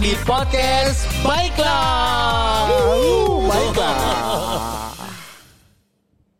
di 0.00 0.16
podcast 0.24 1.04
Baiklah. 1.20 2.64
Baiklah. 3.44 3.96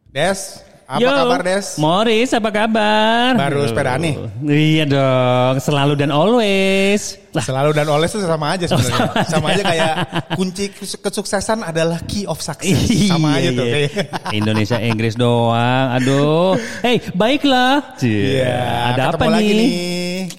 Des, 0.08 0.64
apa 0.88 0.96
Yo, 0.96 1.12
kabar 1.12 1.40
Des? 1.44 1.76
Morris, 1.76 2.32
apa 2.32 2.48
kabar? 2.48 3.36
Baru 3.36 3.68
sepeda 3.68 4.00
nih? 4.00 4.16
Iya 4.48 4.84
dong, 4.88 5.60
selalu 5.60 5.92
dan 5.92 6.08
always. 6.08 7.20
Lah, 7.30 7.44
Selalu 7.46 7.70
dan 7.76 7.86
Oles 7.86 8.10
itu 8.10 8.26
sama 8.26 8.58
aja 8.58 8.64
sebenarnya. 8.66 9.22
sama 9.30 9.46
aja 9.54 9.62
kayak 9.62 9.94
kunci 10.34 10.72
kes- 10.74 10.98
kesuksesan 10.98 11.62
adalah 11.62 12.00
key 12.08 12.24
of 12.26 12.40
success. 12.42 12.90
Sama 13.12 13.38
aja 13.38 13.52
iya, 13.52 13.58
tuh. 13.60 13.66
iya. 13.68 13.74
kayak. 13.76 13.90
Indonesia 14.34 14.78
Inggris 14.82 15.14
doang. 15.14 15.94
Aduh. 16.00 16.58
Hey, 16.82 16.98
baiklah. 17.14 17.94
Iya, 18.02 18.56
ada 18.96 19.14
apa 19.14 19.20
ketemu 19.20 19.30
nih? 19.30 19.36
lagi 19.36 19.52
nih. 19.52 19.70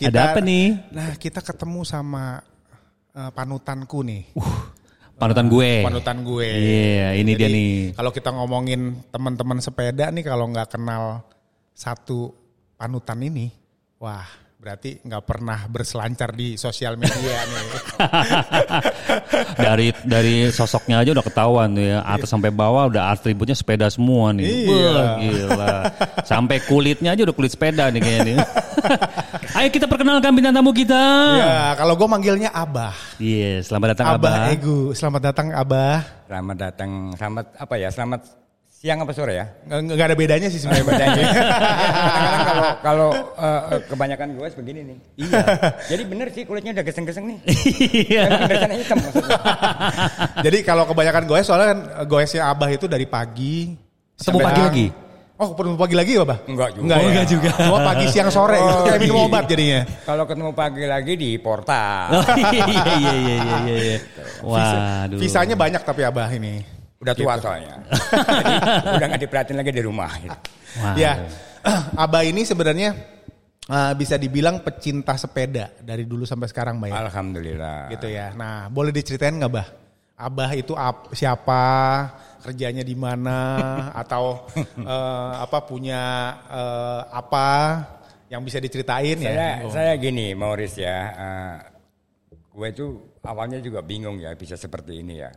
Ada 0.09 0.19
apa 0.33 0.39
nih? 0.43 0.65
Nah, 0.89 1.09
kita 1.15 1.39
ketemu 1.39 1.79
sama 1.87 2.43
eh, 3.15 3.31
panutanku 3.31 3.99
nih. 4.03 4.23
Panutan 5.21 5.53
gue. 5.53 5.85
Panutan 5.85 6.17
gue. 6.25 6.49
Iya, 6.49 7.13
ini 7.13 7.37
dia 7.37 7.45
Jadi, 7.45 7.53
nih. 7.53 7.73
Kalau 7.93 8.09
kita 8.09 8.33
ngomongin 8.33 9.05
teman-teman 9.13 9.61
sepeda 9.61 10.09
nih 10.09 10.25
kalau 10.25 10.49
nggak 10.49 10.73
kenal 10.73 11.21
satu 11.77 12.33
panutan 12.73 13.21
ini, 13.21 13.53
wah 14.01 14.25
berarti 14.61 15.01
nggak 15.01 15.23
pernah 15.25 15.65
berselancar 15.65 16.37
di 16.37 16.53
sosial 16.53 16.93
media 16.93 17.33
nih. 17.49 17.65
dari 19.65 19.89
dari 20.05 20.35
sosoknya 20.53 21.01
aja 21.01 21.17
udah 21.17 21.25
ketahuan 21.25 21.73
tuh 21.73 21.81
ya. 21.81 22.05
Atas 22.05 22.29
sampai 22.29 22.53
bawah 22.53 22.85
udah 22.85 23.09
atributnya 23.09 23.57
sepeda 23.57 23.89
semua 23.89 24.29
nih. 24.37 24.45
Iya. 24.45 24.93
Wah, 24.93 25.09
gila. 25.17 25.75
Sampai 26.21 26.61
kulitnya 26.61 27.17
aja 27.17 27.25
udah 27.25 27.33
kulit 27.33 27.57
sepeda 27.57 27.89
nih 27.89 28.05
kayaknya. 28.05 28.37
Ayo 29.57 29.67
kita 29.73 29.89
perkenalkan 29.89 30.29
bintang 30.29 30.53
tamu 30.53 30.69
kita. 30.77 31.03
ya, 31.41 31.73
kalau 31.73 31.97
gue 31.97 32.05
manggilnya 32.05 32.53
Abah. 32.53 32.93
Iya, 33.17 33.65
selamat 33.65 33.97
datang 33.97 34.05
Abah 34.13 34.45
Abah. 34.45 34.53
Egu. 34.53 34.93
Selamat 34.93 35.21
datang 35.25 35.47
Abah. 35.57 36.05
Selamat 36.29 36.57
datang, 36.69 36.91
selamat 37.17 37.45
apa 37.57 37.75
ya? 37.81 37.89
Selamat 37.89 38.40
siang 38.81 38.97
apa 38.97 39.13
sore 39.13 39.37
ya? 39.37 39.45
Nggak, 39.69 40.07
ada 40.09 40.17
bedanya 40.17 40.49
sih 40.49 40.57
sebenarnya 40.57 40.85
bedanya. 40.89 41.21
Kadang-kadang 41.21 42.41
kalau 42.41 42.65
kalau 42.89 43.09
eh, 43.37 43.61
eh, 43.69 43.79
kebanyakan 43.85 44.27
gue 44.33 44.47
begini 44.57 44.79
nih. 44.89 44.97
Iya. 45.21 45.43
Jadi 45.85 46.03
bener 46.09 46.27
sih 46.33 46.43
kulitnya 46.49 46.73
udah 46.73 46.85
geseng-geseng 46.89 47.29
nih. 47.29 47.37
Iya. 48.09 48.23
Hitam 48.73 48.97
maksudnya. 48.97 49.37
Jadi 50.49 50.57
kalau 50.65 50.89
kebanyakan 50.89 51.29
goes 51.29 51.45
soalnya 51.45 51.67
kan 51.69 51.79
goesnya 52.09 52.49
Abah 52.49 52.73
itu 52.73 52.89
dari 52.89 53.05
pagi. 53.05 53.77
Ketemu 54.17 54.41
sampai- 54.41 54.49
pagi 54.49 54.61
lagi? 54.65 54.87
Oh, 55.37 55.57
ketemu 55.57 55.73
pagi 55.73 55.95
lagi 55.97 56.11
ya, 56.13 56.21
Abah? 56.21 56.37
Enggak 56.45 56.69
juga. 56.73 56.81
Enggak, 56.85 56.97
Oh, 56.97 57.01
ya? 57.01 57.09
enggak 57.09 57.27
juga. 57.29 57.51
Cuma 57.57 57.79
pagi 57.81 58.05
siang 58.09 58.29
sore 58.29 58.57
gitu. 58.57 58.77
Oh, 58.77 58.85
Kayak 58.85 58.99
minum 59.01 59.17
iya. 59.17 59.25
obat 59.25 59.43
jadinya. 59.45 59.81
Kalau 60.05 60.23
ketemu 60.25 60.51
pagi 60.53 60.83
lagi 60.85 61.13
di 61.17 61.29
portal. 61.37 62.05
Oh, 62.17 62.23
iya 62.37 62.65
iya 62.65 62.93
iya 62.97 63.13
iya 63.13 63.35
iya 63.61 63.75
iya. 63.77 63.97
Waduh. 64.41 65.17
Visanya 65.21 65.53
banyak 65.53 65.81
tapi 65.81 66.01
Abah 66.01 66.29
ini. 66.33 66.80
Udah 67.01 67.13
tua 67.13 67.33
soalnya. 67.35 67.75
Jadi 67.81 68.53
udah 68.93 69.07
nggak 69.09 69.21
diperhatiin 69.21 69.57
lagi 69.57 69.71
di 69.73 69.83
rumah. 69.83 70.11
gitu. 70.15 70.37
Wah. 70.77 70.95
Ya, 70.95 71.11
Abah 72.05 72.21
ini 72.21 72.45
sebenarnya 72.45 72.93
uh, 73.65 73.93
bisa 73.93 74.15
dibilang 74.15 74.61
pecinta 74.61 75.17
sepeda 75.17 75.73
dari 75.81 76.05
dulu 76.05 76.23
sampai 76.23 76.45
sekarang, 76.45 76.77
Mbak. 76.77 76.89
ya? 76.89 76.95
Alhamdulillah. 77.01 77.79
Gitu 77.89 78.07
ya. 78.07 78.27
Nah, 78.37 78.69
boleh 78.69 78.93
diceritain 78.93 79.33
nggak, 79.33 79.51
Bah? 79.51 79.67
Abah 80.15 80.53
itu 80.53 80.77
ap- 80.77 81.09
siapa? 81.11 81.61
Kerjanya 82.41 82.85
di 82.85 82.93
mana? 82.93 83.57
Atau 84.01 84.45
eh, 84.55 85.31
apa 85.41 85.65
punya 85.65 86.01
eh, 86.45 87.01
apa 87.09 87.47
yang 88.29 88.45
bisa 88.45 88.57
diceritain 88.57 89.17
Saya 89.19 89.59
ya? 89.59 89.67
saya 89.67 89.91
gini, 89.97 90.37
Maurice 90.37 90.77
ya. 90.77 90.99
eh, 91.11 91.55
gue 92.51 92.67
itu 92.69 92.85
awalnya 93.23 93.57
juga 93.57 93.81
bingung 93.81 94.21
ya 94.21 94.31
bisa 94.35 94.53
seperti 94.53 95.01
ini 95.01 95.19
ya. 95.19 95.31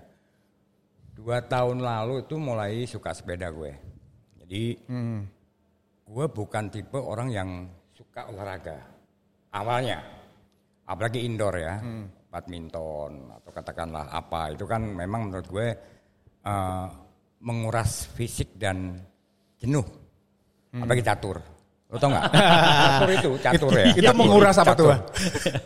Dua 1.15 1.39
tahun 1.47 1.79
lalu 1.79 2.27
itu 2.27 2.35
mulai 2.37 2.85
suka 2.91 3.15
sepeda 3.15 3.49
gue. 3.55 3.73
Jadi 4.43 4.65
gue 6.05 6.27
bukan 6.29 6.65
tipe 6.69 6.99
orang 6.99 7.29
yang 7.31 7.51
suka 7.95 8.29
olahraga. 8.29 8.77
Awalnya, 9.55 10.03
apalagi 10.85 11.23
indoor 11.23 11.55
ya, 11.57 11.79
badminton 12.29 13.31
atau 13.31 13.51
katakanlah 13.55 14.11
apa 14.11 14.51
itu 14.51 14.67
kan 14.67 14.83
memang 14.83 15.31
menurut 15.31 15.47
gue 15.47 15.69
eh, 16.43 16.87
menguras 17.39 18.11
fisik 18.11 18.59
dan 18.59 18.99
jenuh. 19.63 19.87
Apalagi 20.75 21.07
catur. 21.07 21.39
Lo 21.95 21.99
tau 22.03 22.11
nggak? 22.11 22.27
catur 22.27 23.11
itu, 23.15 23.31
catur 23.39 23.73
ya. 23.79 23.87
Itu 23.95 24.13
menguras 24.19 24.59
apa 24.59 24.75
tuh? 24.75 24.91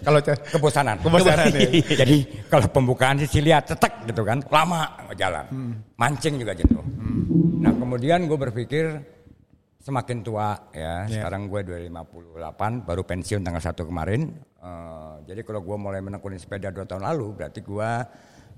Kalau 0.04 0.20
Kebosanan. 0.20 1.00
Kebosanan, 1.00 1.48
ya. 1.56 1.68
Jadi 2.04 2.16
kalau 2.52 2.68
pembukaan 2.68 3.16
Sicilia 3.16 3.64
cetek 3.64 4.04
gitu 4.12 4.28
kan, 4.28 4.44
lama 4.52 4.92
jalan. 5.16 5.48
Mancing 5.96 6.36
juga 6.36 6.52
jenuh. 6.52 6.84
Nah 7.64 7.72
kemudian 7.72 8.28
gue 8.28 8.36
berpikir 8.36 8.84
semakin 9.80 10.20
tua 10.20 10.68
ya, 10.76 11.08
sekarang 11.08 11.48
gue 11.48 11.64
258, 11.64 12.84
baru 12.84 13.02
pensiun 13.08 13.40
tanggal 13.40 13.64
1 13.64 13.88
kemarin. 13.88 14.20
Eh, 14.60 15.14
jadi 15.32 15.40
kalau 15.48 15.64
gue 15.64 15.76
mulai 15.80 16.04
menekuni 16.04 16.36
sepeda 16.36 16.68
2 16.68 16.84
tahun 16.84 17.08
lalu, 17.08 17.40
berarti 17.40 17.64
gue 17.64 17.90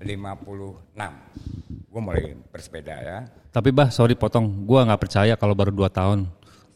56. 0.03 0.98
Gue 1.86 2.00
mulai 2.03 2.34
bersepeda 2.50 2.94
ya. 2.98 3.19
Tapi 3.50 3.75
bah, 3.75 3.91
sorry 3.91 4.14
potong. 4.14 4.62
Gua 4.62 4.86
nggak 4.86 5.03
percaya 5.03 5.34
kalau 5.34 5.59
baru 5.59 5.75
2 5.75 5.91
tahun. 5.91 6.19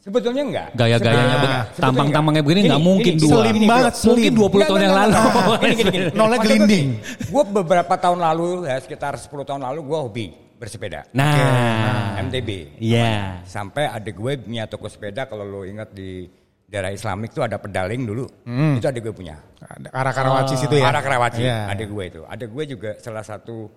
Sebetulnya 0.05 0.43
enggak. 0.45 0.69
Gaya-gayanya, 0.77 1.37
enggak. 1.41 1.65
Sebetulnya 1.73 1.81
tampang-tampangnya 1.81 2.43
enggak. 2.45 2.45
begini 2.45 2.61
Gini, 2.61 2.69
nggak 2.69 2.85
mungkin 2.85 3.15
gini, 3.17 3.23
dua. 3.25 3.41
Gini, 3.41 3.65
banget, 3.65 3.95
gini. 3.97 4.05
Mungkin 4.05 4.33
20 4.37 4.45
Enggak, 4.45 4.69
tahun 4.69 4.81
yang 4.85 4.93
enggak, 4.93 5.09
lalu. 5.09 5.17
enggak. 5.17 5.61
Gini, 5.65 5.75
gini, 5.75 5.91
gini. 5.91 6.07
Nolnya 6.13 6.39
gelinding. 6.45 6.87
Gue 7.33 7.43
beberapa 7.49 7.95
tahun 7.97 8.19
lalu 8.21 8.49
ya 8.69 8.77
sekitar 8.85 9.13
10 9.17 9.49
tahun 9.49 9.61
lalu 9.65 9.81
gue 9.81 9.99
hobi 10.05 10.27
bersepeda. 10.61 11.01
Nah, 11.17 12.21
MTB. 12.21 12.77
Iya. 12.85 13.41
Sampai 13.49 13.89
adik 13.89 14.21
gue 14.21 14.33
punya 14.45 14.69
toko 14.69 14.93
sepeda 14.93 15.25
kalau 15.25 15.49
lo 15.49 15.61
ingat 15.65 15.97
di 15.97 16.29
daerah 16.69 16.93
Islamik 16.93 17.33
tuh 17.33 17.49
ada 17.49 17.57
pedaling 17.57 18.05
dulu. 18.05 18.29
Itu 18.77 18.85
adik 18.85 19.09
gue 19.09 19.15
punya. 19.17 19.41
Ada 19.65 19.89
Arah 19.89 20.13
Karawaci 20.13 20.55
situ 20.61 20.75
ya? 20.77 20.93
Arah 20.93 21.01
Karawaci. 21.01 21.41
Iya. 21.41 21.73
Adik 21.73 21.89
gue 21.89 22.05
itu. 22.13 22.21
Adik 22.29 22.49
gue 22.53 22.65
juga 22.77 22.91
salah 23.01 23.25
satu 23.25 23.73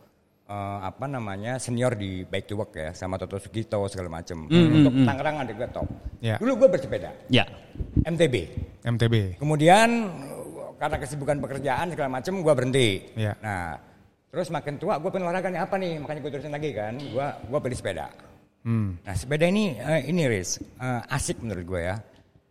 eh, 0.48 0.80
apa 0.82 1.06
namanya 1.06 1.60
senior 1.60 1.94
di 1.94 2.24
Bike 2.24 2.48
to 2.48 2.56
Work 2.56 2.74
ya 2.74 2.90
sama 2.96 3.20
Toto 3.20 3.38
Sugito 3.38 3.84
segala 3.92 4.20
macem. 4.20 4.48
Untuk 4.48 4.94
Tangerang 5.04 5.44
adik 5.44 5.56
gue 5.60 5.70
top. 5.70 5.88
Iya. 6.24 6.36
Dulu 6.40 6.66
gue 6.66 6.70
bersepeda. 6.72 7.12
ya. 7.28 7.46
MTB. 8.08 8.36
MTB. 8.88 9.38
Kemudian 9.38 10.10
karena 10.78 10.98
kesibukan 10.98 11.38
pekerjaan 11.42 11.92
segala 11.94 12.10
macem 12.10 12.40
gue 12.42 12.54
berhenti. 12.54 12.90
Iya. 13.18 13.34
Nah, 13.44 13.76
terus 14.32 14.48
makin 14.50 14.78
tua 14.80 14.98
gue 14.98 15.10
pengen 15.12 15.28
olahraga 15.30 15.50
nih 15.52 15.62
apa 15.62 15.76
nih? 15.78 15.94
Makanya 16.02 16.20
gue 16.24 16.32
terusin 16.32 16.54
lagi 16.54 16.70
kan. 16.74 16.94
Gue 16.98 17.28
gue 17.28 17.60
pilih 17.62 17.78
sepeda. 17.78 18.08
Hmm. 18.68 19.00
Nah 19.00 19.16
sepeda 19.16 19.48
ini 19.48 19.80
eh, 19.80 20.12
ini 20.12 20.28
Riz 20.28 20.60
eh, 20.60 21.02
asik 21.14 21.40
menurut 21.40 21.66
gue 21.66 21.82
ya. 21.88 21.96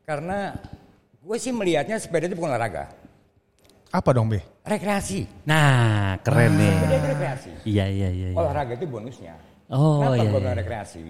Karena 0.07 0.55
gue 1.21 1.37
sih 1.37 1.51
melihatnya 1.51 1.99
sepeda 1.99 2.31
itu 2.31 2.39
bukan 2.39 2.55
olahraga, 2.55 2.87
Apa 3.97 4.13
dong, 4.13 4.29
Be? 4.29 4.45
rekreasi. 4.67 5.21
Nah, 5.47 6.19
keren 6.21 6.59
nih. 6.59 6.75
Sepeda 6.75 6.95
itu 6.99 7.09
rekreasi. 7.15 7.51
Iya 7.65 7.85
iya 7.87 8.09
iya. 8.11 8.27
iya. 8.35 8.37
Olahraga 8.37 8.75
itu 8.75 8.87
bonusnya. 8.91 9.35
Oh 9.71 10.03
Kenapa 10.03 10.15
iya. 10.19 10.21
gue 10.21 10.29
iya. 10.29 10.43
bilang 10.43 10.59
rekreasi? 10.59 11.03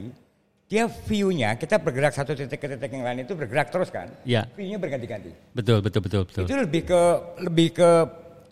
Dia 0.66 0.84
view-nya 0.90 1.50
kita 1.56 1.78
bergerak 1.78 2.12
satu 2.12 2.34
titik 2.34 2.58
ke 2.58 2.66
titik 2.66 2.90
yang 2.90 3.06
lain 3.06 3.24
itu 3.24 3.32
bergerak 3.32 3.72
terus 3.72 3.88
kan? 3.88 4.12
Iya. 4.28 4.44
View-nya 4.54 4.78
berganti-ganti. 4.78 5.30
Betul 5.56 5.80
betul 5.80 6.00
betul 6.04 6.22
betul. 6.28 6.44
Itu 6.44 6.54
lebih 6.54 6.82
ke 6.84 7.02
lebih 7.42 7.68
ke 7.74 7.90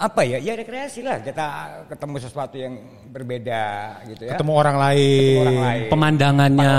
apa 0.01 0.21
ya? 0.25 0.39
Ya 0.41 0.57
rekreasi 0.57 1.05
lah. 1.05 1.21
Kita 1.21 1.47
ketemu 1.93 2.17
sesuatu 2.19 2.57
yang 2.57 2.75
berbeda 3.13 3.63
gitu 4.09 4.23
ya. 4.25 4.33
Ketemu 4.41 4.53
orang 4.57 4.77
lain. 4.81 5.21
Ketemu 5.21 5.43
orang 5.45 5.61
lain. 5.69 5.89
Pemandangannya, 5.93 6.75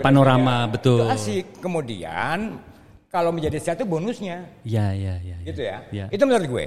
panorama, 0.00 0.56
betul. 0.70 1.04
Itu 1.04 1.12
asik. 1.12 1.46
Kemudian 1.60 2.38
kalau 3.12 3.30
menjadi 3.34 3.58
sehat 3.60 3.76
itu 3.80 3.88
bonusnya, 3.88 4.48
Iya 4.64 4.86
iya 4.96 5.14
iya. 5.20 5.36
iya. 5.40 5.46
gitu 5.50 5.60
ya. 5.60 5.78
Iya. 5.92 6.06
Itu 6.08 6.24
menurut 6.24 6.46
gue. 6.46 6.66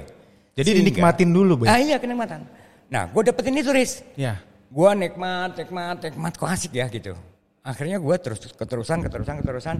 Jadi 0.60 0.76
Sehingga- 0.76 0.92
dinikmatin 0.92 1.30
dulu, 1.32 1.64
Be. 1.64 1.72
Ah 1.72 1.80
iya 1.80 1.96
kenikmatan. 1.96 2.44
Nah, 2.92 3.08
gue 3.08 3.22
dapetin 3.24 3.56
itu 3.56 3.72
Riz. 3.72 4.04
Ya. 4.12 4.36
Gue 4.68 4.90
nikmat, 4.92 5.56
nikmat, 5.56 5.96
nikmat, 6.04 6.32
kok 6.36 6.52
asik 6.52 6.76
ya 6.76 6.86
gitu. 6.92 7.16
Akhirnya 7.64 7.96
gue 7.96 8.16
terus 8.20 8.44
keterusan, 8.52 9.00
keterusan, 9.00 9.40
keterusan. 9.40 9.76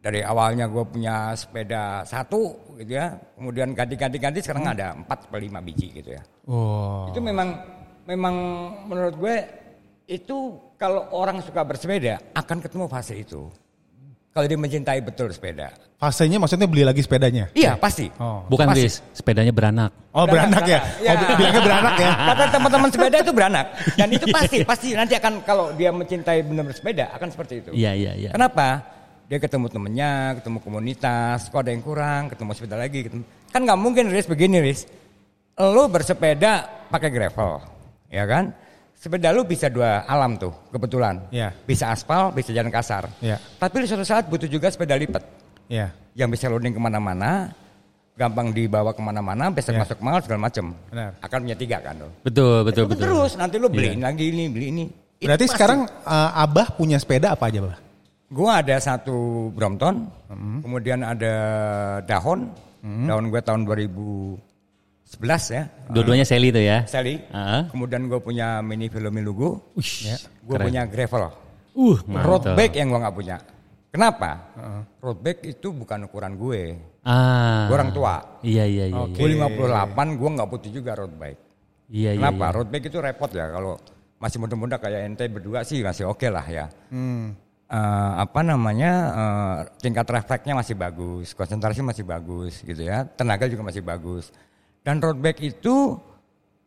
Dari 0.00 0.20
awalnya 0.24 0.64
gue 0.68 0.84
punya 0.88 1.36
sepeda 1.36 2.08
satu 2.08 2.72
gitu 2.80 2.96
ya. 2.96 3.12
Kemudian 3.36 3.76
ganti-ganti-ganti 3.76 4.40
sekarang 4.40 4.72
ada 4.72 4.96
empat 4.96 5.28
atau 5.28 5.36
lima 5.36 5.60
biji 5.60 5.92
gitu 5.92 6.16
ya. 6.16 6.22
Oh. 6.48 7.08
Itu 7.12 7.20
memang 7.20 7.60
memang 8.08 8.34
menurut 8.88 9.14
gue 9.16 9.36
itu 10.08 10.60
kalau 10.76 11.08
orang 11.16 11.40
suka 11.40 11.64
bersepeda 11.64 12.20
akan 12.36 12.58
ketemu 12.64 12.84
fase 12.88 13.16
itu. 13.16 13.48
Kalau 14.34 14.50
dia 14.50 14.58
mencintai 14.58 14.98
betul 14.98 15.30
sepeda. 15.30 15.70
Fasenya 15.94 16.42
maksudnya 16.42 16.66
beli 16.66 16.82
lagi 16.82 17.06
sepedanya? 17.06 17.54
Iya 17.54 17.78
pasti. 17.78 18.10
Oh. 18.18 18.42
Bukan 18.50 18.66
Pasti. 18.66 18.82
Riz, 18.82 18.94
sepedanya 19.14 19.54
beranak. 19.54 19.94
Oh, 20.10 20.26
beranak 20.26 20.66
ya? 20.66 20.82
Ya. 20.98 21.14
Oh, 21.14 21.38
bilangnya 21.38 21.62
beranak 21.62 21.94
ya? 22.02 22.10
Kata 22.34 22.44
teman-teman 22.50 22.90
sepeda 22.90 23.16
itu 23.22 23.30
beranak. 23.30 23.66
Dan 23.94 24.10
itu 24.10 24.26
pasti, 24.34 24.66
pasti 24.66 24.88
nanti 24.98 25.14
akan 25.14 25.38
kalau 25.46 25.70
dia 25.78 25.94
mencintai 25.94 26.42
benar 26.50 26.66
sepeda 26.74 27.14
akan 27.14 27.30
seperti 27.30 27.62
itu. 27.62 27.70
Iya 27.78 27.94
iya 27.94 28.12
iya. 28.18 28.30
Kenapa? 28.34 28.82
Dia 29.30 29.38
ketemu 29.38 29.70
temennya, 29.70 30.12
ketemu 30.42 30.58
komunitas, 30.66 31.38
kok 31.46 31.62
ada 31.62 31.70
yang 31.70 31.86
kurang, 31.86 32.26
ketemu 32.26 32.50
sepeda 32.58 32.74
lagi. 32.74 33.06
Ketemu. 33.06 33.22
Kan 33.54 33.60
nggak 33.62 33.78
mungkin 33.78 34.04
Riz 34.10 34.26
begini 34.26 34.58
Riz. 34.58 34.82
lo 35.54 35.86
bersepeda 35.86 36.66
pakai 36.90 37.14
gravel, 37.14 37.62
ya 38.10 38.26
kan? 38.26 38.50
Sepeda 39.04 39.36
lu 39.36 39.44
bisa 39.44 39.68
dua 39.68 40.00
alam 40.08 40.40
tuh, 40.40 40.48
kebetulan. 40.72 41.20
Iya. 41.28 41.52
Bisa 41.68 41.92
aspal, 41.92 42.32
bisa 42.32 42.56
jalan 42.56 42.72
kasar. 42.72 43.04
Iya. 43.20 43.36
Tapi 43.60 43.84
di 43.84 43.86
suatu 43.92 44.00
saat 44.00 44.24
butuh 44.32 44.48
juga 44.48 44.72
sepeda 44.72 44.96
lipat. 44.96 45.20
Ya. 45.68 45.92
Yang 46.16 46.40
bisa 46.40 46.48
loading 46.48 46.72
ke 46.72 46.80
mana-mana, 46.80 47.52
gampang 48.16 48.48
dibawa 48.56 48.96
ke 48.96 49.04
mana-mana, 49.04 49.52
bisa 49.52 49.76
Iya. 49.76 49.84
masuk 49.84 50.00
mal 50.00 50.24
segala 50.24 50.48
macem. 50.48 50.72
Benar. 50.88 51.20
Akan 51.20 51.44
punya 51.44 51.52
tiga 51.52 51.84
kan 51.84 52.00
lo. 52.00 52.08
Betul, 52.24 52.64
betul, 52.64 52.88
betul. 52.88 53.04
Terus 53.04 53.36
nanti 53.36 53.60
lu 53.60 53.68
beliin 53.68 54.00
Iya. 54.00 54.08
lagi 54.08 54.24
ini, 54.32 54.44
beli 54.48 54.66
ini. 54.72 54.84
Berarti 55.20 55.44
pasti. 55.44 55.56
sekarang 55.60 55.80
eh, 55.84 56.30
Abah 56.40 56.72
punya 56.72 56.96
sepeda 56.96 57.36
apa 57.36 57.52
aja, 57.52 57.60
Bah? 57.60 57.76
Gua 58.32 58.64
ada 58.64 58.80
satu 58.80 59.52
Brompton, 59.52 60.08
kemudian 60.64 61.04
ada 61.04 61.34
Dahon, 62.08 62.48
Dahon 62.80 63.28
gue 63.28 63.40
tahun 63.44 63.68
2011 65.16 65.54
ya, 65.54 65.62
Dua-duanya 65.88 66.26
Sally 66.26 66.48
itu 66.48 66.60
ya. 66.60 66.78
Sally. 66.84 67.14
Ah. 67.30 67.64
Kemudian 67.68 68.06
gue 68.06 68.18
punya 68.18 68.58
Mini 68.60 68.88
Velomi 68.88 69.20
Lugu, 69.20 69.56
Wih, 69.74 70.14
gue 70.42 70.54
keren. 70.54 70.66
punya 70.66 70.82
Gravel, 70.84 71.24
Uh, 71.74 71.98
road 72.22 72.54
bike 72.54 72.78
yang 72.78 72.86
gue 72.86 73.00
nggak 73.02 73.16
punya. 73.16 73.36
Kenapa? 73.90 74.30
Road 74.98 75.18
bike 75.18 75.42
itu 75.50 75.70
bukan 75.70 76.06
ukuran 76.06 76.34
gue, 76.34 76.78
Ah. 77.02 77.66
gue 77.66 77.74
orang 77.74 77.90
tua. 77.90 78.14
Iya, 78.42 78.62
iya, 78.64 78.84
iya. 78.88 79.02
Oke. 79.02 79.18
iya. 79.18 79.18
Gue 79.18 79.28
58, 79.34 80.14
gue 80.14 80.28
nggak 80.34 80.48
butuh 80.48 80.70
juga 80.70 80.90
road 80.94 81.14
bike. 81.14 81.40
Iya, 81.90 82.10
iya. 82.14 82.20
Kenapa? 82.22 82.46
iya. 82.46 82.54
Road 82.54 82.68
bike 82.70 82.86
itu 82.86 82.98
repot 82.98 83.30
ya 83.30 83.50
kalau 83.50 83.74
masih 84.16 84.38
muda-muda 84.38 84.78
kayak 84.78 85.00
ente 85.04 85.26
berdua 85.26 85.66
sih 85.66 85.82
masih 85.82 86.06
oke 86.06 86.26
lah 86.30 86.46
ya. 86.46 86.66
Eh, 87.64 88.12
apa 88.20 88.40
namanya 88.44 88.92
eh, 89.10 89.56
tingkat 89.82 90.06
refleksnya 90.06 90.54
masih 90.54 90.78
bagus, 90.78 91.34
konsentrasi 91.34 91.82
masih 91.82 92.04
bagus 92.04 92.62
gitu 92.62 92.86
ya, 92.86 93.02
tenaga 93.08 93.50
juga 93.50 93.66
masih 93.66 93.82
bagus. 93.82 94.30
Dan 94.84 95.00
road 95.00 95.18
bike 95.24 95.40
itu 95.40 95.96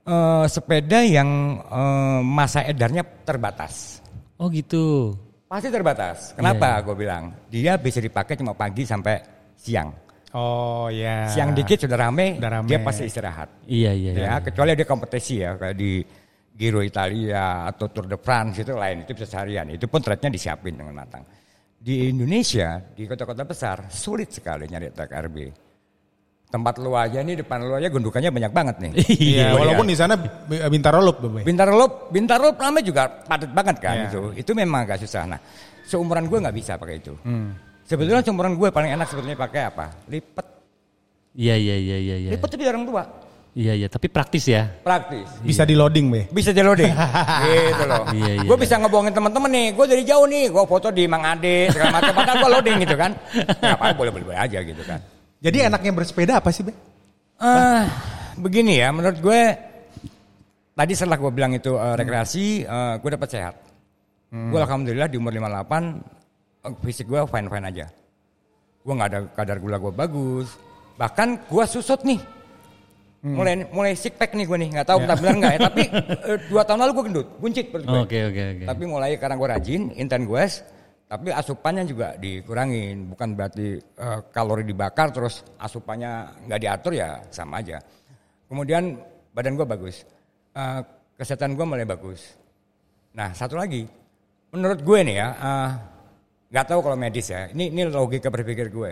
eh, 0.03 0.45
sepeda 0.49 1.05
yang 1.05 1.61
eh, 1.61 2.19
masa 2.25 2.65
edarnya 2.65 3.05
terbatas. 3.21 4.01
Oh 4.41 4.49
gitu. 4.49 5.13
Pasti 5.45 5.69
terbatas. 5.69 6.33
Kenapa? 6.33 6.81
Gue 6.81 6.97
bilang 7.07 7.31
dia 7.47 7.77
bisa 7.77 8.01
dipakai 8.01 8.35
cuma 8.35 8.57
pagi 8.57 8.83
sampai 8.83 9.21
siang. 9.53 9.93
Oh 10.33 10.89
ya. 10.91 11.29
Siang 11.31 11.55
dikit 11.55 11.87
sudah 11.87 12.09
rame, 12.09 12.35
Udah 12.35 12.59
rame. 12.59 12.67
dia 12.67 12.83
pasti 12.83 13.07
istirahat. 13.07 13.63
Iya, 13.63 13.95
iya, 13.95 14.11
iya. 14.11 14.25
ya 14.27 14.33
kecuali 14.43 14.75
ada 14.75 14.83
kompetisi 14.83 15.39
ya 15.39 15.55
kayak 15.55 15.77
di 15.77 16.03
Giro 16.57 16.81
Italia 16.81 17.69
atau 17.69 17.85
Tour 17.93 18.09
de 18.09 18.17
France 18.17 18.65
itu 18.65 18.73
lain 18.73 19.05
itu 19.05 19.13
bisa 19.13 19.29
seharian 19.29 19.69
itu 19.69 19.85
pun 19.85 20.01
tracknya 20.01 20.33
disiapin 20.33 20.73
dengan 20.73 21.05
matang 21.05 21.21
di 21.77 22.09
Indonesia 22.09 22.81
di 22.81 23.05
kota-kota 23.05 23.45
besar 23.45 23.85
sulit 23.93 24.33
sekali 24.33 24.65
nyari 24.65 24.89
track 24.89 25.11
RB 25.29 25.37
tempat 26.47 26.79
lu 26.79 26.95
aja 26.95 27.19
nih 27.19 27.35
depan 27.37 27.59
lu 27.59 27.73
aja 27.73 27.87
gundukannya 27.87 28.31
banyak 28.31 28.51
banget 28.51 28.75
nih 28.79 28.91
Iya, 29.35 29.51
Gua 29.51 29.59
walaupun 29.61 29.85
di 29.85 29.93
sana 29.93 30.15
B- 30.15 30.31
Bintaro 30.69 30.99
Loop. 30.99 31.17
Bintaro 31.43 31.73
Loop 31.73 31.93
Bintaro 32.07 32.43
Loop 32.45 32.57
namanya 32.57 32.85
juga 32.85 33.03
padat 33.21 33.51
banget 33.51 33.75
kan 33.77 33.95
Iya. 33.97 34.07
itu 34.07 34.21
itu 34.37 34.51
memang 34.53 34.83
agak 34.83 35.03
susah 35.03 35.27
nah 35.27 35.39
seumuran 35.83 36.25
gue 36.25 36.37
nggak 36.39 36.55
bisa 36.55 36.75
pakai 36.75 36.97
itu 36.97 37.11
Hmm. 37.21 37.51
sebetulnya 37.83 38.23
seumuran 38.23 38.55
gue 38.55 38.67
paling 38.69 38.91
enak 38.91 39.05
sebetulnya 39.05 39.35
pakai 39.35 39.61
apa 39.65 39.91
lipet 40.07 40.47
Iya, 41.33 41.53
iya, 41.53 41.75
iya, 41.75 41.97
iya, 41.99 42.15
iya. 42.17 42.29
lipet 42.31 42.49
tapi 42.49 42.63
orang 42.65 42.83
tua 42.83 43.03
Iya, 43.51 43.73
iya, 43.73 43.87
tapi 43.89 44.05
praktis 44.05 44.45
ya. 44.45 44.69
praktis 44.79 45.25
Bisa 45.41 45.65
di 45.65 45.73
loading, 45.73 46.07
Be. 46.07 46.29
bisa 46.29 46.53
di 46.53 46.61
loading 46.61 46.93
gitu 47.73 47.83
loh. 47.83 48.05
Iya, 48.07 48.31
iya, 48.37 48.45
gue 48.45 48.53
iya. 48.53 48.61
bisa 48.61 48.77
ngebohongin 48.77 49.09
teman-teman 49.11 49.49
nih, 49.49 49.67
gue 49.73 49.85
dari 49.87 50.03
jauh 50.05 50.29
nih, 50.29 50.45
gue 50.47 50.63
foto 50.63 50.93
di 50.93 51.09
Mang 51.09 51.25
Ade 51.25 51.65
segala 51.67 51.97
macam, 51.97 52.13
padahal 52.13 52.37
gue 52.37 52.49
loading 52.53 52.77
gitu 52.85 52.93
kan. 52.93 53.11
Ya 53.65 53.73
apa 53.73 53.97
boleh 53.97 54.13
boleh 54.13 54.37
aja 54.37 54.61
gitu 54.61 54.77
kan. 54.85 55.01
Jadi 55.37 55.57
enaknya 55.69 55.91
bersepeda 55.93 56.41
apa 56.41 56.49
sih, 56.49 56.65
Be? 56.65 56.73
Ah, 57.37 57.85
begini 58.41 58.81
ya, 58.81 58.89
menurut 58.89 59.21
gue 59.21 59.41
tadi 60.73 60.93
setelah 60.97 61.17
gue 61.21 61.31
bilang 61.33 61.53
itu 61.53 61.77
eh, 61.77 61.95
rekreasi, 61.97 62.65
eh, 62.65 62.93
gue 62.97 63.09
dapat 63.13 63.29
sehat. 63.29 63.55
Gue 64.27 64.59
alhamdulillah 64.59 65.07
di 65.07 65.17
umur 65.21 65.31
58 65.31 66.65
eh, 66.65 66.73
fisik 66.81 67.05
gue 67.05 67.21
fine 67.29 67.47
fine 67.47 67.65
aja. 67.69 67.85
Gue 68.81 68.93
nggak 68.97 69.09
ada 69.13 69.19
kadar 69.37 69.57
gula 69.61 69.77
gue 69.77 69.93
bagus, 69.93 70.57
bahkan 70.97 71.37
gue 71.45 71.63
susut 71.69 72.01
nih. 72.01 72.17
Mulai 73.27 73.67
mulai 73.73 73.93
six 73.97 74.13
pack 74.17 74.33
nih 74.33 74.45
gue 74.45 74.57
nih, 74.57 74.69
nggak 74.77 74.87
tahu 74.87 75.03
benar 75.05 75.17
benar 75.21 75.35
nggak 75.37 75.53
ya. 75.53 75.59
Tapi 75.69 75.83
eh, 76.33 76.37
dua 76.49 76.61
tahun 76.65 76.79
lalu 76.85 76.91
gue 76.97 77.05
gendut, 77.13 77.27
buncit 77.37 77.65
perut 77.69 77.85
gue. 77.85 78.01
Oke, 78.01 78.19
oke, 78.33 78.41
oke. 78.57 78.65
Tapi 78.65 78.83
mulai 78.89 79.13
karena 79.21 79.35
gue 79.37 79.47
rajin, 79.53 79.81
intent 79.93 80.25
gue, 80.25 80.43
tapi 81.07 81.31
asupannya 81.31 81.87
juga 81.87 82.13
dikurangin. 82.19 83.07
Bukan 83.15 83.33
berarti 83.33 83.79
eh, 83.79 84.19
kalori 84.29 84.67
dibakar 84.67 85.09
terus 85.15 85.41
asupannya 85.55 86.45
nggak 86.47 86.61
diatur 86.61 86.93
ya 86.93 87.23
sama 87.31 87.63
aja. 87.63 87.79
Kemudian 88.47 88.95
badan 89.31 89.55
gue 89.59 89.67
bagus, 89.67 90.07
Eh, 90.57 90.81
kesehatan 91.13 91.53
gue 91.53 91.65
mulai 91.69 91.85
bagus. 91.85 92.33
Nah 93.13 93.29
satu 93.29 93.53
lagi, 93.61 93.85
menurut 94.49 94.81
gue 94.81 94.99
nih 95.05 95.15
ya, 95.21 95.27
eh, 95.37 95.69
nggak 96.49 96.65
tahu 96.65 96.79
kalau 96.81 96.97
medis 96.97 97.29
ya. 97.29 97.45
Ini 97.53 97.69
ini 97.69 97.81
logika 97.85 98.33
berpikir 98.33 98.73
gue. 98.73 98.91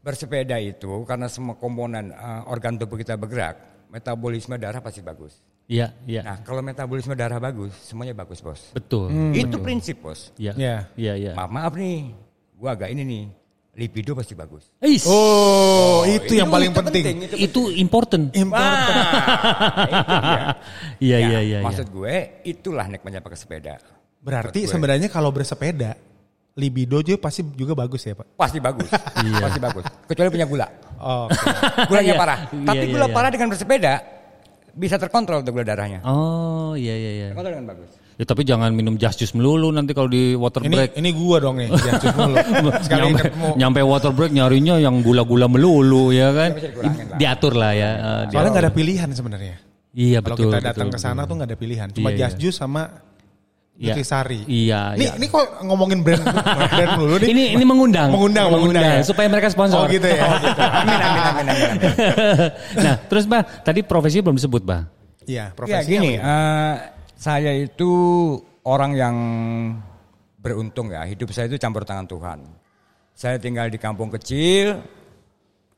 Bersepeda 0.00 0.56
itu 0.62 1.02
karena 1.02 1.26
semua 1.26 1.58
komponen 1.58 2.14
eh, 2.14 2.42
organ 2.46 2.78
tubuh 2.78 2.94
kita 2.94 3.18
bergerak, 3.18 3.90
metabolisme 3.90 4.54
darah 4.54 4.78
pasti 4.78 5.02
bagus. 5.02 5.42
Iya, 5.70 5.94
iya. 6.02 6.20
Nah 6.20 6.36
kalau 6.42 6.58
metabolisme 6.60 7.14
darah 7.14 7.38
bagus, 7.38 7.70
semuanya 7.80 8.10
bagus 8.10 8.42
bos. 8.42 8.74
Betul. 8.74 9.06
Itu 9.30 9.62
prinsip 9.62 10.02
bos. 10.02 10.34
Iya. 10.34 10.50
Iya. 10.58 10.76
Iya, 10.98 11.12
iya. 11.14 11.32
Maaf 11.32 11.46
maaf 11.48 11.72
nih, 11.74 12.10
gua 12.58 12.74
agak 12.74 12.90
ini 12.90 13.06
nih, 13.06 13.22
libido 13.78 14.18
pasti 14.18 14.34
bagus. 14.34 14.66
Is. 14.82 15.06
Oh, 15.06 16.02
itu 16.02 16.34
yang 16.34 16.50
paling 16.50 16.74
itu 16.74 16.80
penting. 16.82 17.16
itu 17.22 17.36
Itu 17.38 17.60
important. 17.70 18.34
Important. 18.34 18.96
Itu 19.86 20.14
dia. 20.18 20.42
Iya, 21.00 21.16
Ya, 21.16 21.18
iya, 21.22 21.40
iya. 21.40 21.40
iya. 21.40 21.58
Maksud 21.62 21.88
gue 21.88 22.14
itulah 22.44 22.84
nikmatnya 22.84 23.22
pakai 23.22 23.38
sepeda. 23.38 23.78
Berarti 24.20 24.68
sebenarnya 24.68 25.08
kalau 25.08 25.30
bersepeda, 25.30 25.96
libido 26.52 27.00
juga 27.00 27.16
pasti 27.22 27.40
juga 27.54 27.72
bagus 27.72 28.04
ya, 28.04 28.12
Pak? 28.12 28.36
pasti 28.36 28.58
bagus, 28.60 28.90
pasti 29.46 29.60
bagus. 29.62 29.84
Kecuali 30.04 30.28
punya 30.28 30.44
gula, 30.44 30.66
Oh, 31.00 31.24
gulanya 31.88 32.12
Iya. 32.12 32.20
parah. 32.20 32.38
Iya, 32.52 32.66
Tapi 32.68 32.84
iya, 32.84 32.92
gula 32.92 33.06
iya. 33.08 33.14
parah 33.16 33.30
dengan 33.32 33.48
bersepeda 33.48 33.94
bisa 34.72 34.96
terkontrol 34.96 35.40
tuh 35.40 35.50
gula 35.50 35.62
darahnya. 35.62 36.00
Oh, 36.02 36.72
iya, 36.74 36.92
iya, 36.92 37.10
iya. 37.10 37.26
Terkontrol 37.32 37.54
dengan 37.54 37.68
bagus. 37.70 37.90
Ya, 38.14 38.24
tapi 38.24 38.44
jangan 38.44 38.68
minum 38.70 38.94
just 38.94 39.16
juice 39.16 39.32
melulu 39.32 39.72
nanti 39.72 39.96
kalau 39.96 40.04
di 40.04 40.36
water 40.36 40.60
ini 40.60 40.76
break. 40.76 40.92
ini 40.92 41.08
gua 41.10 41.36
dong 41.40 41.56
nih, 41.56 41.72
jangan 41.72 42.12
mulu. 42.20 42.36
Sekali 42.84 43.00
nyampe, 43.00 43.20
ketemu. 43.24 43.48
nyampe 43.56 43.80
water 43.80 44.12
break 44.12 44.32
nyarinya 44.36 44.74
yang 44.76 45.00
gula-gula 45.00 45.48
melulu 45.48 46.12
ya 46.12 46.28
kan. 46.30 46.50
lah. 46.52 47.16
Diatur 47.16 47.56
lah 47.56 47.72
ya. 47.72 47.90
eh, 47.96 48.22
Soalnya 48.28 48.50
nggak 48.52 48.64
ada 48.68 48.72
pilihan 48.72 49.08
sebenarnya. 49.10 49.56
Iya 49.90 50.20
Kalau 50.20 50.36
betul. 50.36 50.52
kita 50.52 50.58
datang 50.62 50.88
ke 50.92 50.98
sana 51.00 51.24
tuh 51.24 51.34
nggak 51.34 51.48
ada 51.48 51.58
pilihan, 51.58 51.88
cuma 51.90 52.12
Iya, 52.12 52.28
just 52.28 52.36
iya. 52.36 52.40
juice 52.44 52.58
sama 52.60 52.82
Iya. 53.80 53.96
Nutrisari. 53.96 54.40
Iya, 54.44 54.80
Ini 54.92 55.04
iya. 55.08 55.12
ini 55.16 55.26
kok 55.32 55.64
ngomongin 55.64 56.04
brand 56.04 56.20
brand 56.20 56.92
dulu 57.00 57.16
nih? 57.16 57.28
Ini 57.32 57.44
ini 57.56 57.64
mengundang. 57.64 58.12
Mengundang, 58.12 58.52
mengundang 58.52 58.84
ya? 58.84 59.00
supaya 59.00 59.24
mereka 59.32 59.48
sponsor. 59.48 59.80
Oh 59.80 59.88
gitu 59.88 60.04
ya. 60.04 60.20
Amin 60.84 61.00
amin 61.00 61.22
amin 61.24 61.44
amin. 61.48 61.48
amin. 61.48 61.80
nah, 62.84 62.94
terus 63.08 63.24
Bah, 63.24 63.40
tadi 63.40 63.80
profesi 63.80 64.20
belum 64.20 64.36
disebut, 64.36 64.62
Bah. 64.68 64.84
Iya, 65.24 65.48
Ya 65.48 65.56
profesinya 65.56 65.84
gini, 65.88 66.12
apa? 66.20 66.28
eh, 66.28 66.74
saya 67.16 67.50
itu 67.56 67.90
orang 68.68 68.92
yang 68.92 69.16
beruntung 70.36 70.92
ya. 70.92 71.08
Hidup 71.08 71.32
saya 71.32 71.48
itu 71.48 71.56
campur 71.56 71.80
tangan 71.88 72.04
Tuhan. 72.04 72.38
Saya 73.16 73.40
tinggal 73.40 73.72
di 73.72 73.80
kampung 73.80 74.12
kecil, 74.12 74.76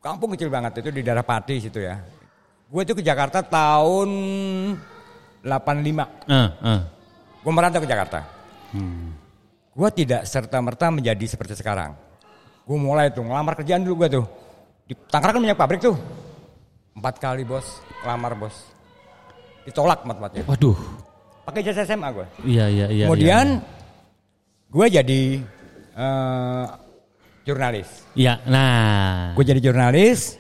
kampung 0.02 0.35
kecil 0.35 0.50
banget 0.50 0.82
itu 0.82 0.90
di 0.90 1.06
daerah 1.06 1.23
Pati 1.23 1.62
situ 1.62 1.78
ya. 1.78 2.02
Gue 2.66 2.82
itu 2.82 2.99
ke 2.99 3.02
Jakarta 3.06 3.47
tahun 3.47 4.11
85. 5.44 5.47
Eh, 6.26 6.49
eh. 6.66 6.80
Gue 7.42 7.52
merantau 7.52 7.82
ke 7.82 7.88
Jakarta. 7.90 8.22
Gue 9.72 9.88
tidak 9.90 10.22
serta 10.25 10.62
merta 10.62 10.88
menjadi 10.94 11.26
seperti 11.26 11.58
sekarang. 11.58 11.92
Gue 12.62 12.78
mulai 12.78 13.11
tuh 13.11 13.26
ngelamar 13.26 13.58
kerjaan 13.58 13.82
dulu 13.82 14.06
gue 14.06 14.22
tuh. 14.22 14.26
Di 14.87 14.94
Tangerang 15.11 15.38
kan 15.38 15.42
banyak 15.42 15.58
pabrik 15.58 15.80
tuh. 15.82 15.99
Empat 16.94 17.18
kali 17.18 17.42
bos, 17.42 17.82
lamar 18.06 18.38
bos. 18.38 18.54
Ditolak 19.66 20.06
tempat-tempatnya. 20.06 20.44
Waduh. 20.46 20.78
Pakai 21.42 21.66
jasa 21.66 21.82
SMA 21.82 22.08
gue. 22.14 22.26
Iya, 22.46 22.66
iya, 22.70 22.87
iya. 22.92 23.04
Kemudian 23.11 23.58
gue 24.70 24.87
jadi 24.87 25.22
eh, 25.99 26.66
jurnalis. 27.42 27.88
Iya, 28.14 28.38
nah. 28.46 29.34
Gue 29.34 29.44
jadi 29.49 29.58
jurnalis. 29.58 30.38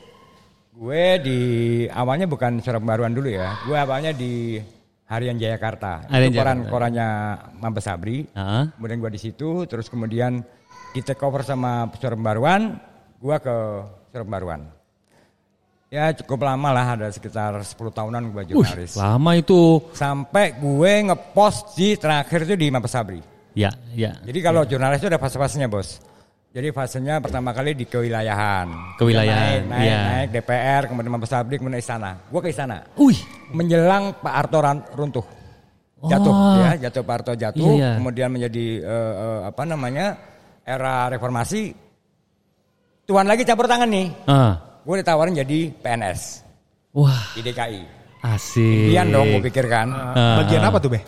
Gue 0.70 1.18
di 1.22 1.40
awalnya 1.90 2.30
bukan 2.30 2.62
surat 2.62 2.78
pembaruan 2.78 3.14
dulu 3.14 3.30
ya. 3.30 3.58
Gue 3.66 3.78
awalnya 3.78 4.14
di 4.14 4.58
Harian 5.12 5.36
Jayakarta. 5.36 6.08
Harian 6.08 6.32
Itu 6.32 6.40
koran 6.40 6.56
Jayakarta. 6.64 6.72
korannya 6.72 7.08
Mabes 7.60 7.84
Sabri. 7.84 8.18
Heeh. 8.32 8.62
Kemudian 8.80 8.98
gue 9.04 9.10
di 9.12 9.20
situ. 9.20 9.50
Terus 9.68 9.92
kemudian 9.92 10.40
di 10.96 11.00
take 11.04 11.20
over 11.20 11.44
sama 11.44 11.92
pembaruan. 11.92 12.80
Gue 13.20 13.36
ke 13.36 13.56
surat 14.08 14.24
pembaruan. 14.24 14.60
Ya 15.92 16.08
cukup 16.16 16.48
lama 16.48 16.72
lah, 16.72 16.96
ada 16.96 17.08
sekitar 17.12 17.52
10 17.60 17.76
tahunan 17.92 18.32
gue 18.32 18.56
Wih, 18.56 18.64
jurnalis. 18.64 18.96
lama 18.96 19.36
itu. 19.36 19.84
Sampai 19.92 20.56
gue 20.56 20.92
ngepost 21.04 21.76
di 21.76 22.00
terakhir 22.00 22.48
itu 22.48 22.56
di 22.56 22.72
Mabes 22.72 22.96
Sabri. 22.96 23.20
Ya, 23.52 23.68
ya. 23.92 24.16
Jadi 24.24 24.40
kalau 24.40 24.64
jurnalis 24.64 25.04
itu 25.04 25.12
ada 25.12 25.20
fase-fasenya 25.20 25.68
bos. 25.68 26.00
Jadi 26.52 26.68
fasenya 26.68 27.16
pertama 27.16 27.56
kali 27.56 27.72
di 27.72 27.88
kewilayahan. 27.88 29.00
Kewilayahan, 29.00 29.64
Naik, 29.64 29.72
naik, 29.72 29.84
iya. 29.88 30.00
naik 30.04 30.28
DPR, 30.36 30.82
kemudian 30.84 31.10
Mabes 31.10 31.32
Pabrik, 31.32 31.58
kemudian 31.58 31.80
istana. 31.80 32.20
Gue 32.28 32.44
ke 32.44 32.52
istana. 32.52 32.84
Wih. 32.94 33.16
Menjelang 33.50 34.12
Pak 34.20 34.34
Harto 34.36 34.58
ran- 34.60 34.84
runtuh. 34.92 35.24
Jatuh 36.02 36.28
Oh. 36.28 36.60
ya, 36.60 36.76
jatuh 36.76 37.00
Pak 37.00 37.14
Harto 37.16 37.32
jatuh, 37.32 37.72
Iya, 37.72 37.78
iya. 37.78 37.90
kemudian 37.96 38.28
menjadi 38.28 38.66
eh, 38.84 39.12
eh, 39.16 39.40
apa 39.48 39.62
namanya? 39.64 40.06
era 40.62 41.08
reformasi. 41.08 41.74
Tuan 43.02 43.26
lagi 43.26 43.42
campur 43.42 43.66
tangan 43.66 43.88
nih. 43.88 44.12
Ah. 44.28 44.78
Gue 44.84 45.00
ditawarin 45.00 45.34
jadi 45.34 45.72
PNS 45.74 46.44
Wah, 46.92 47.32
di 47.32 47.40
DKI. 47.40 47.80
asik. 48.22 48.92
Dian 48.92 49.08
dong 49.08 49.26
gue 49.26 49.42
pikir 49.42 49.66
kan. 49.66 49.88
Ah, 49.90 50.44
Bagian 50.44 50.62
ah. 50.62 50.70
apa 50.70 50.78
tuh, 50.78 50.92
Beh? 50.92 51.02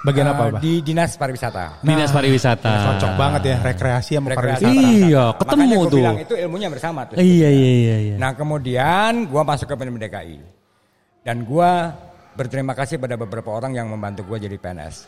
Bagian 0.00 0.26
Eh, 0.26 0.32
apa, 0.32 0.44
Bah? 0.48 0.60
Di 0.60 0.80
dinas 0.80 1.12
pariwisata. 1.12 1.84
Dinas 1.84 2.08
pariwisata. 2.08 2.72
Cocok 2.88 3.12
banget 3.14 3.42
ya 3.44 3.56
rekreasi 3.60 4.16
sama 4.16 4.32
Rekreasi. 4.32 4.64
pariwisata. 4.64 4.88
Iya, 4.96 5.24
ketemu 5.36 5.60
Makanya 5.60 5.76
gue 5.76 5.84
tuh. 5.84 5.98
bilang 6.00 6.16
itu 6.18 6.34
ilmunya 6.38 6.68
bersama 6.68 7.00
tuh. 7.04 7.14
Iya, 7.14 7.48
iya, 7.48 7.70
iya, 7.76 7.96
iya. 8.00 8.14
Nah 8.16 8.32
kemudian 8.32 9.12
gua 9.28 9.42
masuk 9.44 9.66
ke 9.66 9.74
PNM 9.74 10.00
DKI. 10.00 10.38
Dan 11.20 11.44
gua 11.44 11.92
berterima 12.32 12.72
kasih 12.72 12.96
pada 12.96 13.12
beberapa 13.14 13.52
orang 13.52 13.76
yang 13.76 13.92
membantu 13.92 14.24
gua 14.24 14.40
jadi 14.40 14.56
PNS. 14.56 15.04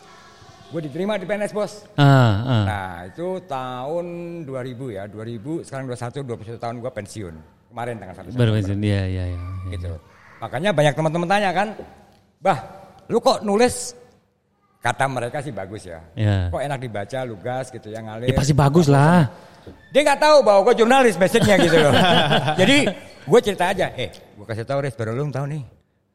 Gue 0.69 0.81
diterima 0.81 1.17
di 1.17 1.25
PNS 1.25 1.53
bos. 1.53 1.85
Ah, 1.95 2.05
ah. 2.05 2.63
Nah 2.63 2.93
itu 3.05 3.41
tahun 3.45 4.05
2000 4.43 4.53
ya, 4.89 5.05
2000 5.05 5.61
sekarang 5.61 5.85
21, 5.87 6.21
21 6.21 6.57
tahun 6.59 6.75
gua 6.77 6.89
pensiun. 6.89 7.33
Kemarin 7.69 7.97
tanggal 7.97 8.15
1 8.19 8.29
Baru 8.31 8.53
September. 8.55 8.77
iya, 8.83 9.01
iya, 9.05 9.23
iya. 9.27 9.39
Gitu. 9.69 9.89
Makanya 10.37 10.69
banyak 10.69 10.93
teman-teman 10.93 11.25
tanya 11.25 11.49
kan, 11.49 11.67
Bah, 12.37 12.57
lu 13.07 13.17
kok 13.17 13.41
nulis? 13.41 13.97
Kata 14.83 15.07
mereka 15.07 15.39
sih 15.39 15.55
bagus 15.55 15.87
ya. 15.87 16.03
Iya. 16.11 16.51
Kok 16.51 16.59
enak 16.59 16.79
dibaca, 16.83 17.19
lugas 17.23 17.71
gitu 17.71 17.87
ya 17.87 18.03
ngalir. 18.03 18.27
Ya 18.27 18.35
pasti 18.35 18.51
bagus 18.51 18.91
lah. 18.91 19.31
Dia 19.95 20.03
nggak 20.03 20.19
tahu 20.19 20.37
bahwa 20.43 20.59
gue 20.67 20.83
jurnalis 20.83 21.15
basicnya 21.15 21.55
gitu 21.55 21.79
loh. 21.79 21.95
Jadi 22.59 22.91
gue 23.23 23.39
cerita 23.39 23.71
aja, 23.71 23.95
eh 23.95 24.11
gue 24.11 24.43
kasih 24.43 24.67
tahu 24.67 24.83
Riz, 24.83 24.91
baru 24.99 25.15
lu 25.15 25.31
tahu 25.31 25.47
nih 25.47 25.63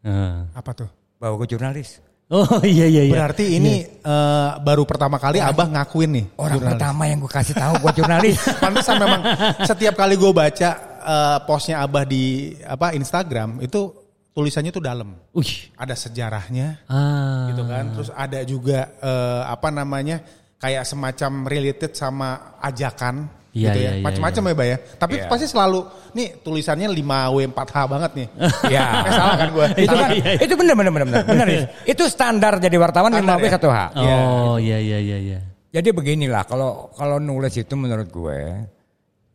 Ah. 0.04 0.46
Apa 0.54 0.70
tuh? 0.76 0.88
bahwa 1.18 1.42
gue 1.42 1.56
jurnalis. 1.56 1.98
Oh 2.28 2.60
iya 2.76 2.84
iya 2.86 3.08
iya. 3.08 3.14
Berarti 3.16 3.56
ini 3.56 3.88
eh, 3.88 4.50
baru 4.60 4.84
pertama 4.84 5.16
kali 5.16 5.40
Abah 5.40 5.66
ngakuin 5.72 6.10
nih. 6.12 6.24
Orang 6.36 6.60
jurnalis. 6.60 6.72
pertama 6.76 7.02
yang 7.08 7.18
gue 7.24 7.32
kasih 7.32 7.54
tahu 7.56 7.74
gue 7.82 7.92
jurnalis. 7.98 8.36
Pantesan 8.62 8.96
memang 9.00 9.20
setiap 9.64 9.96
kali 9.96 10.14
gue 10.20 10.30
baca 10.30 10.70
eh, 11.02 11.38
postnya 11.48 11.80
Abah 11.82 12.04
di 12.04 12.52
apa 12.62 12.92
Instagram 12.92 13.64
itu 13.64 14.07
tulisannya 14.38 14.70
tuh 14.70 14.78
dalam. 14.78 15.18
Wih. 15.34 15.74
Ada 15.74 15.98
sejarahnya 15.98 16.86
Ah. 16.86 17.50
gitu 17.50 17.66
kan. 17.66 17.90
Terus 17.90 18.10
ada 18.14 18.38
juga 18.46 18.94
eh, 18.94 19.42
apa 19.42 19.74
namanya 19.74 20.22
kayak 20.62 20.86
semacam 20.86 21.50
related 21.50 21.90
sama 21.92 22.54
ajakan 22.62 23.34
Iya, 23.48 23.72
gitu 23.74 23.78
iya, 23.80 23.90
ya. 23.90 23.92
iya, 23.98 24.04
Macam-macam 24.06 24.42
ya, 24.44 24.54
Bah 24.54 24.66
ya. 24.68 24.76
Tapi 24.94 25.14
Iya. 25.18 25.26
pasti 25.26 25.46
selalu 25.50 25.80
nih 26.14 26.28
tulisannya 26.38 26.86
5W 26.86 27.36
4H 27.50 27.76
banget 27.90 28.10
nih. 28.14 28.28
ya. 28.78 28.84
Eh, 29.02 29.10
salah 29.10 29.34
kan 29.34 29.48
gue? 29.50 29.66
itu 29.82 29.94
kan 29.98 30.08
Iya, 30.14 30.22
iya. 30.22 30.40
itu 30.46 30.54
benar 30.54 30.74
benar 30.78 30.92
benar 30.94 31.06
benar. 31.10 31.24
Benar, 31.26 31.46
Riz. 31.50 31.64
Itu 31.98 32.02
standar 32.06 32.62
jadi 32.62 32.76
wartawan 32.78 33.10
Standar 33.10 33.42
5 33.42 33.42
ya? 33.42 33.50
1 33.58 33.66
H. 33.74 33.80
Oh 33.98 34.56
iya 34.62 34.78
iya 34.78 34.98
iya 35.02 35.18
iya. 35.18 35.38
Jadi 35.68 35.88
beginilah 35.90 36.46
kalau 36.46 36.88
kalau 36.94 37.18
nulis 37.18 37.52
itu 37.52 37.74
menurut 37.74 38.06
gue 38.08 38.38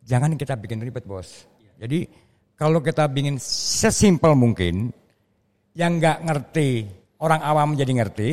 jangan 0.02 0.34
kita 0.34 0.56
bikin 0.56 0.80
ribet 0.80 1.04
bos. 1.04 1.46
Jadi 1.78 2.08
kalau 2.54 2.80
kita 2.80 3.10
bikin 3.10 3.42
sesimpel 3.42 4.38
mungkin 4.38 4.94
yang 5.74 5.98
nggak 5.98 6.22
ngerti 6.26 6.86
orang 7.18 7.42
awam 7.42 7.74
jadi 7.74 7.92
ngerti, 8.04 8.30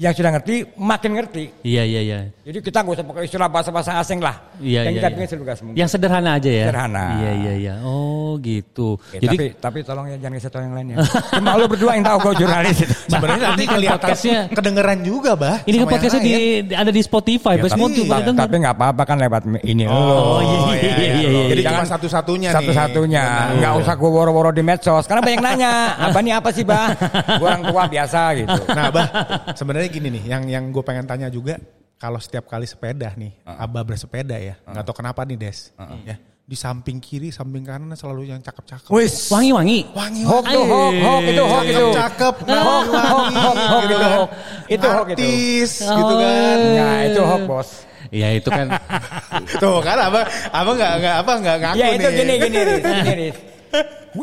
yang 0.00 0.16
sudah 0.16 0.32
ngerti 0.32 0.64
makin 0.80 1.12
ngerti. 1.12 1.44
Iya 1.60 1.84
iya 1.84 2.00
iya. 2.00 2.18
Jadi 2.40 2.64
kita 2.64 2.80
nggak 2.80 2.96
usah 2.96 3.04
pakai 3.04 3.22
istilah 3.28 3.48
bahasa-bahasa 3.52 4.00
asing 4.00 4.24
lah. 4.24 4.40
Iya 4.56 4.88
yang 4.88 4.96
iya. 4.96 5.00
kita 5.04 5.08
iya. 5.12 5.16
bikin 5.20 5.28
selugas 5.28 5.58
mungkin. 5.60 5.76
Yang 5.76 5.88
sederhana 5.92 6.30
aja 6.40 6.48
ya. 6.48 6.64
Sederhana. 6.72 7.04
Iya 7.20 7.30
iya 7.36 7.52
iya. 7.60 7.74
Oh 7.84 8.40
gitu. 8.40 8.96
Eh, 9.12 9.20
Jadi 9.20 9.36
tapi 9.36 9.44
tapi 9.60 9.78
tolong 9.84 10.08
ya 10.08 10.16
jangan 10.16 10.40
kasih 10.40 10.50
yang 10.56 10.72
lain 10.72 10.86
ya. 10.88 10.96
Cuma 11.36 11.50
lu 11.60 11.68
berdua 11.68 11.90
yang 12.00 12.04
tahu 12.08 12.16
gue 12.24 12.32
jurnalis 12.40 12.76
itu. 12.80 12.94
Sebenarnya 13.12 13.44
nanti 13.52 13.64
Ini 13.68 13.74
kelihatan 13.76 14.00
podcastnya- 14.00 14.44
kedengeran 14.56 14.98
juga, 15.04 15.30
Bah. 15.36 15.56
ini 15.68 15.76
kan 15.76 15.80
yang 15.84 15.92
podcastnya 15.92 16.22
di, 16.24 16.32
ada 16.72 16.90
di 16.96 17.02
Spotify. 17.04 17.54
Ya, 17.60 17.62
tapi, 17.68 17.92
denger. 18.00 18.40
tapi 18.40 18.54
nggak 18.56 18.74
apa-apa 18.80 19.02
kan 19.04 19.16
lewat 19.20 19.42
ini 19.68 19.84
Oh, 19.84 19.92
lo. 20.00 20.16
iya, 20.40 20.80
iya, 20.80 20.92
iya, 20.96 21.28
iya. 21.28 21.44
Jadi 21.52 21.60
Jangan 21.60 21.84
cuma 21.84 21.92
satu-satunya 21.92 22.48
nih. 22.48 22.56
Satu-satunya, 22.56 23.24
nggak 23.60 23.72
usah 23.84 23.94
gue 24.00 24.08
woro-woro 24.08 24.48
di 24.48 24.64
medsos. 24.64 25.04
Karena 25.04 25.20
banyak 25.20 25.40
nanya, 25.44 25.72
abah 26.08 26.22
ini 26.24 26.32
apa 26.32 26.48
sih 26.56 26.64
bah? 26.64 26.88
Gue 27.36 27.44
orang 27.44 27.68
tua 27.68 27.84
biasa 27.84 28.20
gitu. 28.40 28.60
Nah, 28.72 28.88
Bah, 28.88 29.06
sebenarnya 29.52 29.89
gini 29.90 30.08
nih, 30.10 30.24
yang 30.24 30.42
yang 30.46 30.64
gue 30.70 30.80
pengen 30.80 31.04
tanya 31.04 31.26
juga, 31.26 31.58
kalau 31.96 32.16
setiap 32.16 32.46
kali 32.46 32.64
sepeda 32.64 33.12
nih, 33.12 33.34
Abah 33.44 33.82
bersepeda 33.82 34.34
ya, 34.34 34.54
nggak 34.62 34.84
tahu 34.84 34.96
kenapa 34.96 35.26
nih 35.26 35.36
Des, 35.36 35.74
ya 36.02 36.16
di 36.50 36.58
samping 36.58 36.98
kiri, 36.98 37.30
samping 37.30 37.62
kanan 37.62 37.94
selalu 37.94 38.26
yang 38.26 38.42
cakep-cakep. 38.42 38.90
Wis, 38.90 39.30
Wangi-wangi. 39.30 39.86
Wangi, 39.94 40.26
Hok 40.26 40.42
tuh, 40.50 40.64
hok, 40.66 40.92
hok 40.98 41.22
itu 41.22 41.42
hok 41.46 41.62
itu. 41.62 41.84
cakep, 41.94 42.34
Hok, 42.42 42.84
hok, 42.90 43.26
hok, 43.30 43.54
hok 43.54 43.82
gitu 43.86 43.86
itu 43.86 43.94
kan. 43.94 44.10
hok. 44.10 44.28
Itu 44.66 44.86
hok 44.90 45.06
itu. 45.06 45.22
Artis, 45.22 45.70
gitu 45.78 46.14
kan. 46.18 46.58
Nah 46.74 46.98
itu 47.06 47.20
hok 47.22 47.42
bos. 47.46 47.68
Ya 48.10 48.28
itu 48.34 48.50
kan. 48.50 48.66
Tuh 49.62 49.78
kan, 49.78 49.94
Abah, 50.10 50.26
Abah 50.50 50.72
nggak 50.74 50.92
nggak 50.98 51.16
apa 51.22 51.32
nggak 51.38 51.56
ngaku 51.62 51.78
Ya 51.78 51.86
itu 51.94 52.08
nih. 52.10 52.16
gini 52.18 52.34
gini 52.42 52.72
gini. 53.06 53.28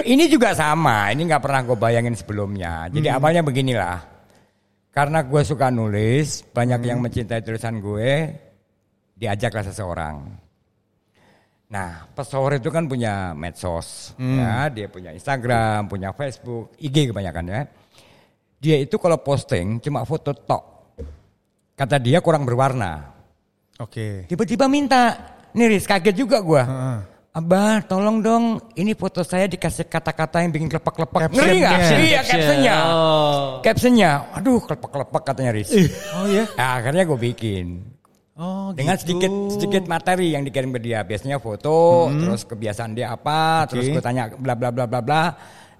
Ini 0.03 0.23
juga 0.27 0.51
sama, 0.51 1.07
ini 1.15 1.23
nggak 1.23 1.39
pernah 1.39 1.63
gue 1.63 1.77
bayangin 1.79 2.11
sebelumnya. 2.11 2.91
Jadi 2.91 3.07
awalnya 3.07 3.39
beginilah. 3.39 4.16
Karena 4.97 5.21
gue 5.21 5.41
suka 5.45 5.69
nulis, 5.69 6.41
banyak 6.49 6.81
yang 6.89 6.97
mencintai 7.05 7.45
tulisan 7.45 7.77
gue, 7.77 8.33
diajaklah 9.13 9.61
seseorang. 9.69 10.25
Nah, 11.69 12.09
pesohor 12.17 12.57
itu 12.57 12.73
kan 12.73 12.89
punya 12.89 13.29
medsos, 13.37 14.17
ya, 14.17 14.73
dia 14.73 14.89
punya 14.89 15.13
Instagram, 15.13 15.85
punya 15.85 16.09
Facebook, 16.17 16.73
IG 16.81 17.13
kebanyakan 17.13 17.45
ya. 17.45 17.61
Dia 18.57 18.81
itu 18.81 18.97
kalau 18.97 19.21
posting 19.21 19.77
cuma 19.85 20.01
foto 20.01 20.33
tok. 20.33 20.97
Kata 21.77 22.01
dia 22.01 22.17
kurang 22.17 22.41
berwarna. 22.49 23.13
Oke. 23.77 24.25
Tiba-tiba 24.25 24.65
minta, 24.65 25.13
nih 25.53 25.77
Riz, 25.77 25.85
kaget 25.85 26.17
juga 26.17 26.41
gua. 26.41 26.63
Heeh. 26.65 26.99
Abah, 27.37 27.85
tolong 27.85 28.17
dong, 28.25 28.57
ini 28.73 28.97
foto 28.97 29.21
saya 29.21 29.45
dikasih 29.45 29.85
kata-kata 29.85 30.41
yang 30.41 30.49
bikin 30.49 30.73
kelepek-kelepek. 30.73 31.29
Captionnya. 31.29 31.45
Ngeri 31.45 31.57
nggak? 31.61 31.79
Iya, 32.01 32.21
captionnya. 32.25 32.75
Oh. 32.89 33.45
Captionnya, 33.61 34.11
aduh 34.33 34.57
kelepek-kelepek 34.65 35.21
katanya 35.21 35.51
Riz. 35.53 35.69
Oh 36.17 36.25
iya. 36.25 36.49
Nah, 36.57 36.81
akhirnya 36.81 37.05
gue 37.05 37.19
bikin. 37.29 37.85
Oh, 38.41 38.73
Dengan 38.73 38.97
gitu. 38.97 39.01
sedikit 39.05 39.31
sedikit 39.53 39.83
materi 39.85 40.33
yang 40.33 40.41
dikirim 40.49 40.73
ke 40.73 40.81
dia. 40.81 41.05
Biasanya 41.05 41.37
foto, 41.37 42.09
terus 42.09 42.41
kebiasaan 42.41 42.97
dia 42.97 43.13
apa, 43.13 43.69
terus 43.69 43.85
gue 43.85 44.01
tanya 44.01 44.33
bla 44.33 44.57
bla 44.57 44.73
bla 44.73 44.89
bla 44.89 45.01
bla. 45.05 45.23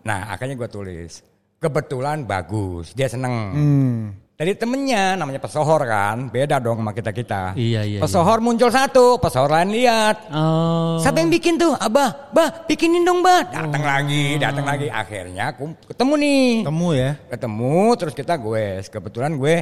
Nah, 0.05 0.29
akhirnya 0.29 0.61
gue 0.61 0.69
tulis. 0.69 1.25
Kebetulan 1.57 2.21
bagus, 2.29 2.93
dia 2.93 3.09
seneng. 3.09 3.33
Hmm. 3.33 4.01
Dari 4.37 4.53
temennya 4.53 5.17
namanya 5.17 5.41
pesohor 5.41 5.81
kan, 5.81 6.29
beda 6.29 6.61
dong 6.61 6.77
sama 6.77 6.93
kita 6.93 7.09
kita. 7.09 7.57
Iya, 7.57 7.81
iya, 7.81 7.97
Pesohor 7.97 8.37
muncul 8.37 8.69
satu, 8.69 9.17
pesohor 9.17 9.49
lain 9.49 9.73
lihat. 9.73 10.29
Oh. 10.29 11.01
Siapa 11.01 11.25
yang 11.25 11.33
bikin 11.33 11.57
tuh? 11.57 11.73
Abah, 11.73 12.29
bah, 12.29 12.69
bikinin 12.69 13.01
dong, 13.01 13.25
bah. 13.25 13.49
Datang 13.49 13.81
Oh. 13.81 13.89
lagi, 13.89 14.37
datang 14.37 14.61
lagi. 14.61 14.93
Akhirnya 14.93 15.49
aku 15.49 15.73
ketemu 15.89 16.13
nih. 16.21 16.45
Temu 16.69 16.89
ya. 16.93 17.11
Ketemu, 17.33 17.77
terus 17.97 18.13
kita 18.13 18.37
gue. 18.37 18.65
Kebetulan 18.85 19.33
gue 19.41 19.55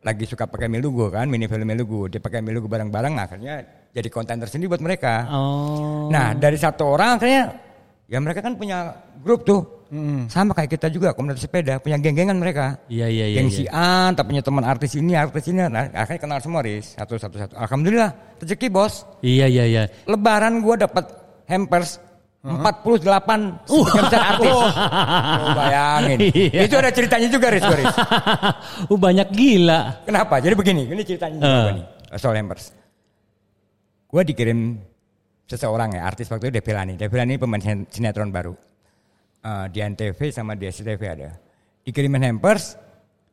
lagi 0.00 0.24
suka 0.24 0.48
pakai 0.48 0.72
Melugo 0.72 1.12
kan, 1.12 1.28
mini 1.28 1.44
film 1.44 1.68
Melugo. 1.68 2.08
Dia 2.08 2.16
pakai 2.24 2.40
Melugo 2.40 2.64
bareng-bareng, 2.64 3.20
akhirnya 3.20 3.60
jadi 3.92 4.08
konten 4.08 4.40
tersendiri 4.40 4.72
buat 4.72 4.80
mereka. 4.80 5.28
Oh. 5.36 6.08
Nah, 6.08 6.32
dari 6.32 6.56
satu 6.56 6.96
orang 6.96 7.20
akhirnya, 7.20 7.60
ya 8.08 8.18
mereka 8.20 8.40
kan 8.44 8.54
punya 8.56 8.92
grup 9.22 9.44
tuh. 9.46 9.62
Sama 10.26 10.58
kayak 10.58 10.74
kita 10.74 10.90
juga, 10.90 11.14
komunitas 11.14 11.46
sepeda, 11.46 11.78
punya 11.78 11.94
geng-gengan 12.02 12.34
mereka. 12.34 12.82
Iya 12.90 13.06
iya 13.06 13.30
iya. 13.30 13.38
Geng 13.38 13.50
iya. 13.52 13.58
si 13.62 13.64
A, 13.70 14.10
tak 14.10 14.26
punya 14.26 14.42
teman 14.42 14.66
artis 14.66 14.98
ini, 14.98 15.14
artis 15.14 15.46
ini. 15.46 15.62
Nah, 15.70 15.86
akhirnya 15.94 16.18
kenal 16.18 16.38
semua, 16.42 16.66
Riz. 16.66 16.98
Satu, 16.98 17.14
satu, 17.14 17.38
satu. 17.38 17.54
Alhamdulillah, 17.54 18.10
rezeki 18.42 18.74
bos. 18.74 19.06
Iya 19.22 19.46
iya 19.46 19.64
iya. 19.70 19.82
Lebaran 20.10 20.66
gue 20.66 20.74
dapat 20.82 21.14
hampers 21.46 22.02
48 22.42 23.70
sebagian 23.70 24.02
besar 24.04 24.22
artis. 24.36 24.52
Oh, 25.44 25.50
bayangin. 25.56 26.18
Iya. 26.28 26.60
Itu 26.66 26.74
ada 26.76 26.90
ceritanya 26.90 27.28
juga, 27.30 27.46
Riz. 27.54 27.62
gua, 27.62 27.76
Riz. 27.78 27.94
uh, 28.90 28.98
banyak 28.98 29.28
gila. 29.30 29.80
Kenapa? 30.02 30.34
Jadi 30.42 30.54
begini, 30.58 30.82
ini 30.90 31.02
ceritanya 31.06 31.38
juga 31.38 31.70
Eh. 31.70 31.72
nih, 31.78 31.84
soal 32.18 32.34
hampers. 32.34 32.74
Gue 34.10 34.22
dikirim 34.26 34.76
seseorang 35.44 35.94
ya, 35.94 36.04
artis 36.04 36.28
waktu 36.28 36.48
itu 36.48 36.60
Devilani. 36.60 36.94
Devilani 36.96 37.36
pemain 37.36 37.60
sin- 37.60 37.86
sinetron 37.88 38.32
baru. 38.32 38.52
Eh, 39.44 39.66
di 39.68 39.78
Antv 39.80 40.16
sama 40.32 40.56
di 40.56 40.64
SCTV 40.66 41.02
ada. 41.04 41.30
Dikirimin 41.84 42.24
hampers, 42.24 42.80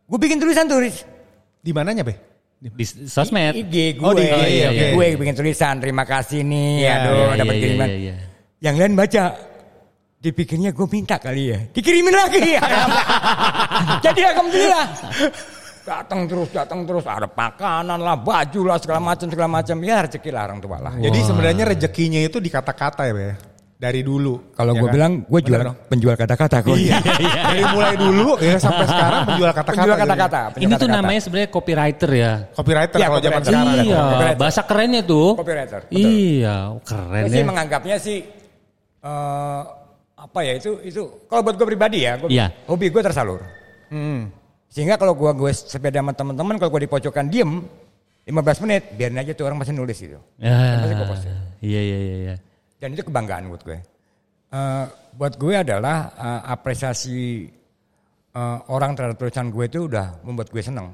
gue 0.04 0.20
bikin 0.20 0.38
tulisan 0.38 0.68
tulis. 0.68 1.08
Di 1.64 1.72
mananya, 1.72 2.04
Be? 2.04 2.16
Di 2.62 2.84
sosmed. 3.08 3.56
IG 3.56 3.96
gue, 3.96 4.06
Oh, 4.06 4.12
di 4.14 4.28
IG, 4.28 4.36
IG, 4.38 4.66
oke. 4.68 4.86
gue 4.94 5.06
bikin 5.18 5.36
tulisan. 5.36 5.80
Terima 5.80 6.04
kasih 6.04 6.44
nih, 6.44 6.84
Iya, 6.84 6.92
aduh 7.00 7.16
Iya, 7.16 7.40
dapat 7.40 7.54
iya, 7.56 7.62
kiriman. 7.64 7.88
iya, 7.88 7.98
iya. 7.98 8.14
Yang 8.62 8.76
lain 8.78 8.94
baca, 8.94 9.24
dipikirnya 10.22 10.70
gue 10.70 10.88
minta 10.92 11.16
kali 11.18 11.44
ya. 11.50 11.60
Dikirimin 11.72 12.14
lagi. 12.14 12.44
Jadi 14.06 14.22
alhamdulillah. 14.22 14.86
Datang 15.82 16.26
terus, 16.26 16.50
datang 16.50 16.80
terus. 16.84 17.04
Ada 17.04 17.28
makanan 17.28 18.00
lah, 18.00 18.16
baju 18.16 18.62
lah, 18.64 18.78
segala 18.78 19.00
macam, 19.00 19.28
segala 19.28 19.50
macam. 19.52 19.76
Ya 19.80 20.02
rezeki 20.02 20.30
lah 20.30 20.44
orang 20.46 20.60
tua 20.60 20.78
lah. 20.78 20.94
Jadi 20.96 21.20
sebenarnya 21.20 21.64
rezekinya 21.68 22.20
itu 22.20 22.38
di 22.38 22.48
kata-kata 22.48 23.06
ya, 23.06 23.14
ya? 23.14 23.36
Dari 23.76 24.06
dulu. 24.06 24.54
Kalau 24.54 24.74
ya 24.74 24.80
gue 24.80 24.86
kan? 24.86 24.94
bilang, 24.94 25.12
gue 25.26 25.40
jual 25.42 25.58
Bener 25.58 25.68
dong? 25.74 25.78
penjual 25.90 26.14
kata-kata. 26.14 26.56
gua. 26.62 26.78
Iya. 26.82 26.96
Dari 27.02 27.64
mulai 27.68 27.96
dulu 27.96 28.32
ya 28.38 28.56
sampai 28.56 28.86
sekarang 28.86 29.20
penjual 29.26 29.50
kata-kata. 29.50 29.74
Penjual 29.74 29.98
kata-kata. 29.98 30.40
Ini 30.56 30.74
tuh 30.76 30.88
namanya 30.88 31.20
sebenarnya 31.20 31.50
copywriter 31.50 32.12
ya. 32.14 32.34
Copywriter 32.54 32.98
Iya, 32.98 33.08
kalau 33.08 33.20
zaman 33.20 33.42
sekarang. 33.42 33.66
ya. 33.66 33.82
Iya, 33.82 34.02
copywriter. 34.04 34.38
bahasa 34.38 34.62
kerennya 34.62 35.02
tuh. 35.02 35.28
Copywriter, 35.34 35.80
betul. 35.84 35.98
Iya, 35.98 36.56
keren 36.86 37.22
Gue 37.22 37.30
sih 37.30 37.42
ya. 37.42 37.48
menganggapnya 37.48 37.96
sih 37.98 38.18
eh, 39.02 39.62
apa 40.16 40.40
ya 40.40 40.54
itu 40.54 40.72
itu 40.84 41.02
kalau 41.26 41.42
buat 41.42 41.58
gue 41.58 41.66
pribadi 41.68 42.06
ya, 42.06 42.14
gua, 42.16 42.30
Iya. 42.30 42.54
hobi 42.70 42.86
gue 42.88 43.02
tersalur. 43.02 43.42
Hmm. 43.90 44.30
Sehingga 44.72 44.96
kalau 44.96 45.12
gue 45.14 45.32
gue 45.36 45.52
sepeda 45.52 46.00
sama 46.00 46.16
teman-teman 46.16 46.56
kalau 46.56 46.72
gue 46.72 46.88
di 46.88 46.92
pojokan 46.92 47.28
diem 47.28 47.60
15 48.24 48.64
menit 48.64 48.84
biarin 48.96 49.20
aja 49.20 49.32
tuh 49.36 49.46
orang 49.52 49.60
masih 49.60 49.76
nulis 49.76 49.98
gitu. 50.00 50.16
Ya, 50.40 50.80
gua 50.88 51.08
posting. 51.12 51.36
iya, 51.60 51.82
iya, 51.84 51.98
iya, 52.00 52.16
iya. 52.16 52.36
Dan 52.80 52.96
itu 52.96 53.04
kebanggaan 53.04 53.52
buat 53.52 53.62
gue. 53.68 53.78
Eh, 54.52 54.86
buat 55.20 55.34
gue 55.36 55.54
adalah 55.60 56.16
eh, 56.16 56.42
apresiasi 56.56 57.50
eh, 58.32 58.58
orang 58.72 58.96
terhadap 58.96 59.20
tulisan 59.20 59.52
gue 59.52 59.66
itu 59.68 59.92
udah 59.92 60.24
membuat 60.24 60.48
gue 60.54 60.64
seneng. 60.64 60.88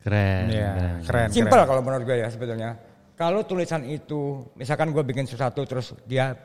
Keren. 0.00 0.44
Iya, 0.48 0.70
keren. 0.72 0.96
keren. 1.04 1.28
Simpel 1.34 1.60
kalau 1.66 1.82
menurut 1.82 2.04
gue 2.06 2.16
ya 2.16 2.30
sebetulnya. 2.32 2.78
Kalau 3.16 3.42
tulisan 3.48 3.80
itu, 3.88 4.44
misalkan 4.60 4.92
gue 4.92 5.00
bikin 5.00 5.24
sesuatu 5.24 5.64
terus 5.64 5.96
dia, 6.04 6.36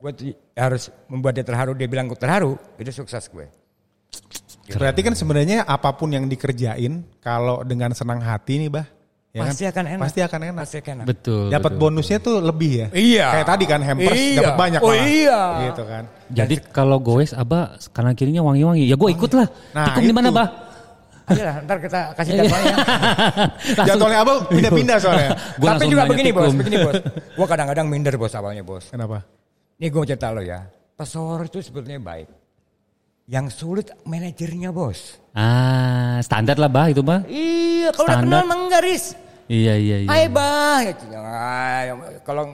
gue 0.00 0.10
harus 0.56 0.88
membuat 1.12 1.36
dia 1.36 1.44
terharu, 1.44 1.76
dia 1.76 1.88
bilang 1.92 2.08
gue 2.08 2.16
terharu, 2.16 2.56
itu 2.80 2.88
sukses 2.90 3.28
gue. 3.28 3.46
Berarti 4.68 5.00
kan 5.00 5.14
sebenarnya 5.14 5.62
apa 5.62 5.94
pun 5.94 6.10
yang 6.10 6.26
dikerjain 6.26 7.06
kalau 7.18 7.62
dengan 7.62 7.92
senang 7.92 8.18
hati 8.18 8.58
nih, 8.58 8.68
Bah. 8.68 8.86
ya 9.30 9.40
kan? 9.40 9.52
Pasti 9.52 9.64
akan 9.64 9.84
enak. 9.86 10.02
Pasti 10.02 10.20
akan 10.20 10.40
enak. 10.42 10.60
Pasti 10.60 10.76
akan 10.80 10.92
enak. 10.96 11.06
Betul. 11.06 11.44
Dapat 11.48 11.70
betul. 11.70 11.80
bonusnya 11.80 12.18
tuh 12.18 12.36
lebih 12.40 12.70
ya. 12.72 12.86
Iya. 12.90 13.26
Kayak 13.30 13.46
tadi 13.46 13.64
kan 13.64 13.80
hampers 13.80 14.18
Iya. 14.18 14.38
dapat 14.40 14.54
banyak 14.56 14.80
Oh, 14.80 14.90
malah. 14.90 15.06
iya. 15.06 15.40
Gitu 15.64 15.82
kan. 15.84 16.02
Jadi 16.28 16.54
kalau 16.70 16.96
goes 16.98 17.30
abah 17.30 17.62
kanan 17.90 18.12
kirinya 18.12 18.42
wangi-wangi. 18.42 18.82
Ya 18.82 18.94
gue 18.94 19.10
ikut 19.12 19.30
lah. 19.32 19.46
Nah, 19.70 19.84
Tikung 19.86 20.04
di 20.04 20.14
mana 20.14 20.28
bah? 20.30 20.48
Ayo 21.26 21.42
lah, 21.42 21.58
ntar 21.58 21.82
kita 21.82 22.00
kasih 22.14 22.38
jadwalnya. 22.38 22.76
Langsung- 23.74 23.86
Jadwalnya 23.86 24.18
abang 24.22 24.38
pindah-pindah 24.46 24.96
soalnya. 24.96 25.30
Gua 25.58 25.68
Tapi 25.74 25.84
juga 25.90 26.02
begini 26.06 26.30
bos, 26.30 26.42
tikung. 26.46 26.56
begini 26.56 26.76
bos. 26.86 26.94
Gue 27.38 27.46
kadang-kadang 27.46 27.86
minder 27.86 28.14
bos 28.14 28.30
awalnya 28.32 28.62
bos. 28.62 28.84
Kenapa? 28.90 29.26
Ini 29.76 29.90
gue 29.90 30.02
cerita 30.06 30.30
lo 30.30 30.38
ya. 30.38 30.62
Pesohor 30.94 31.44
itu 31.44 31.58
sebetulnya 31.60 31.98
baik. 31.98 32.30
Yang 33.26 33.58
sulit 33.58 33.90
manajernya 34.06 34.70
bos. 34.70 35.18
Ah, 35.34 36.22
standar 36.22 36.54
lah 36.62 36.70
bah 36.70 36.86
itu 36.86 37.02
bah. 37.02 37.26
Iya, 37.26 37.90
kalau 37.90 38.06
udah 38.06 38.18
kenal 38.22 38.46
menggaris. 38.46 39.18
Iya, 39.50 39.74
iya, 39.74 39.96
iya. 40.06 40.08
Hai 40.10 40.30
bah, 40.30 40.78
Ya, 40.86 41.94
kalau 42.22 42.46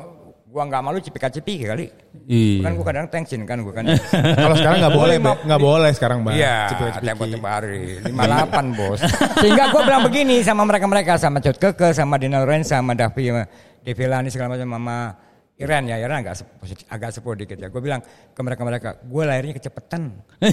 gua 0.49 0.65
nggak 0.65 0.81
malu 0.81 0.97
cipika-cipiki 0.97 1.69
kali. 1.69 1.93
Iya. 2.25 2.65
Kan 2.65 2.73
gua 2.81 2.87
kadang 2.89 3.05
tensin 3.13 3.45
kan 3.45 3.61
gua 3.61 3.77
kan. 3.77 3.85
Kalau 4.49 4.57
sekarang 4.57 4.79
nggak 4.81 4.97
boleh, 4.97 5.17
Lima- 5.21 5.41
nggak 5.45 5.61
boleh 5.61 5.91
sekarang, 5.93 6.19
Bang. 6.25 6.41
Iya, 6.41 6.57
tempo 7.05 7.25
tempo 7.29 7.49
hari 7.53 8.01
58 8.09 8.73
bos. 8.73 9.01
Sehingga 9.45 9.65
gua 9.77 9.83
bilang 9.85 10.03
begini 10.09 10.41
sama 10.41 10.65
mereka-mereka 10.65 11.21
sama 11.21 11.45
Cut 11.45 11.61
Keke, 11.61 11.93
sama 11.93 12.17
Dina 12.17 12.41
Lorenz, 12.41 12.73
sama 12.73 12.97
Davi, 12.97 13.29
Devi 13.85 14.05
Lani 14.09 14.33
segala 14.33 14.57
macam 14.57 14.73
sama 14.73 14.97
Iren 15.63 15.85
ya, 15.87 15.97
Iren 15.97 16.19
agak 16.19 16.35
sepuh, 16.37 16.67
agak 16.87 17.11
sepuh 17.11 17.33
dikit 17.35 17.57
ya. 17.57 17.69
Gue 17.69 17.79
bilang 17.79 18.03
ke 18.05 18.41
mereka-mereka, 18.41 19.01
gue 19.01 19.23
lahirnya 19.23 19.55
kecepetan. 19.55 20.11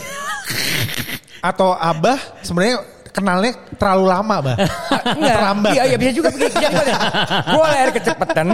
Atau 1.40 1.72
Abah 1.72 2.20
sebenarnya 2.42 2.84
kenalnya 3.10 3.52
terlalu 3.74 4.06
lama, 4.08 4.36
Bah. 4.44 4.58
Terlambat. 5.34 5.72
Iya, 5.74 5.84
iya 5.86 5.98
bisa 5.98 6.12
juga 6.12 6.30
begitu. 6.30 6.56
gue 6.56 7.66
lahir 7.66 7.90
kecepetan, 7.96 8.48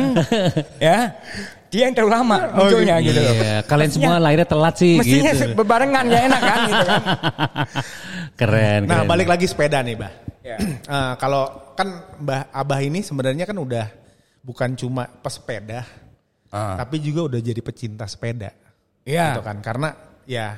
ya. 0.77 1.11
Dia 1.65 1.91
yang 1.91 1.95
terlalu 1.97 2.13
lama 2.13 2.37
munculnya 2.55 2.95
gitu. 3.03 3.19
loh. 3.19 3.33
Iya, 3.35 3.55
kalian 3.65 3.89
Mestinya- 3.89 4.07
semua 4.07 4.23
lahirnya 4.23 4.47
telat 4.47 4.75
sih 4.79 4.93
Mestinya 4.95 5.31
gitu. 5.33 5.45
bebarengan 5.53 6.05
ya 6.07 6.19
enak 6.23 6.41
kan 6.41 6.59
gitu 6.63 6.83
kan. 6.85 7.01
keren, 8.39 8.81
Nah, 8.85 8.95
keren. 9.03 9.09
balik 9.09 9.27
lagi 9.27 9.45
sepeda 9.45 9.83
nih, 9.83 9.95
Bah. 9.97 10.11
Ya. 10.45 10.57
Eh, 10.95 11.13
kalau 11.17 11.73
kan 11.73 11.89
Mbah 12.21 12.53
Abah 12.53 12.79
ini 12.79 13.01
sebenarnya 13.01 13.43
kan 13.43 13.57
udah 13.57 13.89
bukan 14.39 14.77
cuma 14.77 15.09
pesepeda, 15.09 15.81
Ah. 16.55 16.79
tapi 16.79 17.03
juga 17.03 17.27
udah 17.27 17.39
jadi 17.43 17.59
pecinta 17.59 18.07
sepeda. 18.07 18.55
Iya. 19.03 19.35
Gitu 19.35 19.43
kan. 19.43 19.59
Karena 19.59 19.91
ya 20.23 20.55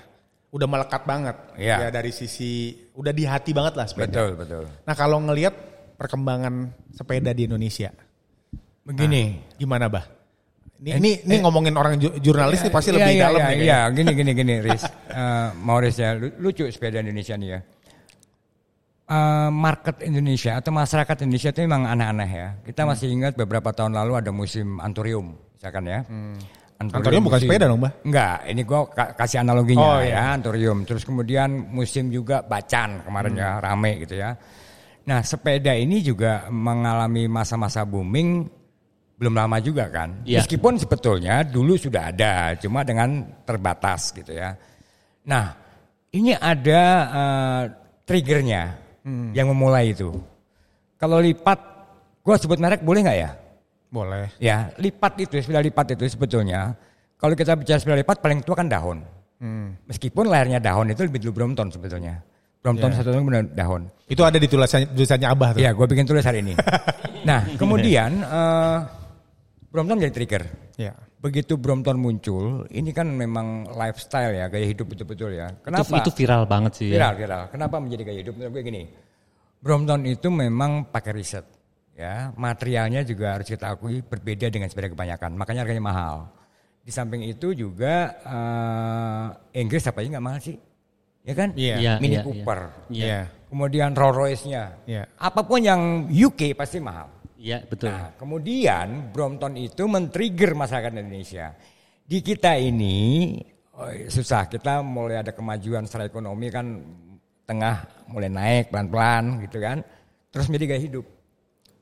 udah 0.53 0.67
melekat 0.69 1.01
banget. 1.03 1.36
Iya. 1.57 1.75
Ya 1.83 1.89
dari 1.89 2.13
sisi 2.13 2.77
udah 2.93 3.10
di 3.10 3.25
hati 3.25 3.49
banget 3.49 3.73
lah 3.73 3.89
sepeda. 3.89 4.13
Betul, 4.13 4.29
betul. 4.38 4.63
Nah, 4.86 4.93
kalau 4.93 5.17
ngelihat 5.19 5.57
perkembangan 5.97 6.69
sepeda 6.93 7.33
di 7.33 7.49
Indonesia, 7.49 7.89
Begini. 8.86 9.41
gimana, 9.57 9.89
Bah? 9.89 10.05
Ini 10.77 11.01
ini, 11.01 11.12
ini 11.25 11.36
ngomongin 11.41 11.73
orang 11.73 11.97
ju- 11.97 12.13
jurnalis 12.21 12.62
nih 12.62 12.69
pasti 12.69 12.93
Iya, 12.93 12.97
lebih 13.01 13.13
iya, 13.17 13.23
dalam 13.25 13.39
iya, 13.41 13.49
nih. 13.49 13.57
Iya, 13.65 13.79
gini 13.89 14.12
gini 14.13 14.31
gini, 14.31 14.53
Riz. 14.62 14.83
Eh, 15.17 15.49
Maurice 15.57 15.97
ya, 15.97 16.13
lu- 16.13 16.38
lucu 16.38 16.69
sepeda 16.69 17.01
Indonesia 17.01 17.33
nih 17.33 17.49
ya. 17.49 17.60
Eh, 19.07 19.49
market 19.49 20.03
Indonesia 20.03 20.53
atau 20.53 20.69
masyarakat 20.69 21.23
Indonesia 21.23 21.49
itu 21.49 21.63
memang 21.63 21.88
aneh-aneh 21.88 22.29
ya. 22.29 22.47
Kita 22.62 22.86
Hmm. 22.86 22.93
masih 22.93 23.07
ingat 23.10 23.33
beberapa 23.33 23.71
tahun 23.71 23.95
lalu 23.95 24.19
ada 24.19 24.29
musim 24.29 24.77
anturium, 24.77 25.33
misalkan 25.58 25.84
ya. 25.84 26.00
Anturium 26.78 27.26
bukan 27.26 27.41
musim- 27.41 27.50
sepeda 27.50 27.65
dong, 27.65 27.82
Mbah? 27.82 27.93
Enggak, 28.06 28.38
ini 28.46 28.62
gua 28.62 28.80
ka- 28.86 29.13
kasih 29.17 29.41
analoginya 29.41 29.82
Oh, 29.82 29.98
ya, 29.98 30.13
iya. 30.13 30.38
anturium. 30.38 30.86
Terus 30.86 31.02
kemudian 31.02 31.50
musim 31.74 32.13
juga 32.13 32.46
bacan 32.46 33.02
kemarin 33.02 33.34
ya, 33.34 33.58
rame 33.58 34.06
gitu 34.06 34.13
ya. 34.13 34.38
Nah, 35.10 35.26
sepeda 35.26 35.74
ini 35.74 36.06
juga 36.06 36.46
mengalami 36.54 37.26
masa-masa 37.26 37.82
booming 37.82 38.46
belum 39.17 39.34
lama 39.34 39.58
juga 39.58 39.89
kan. 39.89 40.22
Iya. 40.22 40.46
Meskipun 40.46 40.78
sebetulnya 40.78 41.41
dulu 41.41 41.74
sudah 41.74 42.13
ada, 42.13 42.54
cuma 42.62 42.86
dengan 42.86 43.26
terbatas 43.41 44.13
gitu 44.13 44.38
ya. 44.38 44.54
Nah, 45.26 45.58
ini 46.13 46.38
ada 46.38 46.82
eh, 47.10 47.63
triggernya 48.06 48.63
yang 49.34 49.50
memulai 49.50 49.98
itu. 49.98 50.13
Kalau 50.93 51.17
lipat, 51.17 51.58
gua 52.22 52.38
sebut 52.38 52.62
merek 52.62 52.86
boleh 52.86 53.02
nggak 53.02 53.17
ya? 53.17 53.32
Boleh. 53.88 54.36
Ya, 54.38 54.71
lipat 54.76 55.15
itu, 55.19 55.39
sepeda 55.39 55.63
lipat 55.63 55.95
itu 55.95 56.04
sebetulnya. 56.12 56.76
Kalau 57.15 57.34
kita 57.34 57.56
bicara 57.56 57.80
sepeda 57.80 57.97
lipat, 57.97 58.19
paling 58.19 58.43
tua 58.43 58.56
kan 58.56 58.67
dahon. 58.67 59.00
Hmm. 59.38 59.78
Meskipun 59.86 60.28
layarnya 60.28 60.60
dahon 60.60 60.89
itu 60.89 61.02
lebih 61.06 61.21
dulu 61.23 61.34
Brompton 61.43 61.69
sebetulnya. 61.69 62.19
Brompton 62.58 62.89
Ya. 62.91 62.95
satu 63.00 63.10
tahun 63.13 63.23
benar 63.23 63.43
dahon. 63.54 63.82
Itu 64.10 64.26
ada 64.26 64.36
di 64.36 64.50
tulisannya, 64.50 64.91
tulisannya 64.91 65.28
Abah 65.30 65.50
tuh. 65.56 65.60
Iya, 65.62 65.71
gue 65.71 65.86
bikin 65.88 66.04
tulis 66.04 66.26
hari 66.26 66.41
ini. 66.43 66.54
nah, 67.30 67.45
kemudian 67.56 68.12
eh 68.19 68.78
Brompton 69.69 70.02
jadi 70.02 70.12
trigger. 70.12 70.43
Iya. 70.76 70.93
Begitu 71.17 71.58
Brompton 71.58 71.97
muncul, 71.97 72.65
ini 72.69 72.93
kan 72.93 73.10
memang 73.10 73.65
lifestyle 73.73 74.34
ya, 74.34 74.45
gaya 74.50 74.65
hidup 74.69 74.86
betul-betul 74.89 75.34
ya. 75.34 75.50
itu, 75.50 75.63
Kenapa? 75.65 75.95
itu 75.97 76.12
viral 76.13 76.43
banget 76.45 76.71
sih 76.78 76.88
Viral, 76.93 77.13
ya. 77.13 77.17
viral. 77.17 77.43
Kenapa 77.50 77.76
menjadi 77.82 78.04
gaya 78.06 78.19
hidup? 78.21 78.34
Menurut 78.38 78.54
gue 78.54 78.63
gini, 78.63 78.82
Brompton 79.58 80.02
itu 80.06 80.28
memang 80.30 80.86
pakai 80.88 81.12
riset. 81.17 81.45
Ya, 81.97 82.29
materialnya 82.38 83.01
juga 83.01 83.33
harus 83.33 83.49
kita 83.49 83.73
akui 83.73 84.05
berbeda 84.05 84.53
dengan 84.53 84.69
sepeda 84.69 84.93
kebanyakan. 84.93 85.33
Makanya 85.33 85.65
harganya 85.65 85.81
mahal. 85.81 86.15
Di 86.86 86.93
samping 86.93 87.25
itu 87.25 87.57
juga 87.57 88.13
eh, 88.21 89.25
Inggris 89.65 89.81
apa 89.89 90.05
aja 90.05 90.13
nggak 90.13 90.25
mahal 90.29 90.38
sih, 90.38 90.62
ya 91.25 91.33
kan? 91.33 91.57
Iya. 91.57 91.75
Iya, 91.81 91.93
Mini 91.97 92.15
iya, 92.15 92.23
Cooper, 92.23 92.60
Iya. 92.93 93.19
kemudian 93.49 93.97
Rolls 93.97 94.13
Royce-nya, 94.13 94.63
Iya. 94.86 95.03
apa 95.17 95.41
pun 95.41 95.57
yang 95.57 96.05
UK 96.05 96.53
pasti 96.53 96.77
mahal. 96.77 97.10
Iya, 97.33 97.65
betul. 97.65 97.89
Nah, 97.89 98.13
kemudian 98.13 99.10
Brompton 99.10 99.57
itu 99.57 99.89
men-trigger 99.89 100.53
masyarakat 100.53 100.93
Indonesia. 100.93 101.57
Di 102.05 102.21
kita 102.21 102.62
ini 102.62 103.36
oh, 103.73 103.89
susah, 104.05 104.45
kita 104.45 104.86
mulai 104.86 105.25
ada 105.25 105.33
kemajuan 105.33 105.89
secara 105.89 106.05
ekonomi 106.05 106.53
kan 106.53 106.77
tengah 107.49 108.05
mulai 108.05 108.29
naik 108.29 108.69
pelan-pelan 108.69 109.41
gitu 109.49 109.57
kan. 109.57 109.81
Terus 110.29 110.45
menjadi 110.45 110.77
gaya 110.77 110.81
hidup. 110.86 111.16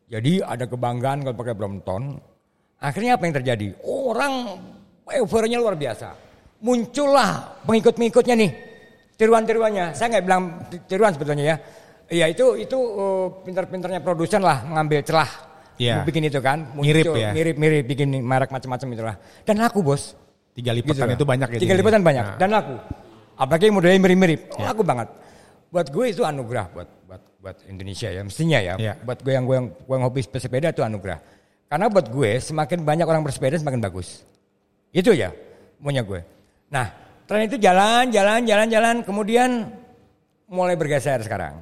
Jadi 0.06 0.38
ada 0.40 0.70
kebanggaan 0.70 1.26
kalau 1.26 1.36
pakai 1.36 1.56
Brompton. 1.58 2.22
Akhirnya 2.78 3.18
apa 3.18 3.26
yang 3.26 3.36
terjadi? 3.42 3.68
Orang 3.82 4.34
euforianya 5.10 5.58
luar 5.58 5.74
biasa. 5.74 6.14
Muncullah 6.62 7.62
pengikut-pengikutnya 7.66 8.36
nih. 8.38 8.52
Tiruan-tiruannya. 9.16 9.96
Saya 9.98 10.18
nggak 10.18 10.24
bilang 10.26 10.44
tiruan 10.86 11.12
sebetulnya 11.16 11.56
ya. 11.56 11.58
Iya 12.06 12.26
itu 12.30 12.46
itu 12.62 12.78
uh, 12.78 13.28
pintar-pintarnya 13.42 14.04
produsen 14.06 14.46
lah 14.46 14.62
mengambil 14.68 15.02
celah. 15.02 15.30
Iya. 15.82 16.06
Bikin 16.06 16.30
itu 16.30 16.38
kan. 16.38 16.70
Mirip 16.78 17.16
ya. 17.18 17.34
Mirip-mirip 17.34 17.84
bikin 17.90 18.14
merek 18.22 18.54
macam-macam 18.54 18.88
itulah. 18.94 19.16
Dan 19.42 19.58
laku 19.58 19.82
bos. 19.82 20.14
Tiga 20.56 20.72
Gitu 20.72 20.88
lipatan 20.88 21.08
lah. 21.12 21.16
itu 21.18 21.26
banyak 21.28 21.48
ya. 21.52 21.60
Tiga 21.60 21.76
lipatan 21.76 22.02
banyak 22.06 22.26
Nah. 22.26 22.38
dan 22.40 22.50
laku. 22.54 22.76
Apalagi 23.36 23.68
modelnya 23.68 24.00
mirip-mirip, 24.00 24.56
laku 24.56 24.88
banget. 24.88 25.12
Buat 25.68 25.92
gue 25.92 26.06
itu 26.08 26.24
anugerah 26.24 26.72
buat 26.72 26.88
buat 27.46 27.62
Indonesia 27.70 28.10
ya 28.10 28.26
mestinya 28.26 28.58
ya. 28.58 28.74
Iya. 28.82 28.94
Buat 29.06 29.22
gue 29.22 29.34
yang 29.38 29.46
gue 29.46 29.54
yang 29.54 29.68
gue 29.70 29.94
yang 29.94 30.06
hobi 30.10 30.26
sepeda 30.26 30.74
itu 30.74 30.82
anugerah. 30.82 31.22
Karena 31.70 31.86
buat 31.94 32.10
gue 32.10 32.42
semakin 32.42 32.82
banyak 32.82 33.06
orang 33.06 33.22
bersepeda 33.22 33.62
semakin 33.62 33.86
bagus. 33.86 34.26
Itu 34.90 35.14
ya 35.14 35.30
maunya 35.78 36.02
gue. 36.02 36.26
Nah 36.74 36.90
tren 37.30 37.46
itu 37.46 37.62
jalan 37.62 38.10
jalan 38.10 38.42
jalan 38.50 38.68
jalan 38.74 38.96
kemudian 39.06 39.70
mulai 40.50 40.74
bergeser 40.74 41.22
sekarang. 41.22 41.62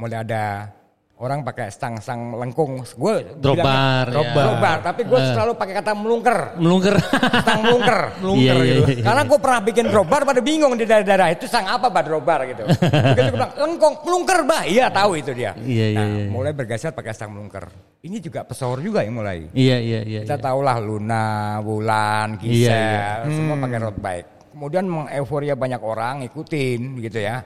mulai 0.00 0.24
ada 0.24 0.72
orang 1.20 1.44
pakai 1.44 1.68
stang-stang 1.68 2.32
lengkung. 2.32 2.80
Gue 2.96 3.36
Drop 3.36 3.60
bar, 3.60 4.08
ya. 4.08 4.80
Tapi 4.80 5.04
gue 5.04 5.18
Eh. 5.20 5.28
selalu 5.36 5.52
pakai 5.52 5.74
kata 5.84 5.92
melungker. 5.92 6.56
Melungker. 6.56 6.96
Stang 7.44 7.60
melungker, 7.60 8.00
melungker 8.24 8.40
Iya, 8.40 8.54
iya, 8.56 8.74
gitu. 8.80 8.84
iya. 8.96 9.04
Karena 9.04 9.22
gue 9.28 9.38
pernah 9.38 9.60
bikin 9.60 9.84
drop 9.92 10.08
bar 10.08 10.22
pada 10.24 10.40
bingung 10.40 10.72
di 10.80 10.88
daerah-daerah 10.88 11.28
itu 11.36 11.44
stang 11.44 11.68
apa 11.68 11.92
bah 11.92 12.00
drop 12.00 12.24
bar 12.24 12.40
gitu. 12.48 12.64
Begitu 12.64 13.20
gue 13.20 13.36
bilang 13.36 13.52
lengkong, 13.52 13.94
melungker 14.08 14.38
bah. 14.48 14.62
Iya 14.64 14.88
tahu 14.88 15.10
itu 15.20 15.30
dia. 15.36 15.52
Iya, 15.60 15.86
iya, 15.92 16.00
nah, 16.00 16.06
iya. 16.08 16.26
mulai 16.32 16.52
bergeser 16.56 16.96
pakai 16.96 17.12
stang 17.12 17.36
melungker. 17.36 17.68
Ini 18.00 18.16
juga 18.16 18.40
pesohor 18.48 18.80
juga 18.80 19.04
yang 19.04 19.20
mulai. 19.20 19.44
Iya 19.52 19.76
iya 19.76 20.00
iya. 20.00 20.20
Kita 20.24 20.40
iya. 20.40 20.44
tahulah 20.48 20.76
Luna, 20.80 21.60
Wulan, 21.60 22.40
Gisel, 22.40 22.72
Iya, 22.72 23.28
semua 23.28 23.60
pakai 23.60 23.78
road 23.78 23.98
bike. 24.00 24.28
Kemudian 24.56 24.84
mengeuforia 24.88 25.52
banyak 25.52 25.80
orang 25.84 26.24
ikutin 26.24 26.96
gitu 26.96 27.20
ya. 27.20 27.44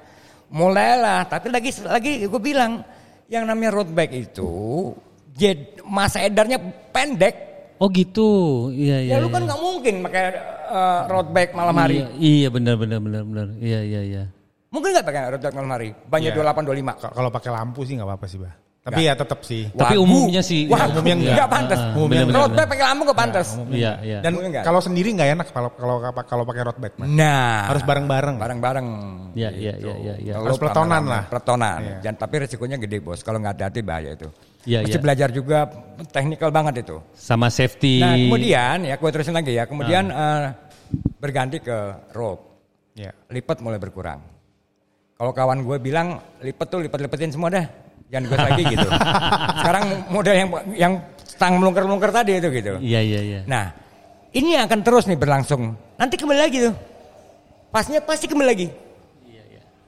Mulailah, 0.55 1.27
tapi 1.27 1.51
lagi 1.51 1.75
lagi 1.83 2.31
gue 2.31 2.39
bilang 2.39 2.87
yang 3.29 3.45
namanya 3.45 3.71
road 3.73 3.91
bike 3.91 4.15
itu 4.15 4.53
jed, 5.35 5.83
masa 5.85 6.23
edarnya 6.23 6.59
pendek. 6.91 7.37
Oh 7.83 7.91
gitu. 7.91 8.71
Iya 8.71 9.03
iya. 9.03 9.13
ya 9.19 9.23
lu 9.23 9.29
kan 9.29 9.43
iya. 9.43 9.49
nggak 9.51 9.61
mungkin 9.61 9.95
pakai 10.07 10.25
eh, 10.71 11.01
road 11.11 11.29
bike 11.35 11.53
malam 11.53 11.75
hari. 11.75 11.95
Iya, 12.01 12.09
iya 12.17 12.49
benar 12.49 12.75
benar 12.79 12.99
benar 13.03 13.23
benar. 13.27 13.47
Iya 13.59 13.81
iya 13.83 14.01
iya. 14.07 14.25
Mungkin 14.71 14.91
nggak 14.95 15.07
pakai 15.07 15.21
road 15.35 15.43
bike 15.43 15.57
malam 15.59 15.71
hari. 15.75 15.89
Banyak 16.07 16.31
Iya. 16.33 16.39
28 16.41 16.71
25. 16.71 17.03
K- 17.03 17.15
Kalau 17.15 17.31
pakai 17.35 17.51
lampu 17.51 17.81
sih 17.83 17.95
nggak 17.99 18.09
apa-apa 18.09 18.27
sih, 18.31 18.39
Bah. 18.39 18.55
Tapi 18.85 19.01
ya 19.09 19.17
tetap 19.17 19.41
sih. 19.41 19.65
Tapi 19.73 19.97
Wagu. 19.97 20.05
umumnya 20.05 20.45
sih- 20.45 20.69
Wah, 20.69 20.85
umumnya 20.85 20.93
umumnya 20.93 21.15
enggak. 21.17 21.37
nggak 21.41 21.49
pantas. 21.49 21.79
Ah, 21.81 21.97
Umumnya 21.97 22.21
Road 22.29 22.53
bike 22.53 22.69
pakai 22.69 22.85
lampu 22.85 23.03
nggak 23.09 23.17
pantas. 23.17 23.47
Iya 23.73 23.93
iya. 24.05 24.19
Dan 24.21 24.33
kalau 24.61 24.81
sendiri 24.85 25.09
nggak 25.09 25.29
enak 25.33 25.47
kalau 25.49 25.71
kalau 25.73 25.97
kalau 26.21 26.45
pakai 26.45 26.63
road 26.63 26.77
bike. 26.77 26.97
Nah, 27.01 27.65
Harus 27.65 27.81
bareng-bareng. 27.81 28.37
bareng-bareng. 28.37 28.87
Iya, 29.33 29.49
iya, 29.57 29.73
Gitu. 29.73 29.89
iya, 29.89 29.95
iya, 29.97 30.15
iya. 30.21 30.33
Kalau 30.37 30.45
Harus 30.45 30.61
peletonan 30.61 31.03
lah. 31.09 31.23
Peletonan. 31.25 31.79
Iya. 31.81 31.97
Dan 32.05 32.13
tapi 32.21 32.35
resikonya 32.39 32.77
gede 32.77 32.99
bos. 33.01 33.25
Kalau 33.25 33.41
nggak 33.41 33.57
hati-hati 33.57 33.81
bahaya 33.81 34.11
itu. 34.13 34.29
Iya, 34.69 34.79
Mesti 34.85 34.93
iya. 34.93 35.01
belajar 35.01 35.29
juga 35.33 35.59
teknikal 36.13 36.51
banget 36.53 36.75
itu. 36.85 36.97
Sama 37.11 37.49
safety. 37.49 38.05
Nah 38.05 38.21
kemudian 38.21 38.85
ya 38.85 39.01
gue 39.01 39.11
terusin 39.11 39.33
lagi 39.33 39.53
ya. 39.55 39.65
Kemudian 39.65 40.05
Ah. 40.07 40.21
eh, 40.21 40.45
berganti 41.17 41.57
ke 41.57 41.77
rope. 42.13 42.53
Ya. 43.01 43.17
Lipat 43.33 43.65
mulai 43.65 43.81
berkurang. 43.81 44.21
Kalau 45.15 45.33
kawan 45.33 45.65
gue 45.65 45.77
bilang 45.79 46.21
lipat 46.39 46.67
tuh 46.69 46.85
lipat-lipatin 46.85 47.33
semua 47.33 47.49
dah. 47.49 47.65
Jangan 48.13 48.25
gue 48.29 48.39
lagi 48.39 48.63
gitu. 48.69 48.89
Sekarang 49.61 49.85
model 50.13 50.35
yang 50.35 50.49
yang 50.75 50.93
stang 51.25 51.59
melungker-melungker 51.59 52.11
tadi 52.15 52.39
itu 52.39 52.49
gitu. 52.53 52.73
Iya 52.79 53.01
iya 53.01 53.21
iya. 53.21 53.41
Nah, 53.49 53.75
ini 54.35 54.59
akan 54.59 54.81
terus 54.83 55.05
nih 55.11 55.19
berlangsung. 55.19 55.75
Nanti 55.99 56.15
kembali 56.19 56.41
lagi 56.41 56.59
tuh. 56.71 56.75
Pasnya 57.75 57.99
pasti 58.05 58.31
kembali 58.31 58.49
lagi. 58.49 58.69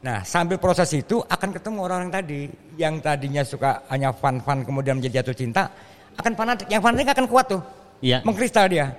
Nah, 0.07 0.23
sambil 0.23 0.55
proses 0.63 0.87
itu 0.95 1.19
akan 1.19 1.51
ketemu 1.51 1.79
orang-orang 1.83 2.13
tadi 2.15 2.47
yang 2.79 3.03
tadinya 3.03 3.43
suka 3.43 3.83
hanya 3.91 4.15
fun-fun 4.15 4.63
kemudian 4.63 5.03
menjadi 5.03 5.19
jatuh 5.19 5.35
cinta, 5.35 5.67
akan 6.15 6.33
fanatik. 6.39 6.67
Yang 6.71 6.83
fanatik 6.87 7.09
akan 7.11 7.27
kuat 7.27 7.47
tuh. 7.51 7.63
Iya. 7.99 8.23
Mengkristal 8.23 8.71
dia. 8.71 8.95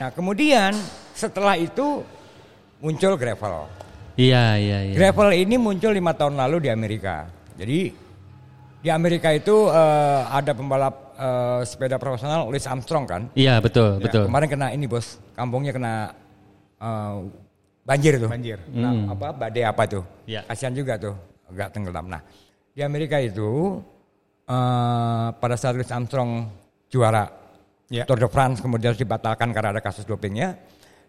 Nah, 0.00 0.08
kemudian 0.16 0.72
setelah 1.12 1.60
itu 1.60 2.00
muncul 2.80 3.20
gravel. 3.20 3.68
Iya 4.16 4.56
iya 4.56 4.78
iya. 4.88 4.94
Gravel 4.96 5.36
ini 5.36 5.60
muncul 5.60 5.92
lima 5.92 6.16
tahun 6.16 6.40
lalu 6.40 6.68
di 6.68 6.70
Amerika. 6.72 7.28
Jadi 7.56 7.92
di 8.86 8.90
Amerika 8.94 9.34
itu 9.34 9.66
eh, 9.66 10.20
ada 10.30 10.54
pembalap 10.54 11.18
eh, 11.18 11.60
sepeda 11.66 11.98
profesional 11.98 12.46
Louis 12.46 12.62
Armstrong 12.62 13.02
kan. 13.02 13.22
Iya 13.34 13.58
betul 13.58 13.98
Ya, 13.98 14.06
betul. 14.06 14.30
Kemarin 14.30 14.46
kena 14.46 14.70
ini 14.70 14.86
bos, 14.86 15.18
kampungnya 15.34 15.74
kena 15.74 16.14
eh, 16.78 17.16
banjir 17.82 18.22
tuh. 18.22 18.30
Banjir. 18.30 18.62
Nah, 18.70 19.10
apa 19.10 19.34
badai 19.34 19.66
apa 19.66 19.82
tuh? 19.90 20.06
Ya. 20.30 20.46
Kasihan 20.46 20.70
juga 20.70 20.94
tuh, 21.02 21.18
agak 21.50 21.74
tenggelam. 21.74 22.06
Nah, 22.06 22.22
di 22.70 22.86
Amerika 22.86 23.18
itu 23.18 23.82
eh, 24.46 25.28
pada 25.34 25.58
saat 25.58 25.74
Louis 25.74 25.90
Armstrong 25.90 26.46
juara 26.86 27.42
Ya. 27.86 28.02
Tour 28.02 28.18
de 28.18 28.26
France 28.26 28.58
kemudian 28.58 28.90
harus 28.90 28.98
dibatalkan 28.98 29.54
karena 29.54 29.70
ada 29.70 29.78
kasus 29.78 30.02
dopingnya, 30.02 30.58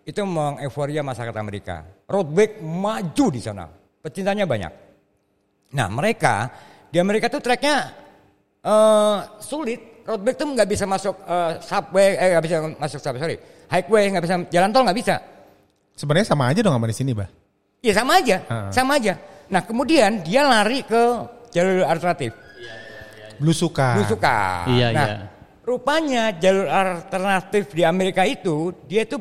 itu 0.06 0.22
mengeuforia 0.22 1.02
masyarakat 1.02 1.34
Amerika. 1.34 1.82
Road 2.06 2.30
bike 2.30 2.62
maju 2.62 3.26
di 3.34 3.42
sana, 3.42 3.66
pecintanya 3.98 4.46
banyak. 4.46 4.70
Nah 5.74 5.90
mereka 5.90 6.54
di 6.88 6.98
Amerika 6.98 7.28
tuh 7.28 7.40
treknya 7.40 7.94
eh 8.64 9.18
sulit. 9.40 9.82
Road 10.08 10.24
bike 10.24 10.40
tuh 10.40 10.48
nggak 10.56 10.70
bisa 10.72 10.88
masuk 10.88 11.20
eh, 11.20 11.60
subway, 11.60 12.16
eh 12.16 12.28
nggak 12.32 12.44
bisa 12.48 12.56
masuk 12.80 13.00
subway, 13.04 13.20
sorry, 13.20 13.38
highway 13.68 14.04
nggak 14.08 14.24
bisa 14.24 14.36
jalan 14.48 14.70
tol 14.72 14.88
nggak 14.88 14.96
bisa. 14.96 15.16
Sebenarnya 16.00 16.28
sama 16.32 16.48
aja 16.48 16.64
dong 16.64 16.72
sama 16.80 16.88
di 16.88 16.96
sini, 16.96 17.12
Bah. 17.12 17.28
Iya 17.84 17.94
sama 18.00 18.24
aja, 18.24 18.38
Ha. 18.48 18.58
sama 18.72 18.96
aja. 18.96 19.20
Nah 19.52 19.68
kemudian 19.68 20.24
dia 20.24 20.48
lari 20.48 20.80
ke 20.88 21.02
jalur 21.52 21.84
alternatif, 21.84 22.32
Belusukan. 23.36 24.00
belusukan. 24.00 24.64
Iya, 24.72 24.88
nah, 24.96 25.08
iya. 25.12 25.16
rupanya 25.68 26.24
jalur 26.40 26.72
alternatif 26.72 27.76
di 27.76 27.84
Amerika 27.84 28.24
itu 28.24 28.72
dia 28.88 29.04
itu 29.04 29.20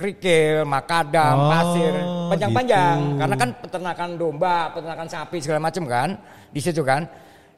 kerikil, 0.00 0.64
makadam, 0.64 1.36
Oh, 1.36 1.46
pasir, 1.46 1.92
panjang-panjang. 2.32 2.96
gitu. 2.96 3.18
Karena 3.20 3.36
kan 3.36 3.50
peternakan 3.60 4.08
domba, 4.16 4.56
peternakan 4.72 5.06
sapi 5.06 5.36
segala 5.38 5.60
macam 5.60 5.84
kan 5.84 6.08
di 6.48 6.58
situ 6.58 6.80
kan. 6.80 7.04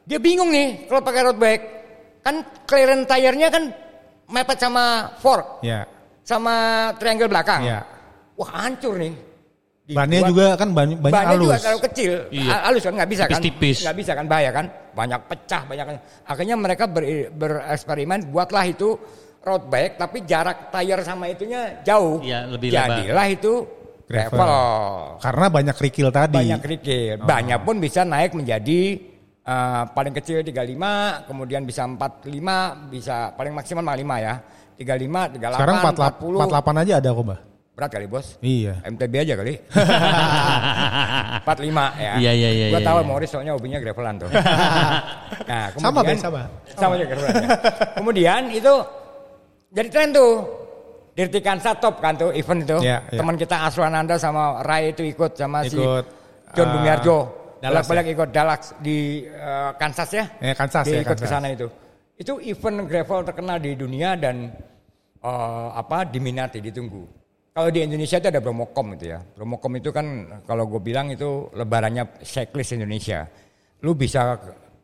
Dia 0.03 0.19
bingung 0.19 0.51
nih 0.51 0.85
kalau 0.85 0.99
pakai 0.99 1.21
road 1.23 1.39
bike. 1.39 1.65
Kan 2.19 2.35
clearance 2.63 3.03
tire-nya 3.03 3.47
kan 3.47 3.63
mepet 4.27 4.55
sama 4.55 5.11
fork, 5.17 5.59
Ya. 5.59 5.83
sama 6.23 6.55
triangle 6.95 7.27
belakang. 7.27 7.63
Ya. 7.63 7.83
Wah 8.35 8.49
hancur 8.59 8.95
nih. 8.95 9.11
Bannya 9.83 10.23
Dibuat- 10.23 10.31
juga 10.31 10.47
kan 10.55 10.69
banyak, 10.71 10.97
banyak 10.97 11.11
Bannya 11.13 11.35
juga 11.35 11.43
halus. 11.51 11.59
terlalu 11.59 11.81
kecil, 11.91 12.11
Iya. 12.31 12.51
Halus 12.63 12.81
kan 12.81 12.93
nggak 12.95 13.09
bisa 13.11 13.23
kan? 13.23 13.31
Tipis-tipis. 13.35 13.77
Nggak 13.83 13.97
bisa 13.99 14.11
kan 14.15 14.25
bahaya 14.25 14.49
kan? 14.51 14.65
Banyak 14.95 15.19
pecah, 15.27 15.61
banyak. 15.67 15.85
Akhirnya 16.23 16.55
mereka 16.55 16.83
ber- 16.87 17.27
bereksperimen, 17.29 18.31
buatlah 18.31 18.63
itu 18.63 18.95
road 19.43 19.67
bike, 19.67 19.99
tapi 19.99 20.23
jarak 20.23 20.71
tire 20.71 21.03
sama 21.03 21.27
itunya 21.27 21.83
jauh. 21.83 22.23
Iya, 22.23 22.47
lebih 22.47 22.71
lebar. 22.71 22.87
Jadilah 23.03 23.27
itu 23.27 23.53
Gravel. 24.03 24.31
gravel. 24.39 24.55
Karena 25.19 25.45
banyak 25.51 25.75
kerikil 25.75 26.07
tadi. 26.09 26.35
Banyak 26.39 26.59
kerikil. 26.63 27.15
Banyak 27.23 27.59
pun 27.63 27.75
bisa 27.79 28.07
naik 28.07 28.31
menjadi 28.33 28.81
eh, 29.43 29.83
paling 29.91 30.13
kecil 30.15 30.39
35, 30.39 31.27
kemudian 31.27 31.67
bisa 31.67 31.83
45, 31.83 32.23
bisa 32.87 33.35
paling 33.35 33.51
maksimal 33.51 33.83
45 33.83 34.15
ya. 34.23 34.35
35, 34.73 35.37
38, 35.37 35.53
Sekarang 35.59 35.75
48, 35.85 36.23
40. 36.23 36.49
48 36.49 36.81
aja 36.81 36.93
ada 36.97 37.09
kok, 37.11 37.25
Bah. 37.27 37.39
Berat 37.73 37.89
kali 37.89 38.05
bos. 38.05 38.37
Iya. 38.37 38.85
MTB 38.85 39.13
aja 39.17 39.33
kali. 39.33 39.53
45 41.41 41.73
ya. 41.97 42.13
Iya, 42.21 42.31
iya, 42.31 42.49
iya, 42.53 42.65
Gua 42.69 42.79
iya, 42.79 42.85
tahu 42.85 42.97
iya. 43.01 43.07
Morris 43.09 43.29
soalnya 43.33 43.53
hobinya 43.57 43.79
gravelan 43.81 44.15
tuh. 44.21 44.29
nah, 45.49 45.65
Sama, 45.81 45.99
Be, 46.05 46.13
sama. 46.15 46.41
Sama 46.77 46.93
juga 46.95 47.07
gravelan. 47.17 47.33
ya. 47.33 47.49
kemudian 47.97 48.41
itu 48.53 48.73
jadi 49.73 49.87
tren 49.89 50.09
tuh. 50.13 50.33
Dirti 51.13 51.45
Kansa 51.45 51.77
top 51.77 52.01
kan 52.01 52.17
tuh 52.17 52.33
event 52.33 52.65
itu. 52.65 52.77
Iya, 52.81 53.05
iya. 53.13 53.19
Teman 53.21 53.37
kita 53.37 53.69
Aswananda 53.69 54.17
sama 54.17 54.65
Rai 54.65 54.97
itu 54.97 55.05
ikut 55.05 55.37
sama 55.37 55.61
si 55.61 55.77
Ikut, 55.77 56.05
John 56.57 56.67
eh, 56.69 56.73
Bumiarjo. 56.73 57.17
Dallas 57.61 57.85
Balik-balik 57.85 58.05
ikut 58.17 58.29
Dallas 58.33 58.63
di 58.81 59.21
eh, 59.29 59.71
Kansas 59.77 60.09
ya. 60.09 60.25
Ya, 60.41 60.53
Kansas 60.57 60.89
Dia 60.89 60.97
ya, 60.97 61.01
ikut 61.05 61.17
ke 61.21 61.27
sana 61.29 61.53
itu. 61.53 61.69
Itu 62.17 62.41
event 62.41 62.89
gravel 62.89 63.21
terkenal 63.29 63.61
di 63.61 63.77
dunia 63.77 64.17
dan 64.17 64.49
eh, 65.21 65.69
apa 65.77 66.01
diminati, 66.09 66.57
ditunggu. 66.65 67.05
Kalau 67.53 67.69
di 67.69 67.85
Indonesia 67.85 68.17
itu 68.17 68.27
ada 68.33 68.41
Bromocom 68.41 68.97
itu 68.97 69.13
ya. 69.13 69.21
Bromocom 69.21 69.77
itu 69.77 69.93
kan 69.93 70.05
kalau 70.49 70.65
gue 70.65 70.81
bilang 70.81 71.13
itu 71.13 71.45
lebarannya 71.53 72.25
cyclist 72.25 72.73
Indonesia. 72.73 73.29
Lu 73.85 73.93
bisa 73.93 74.33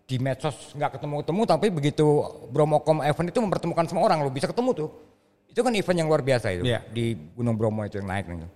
di 0.10 0.18
medsos 0.18 0.74
nggak 0.74 0.98
ketemu-ketemu 0.98 1.42
tapi 1.46 1.70
begitu 1.70 2.26
Bromocom 2.50 3.06
event 3.06 3.30
itu 3.30 3.40
mempertemukan 3.46 3.86
semua 3.86 4.10
orang 4.10 4.26
lu 4.26 4.34
bisa 4.34 4.50
ketemu 4.50 4.74
tuh. 4.74 4.90
Itu 5.46 5.62
kan 5.62 5.70
event 5.78 5.98
yang 6.02 6.10
luar 6.10 6.26
biasa 6.26 6.50
itu 6.58 6.66
Iya. 6.66 6.82
di 6.90 7.14
Gunung 7.38 7.54
Bromo 7.54 7.86
itu 7.86 8.02
yang 8.02 8.10
naik 8.10 8.26
itu. 8.26 8.50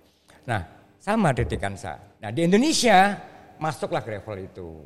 Nah, 0.50 0.66
sama 0.98 1.30
Detik 1.30 1.62
Kansa. 1.62 1.94
Nah, 2.18 2.34
di 2.34 2.42
Indonesia 2.42 3.14
masuklah 3.62 4.02
gravel 4.02 4.50
itu. 4.50 4.82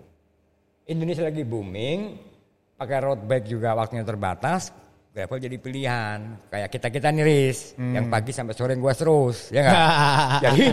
Indonesia 0.89 1.25
lagi 1.25 1.45
booming, 1.45 2.17
pakai 2.77 2.99
road 3.05 3.21
bike 3.25 3.49
juga 3.49 3.77
waktunya 3.77 4.05
terbatas, 4.05 4.73
gravel 5.13 5.39
jadi 5.41 5.57
pilihan. 5.59 6.19
Kayak 6.53 6.69
kita 6.71 6.87
kita 6.93 7.09
niris, 7.11 7.75
yang 7.77 8.07
pagi 8.13 8.31
sampai 8.31 8.55
sore 8.55 8.75
gua 8.79 8.95
terus, 8.95 9.51
ya 9.51 9.61
nggak? 9.67 9.79
jadi 10.45 10.65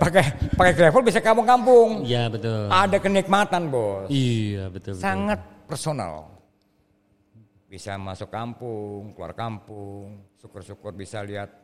pakai 0.00 0.24
pakai 0.56 0.72
gravel 0.72 1.02
bisa 1.04 1.20
kampung-kampung. 1.20 2.06
Iya 2.06 2.30
betul. 2.32 2.70
Ada 2.70 2.96
kenikmatan 3.02 3.68
bos, 3.68 4.08
Iya 4.08 4.72
betul. 4.72 4.96
betul. 4.96 5.02
sangat 5.02 5.40
personal. 5.68 6.32
Bisa 7.70 7.94
masuk 7.94 8.34
kampung, 8.34 9.14
keluar 9.14 9.30
kampung, 9.30 10.26
syukur-syukur 10.42 10.90
bisa 10.90 11.22
lihat 11.22 11.54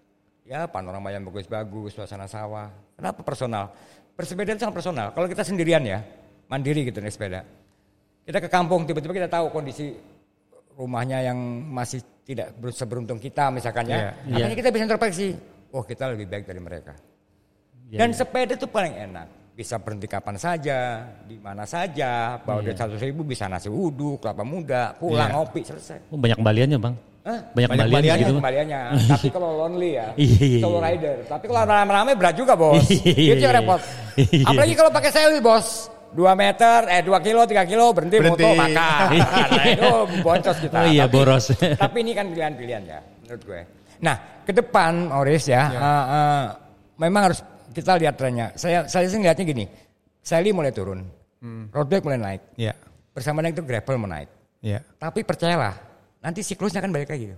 ya 0.46 0.70
panorama 0.70 1.10
yang 1.10 1.26
bagus-bagus, 1.26 1.98
suasana 1.98 2.30
sawah. 2.30 2.70
Kenapa 2.94 3.26
personal? 3.26 3.74
Bersepeda 4.14 4.54
sangat 4.54 4.76
personal. 4.78 5.10
Kalau 5.10 5.26
kita 5.26 5.42
sendirian 5.42 5.82
ya, 5.82 6.00
mandiri 6.46 6.86
gitu 6.86 7.02
naik 7.02 7.10
sepeda. 7.10 7.42
Kita 8.22 8.38
ke 8.38 8.46
kampung 8.50 8.86
tiba-tiba 8.86 9.14
kita 9.14 9.28
tahu 9.30 9.50
kondisi 9.50 9.98
rumahnya 10.78 11.26
yang 11.26 11.38
masih 11.70 12.02
tidak 12.26 12.50
ber- 12.52 12.74
seberuntung 12.74 13.16
kita 13.16 13.48
misalkan 13.48 13.86
ya. 13.86 14.10
Iya, 14.26 14.42
Makanya 14.42 14.56
kita 14.58 14.68
bisa 14.68 14.82
introspeksi. 14.84 15.28
Oh 15.70 15.80
kita 15.80 16.10
lebih 16.10 16.26
baik 16.26 16.44
dari 16.44 16.58
mereka. 16.58 16.92
Iya, 17.86 18.02
Dan 18.02 18.10
iya. 18.10 18.16
sepeda 18.18 18.52
itu 18.52 18.66
paling 18.66 18.94
enak. 19.00 19.28
bisa 19.56 19.80
berhenti 19.80 20.04
kapan 20.04 20.36
saja, 20.36 21.00
di 21.24 21.40
mana 21.40 21.64
saja, 21.64 22.36
bawa 22.44 22.60
duit 22.60 22.76
seratus 22.76 23.00
ribu 23.00 23.24
bisa 23.24 23.48
nasi 23.48 23.72
uduk, 23.72 24.20
kelapa 24.20 24.44
muda, 24.44 24.92
pulang 24.92 25.32
Iya. 25.32 25.36
ngopi 25.40 25.64
selesai. 25.64 26.12
Oh, 26.12 26.20
banyak 26.20 26.36
kembaliannya 26.36 26.76
bang. 26.76 26.94
Hah? 27.24 27.40
Banyak, 27.40 27.40
Banyak 27.48 27.68
kembaliannya 27.72 27.88
kembaliannya, 27.88 28.20
gitu. 28.20 28.34
kembaliannya. 28.36 28.80
Tapi 29.08 29.28
kalau 29.32 29.50
lonely 29.56 29.90
ya, 29.96 30.06
Iya, 30.20 30.44
iya, 30.44 30.60
solo 30.60 30.78
rider. 30.78 31.16
Tapi 31.24 31.44
kalau 31.48 31.60
rame-rame 31.64 32.12
berat 32.14 32.34
juga 32.36 32.52
bos. 32.52 32.84
Itu 33.00 33.16
yang 33.16 33.40
iya. 33.40 33.56
repot. 33.56 33.80
Apalagi 34.52 34.74
kalau 34.76 34.90
pakai 34.92 35.10
seli 35.10 35.40
bos. 35.40 35.88
2 36.12 36.18
meter, 36.34 36.78
eh 36.86 37.02
2 37.02 37.10
kilo, 37.20 37.42
3 37.42 37.64
kilo, 37.64 37.90
berhenti, 37.90 38.16
Berhenti. 38.18 38.44
foto, 38.44 38.54
makan. 38.54 39.08
Nah, 39.56 39.64
itu 39.66 39.90
boncos 40.20 40.56
kita. 40.60 40.76
Oh 40.76 40.86
iya, 40.86 41.04
Tapi- 41.04 41.12
boros. 41.12 41.44
Tapi 41.82 41.96
ini 42.00 42.12
kan 42.12 42.26
pilihan-pilihan 42.28 42.82
ya, 42.84 42.98
menurut 43.00 43.42
gue. 43.42 43.60
Nah, 43.98 44.16
ke 44.44 44.52
depan, 44.52 45.08
Oris 45.10 45.44
ya, 45.46 45.62
Iya. 45.66 45.78
eh, 45.78 46.04
eh, 46.12 46.44
memang 46.96 47.22
harus 47.26 47.40
kita 47.70 47.96
lihat 47.96 48.14
trennya. 48.14 48.52
Saya 48.54 48.84
saya 48.84 49.04
sih 49.06 49.16
ngeliatnya 49.16 49.44
gini, 49.44 49.64
Sally 50.20 50.50
mulai 50.50 50.70
turun, 50.70 51.06
Hmm. 51.38 51.68
road 51.70 51.86
bike 51.86 52.02
mulai 52.02 52.18
naik, 52.18 52.42
Iya. 52.54 52.74
bersama 53.10 53.40
dengan 53.40 53.54
itu 53.54 53.62
gravel 53.62 53.96
mau 53.96 54.08
naik. 54.08 54.28
Iya. 54.60 54.80
Tapi 54.96 55.20
percayalah, 55.22 55.74
nanti 56.18 56.40
siklusnya 56.40 56.80
akan 56.80 56.92
balik 56.92 57.08
lagi. 57.08 57.32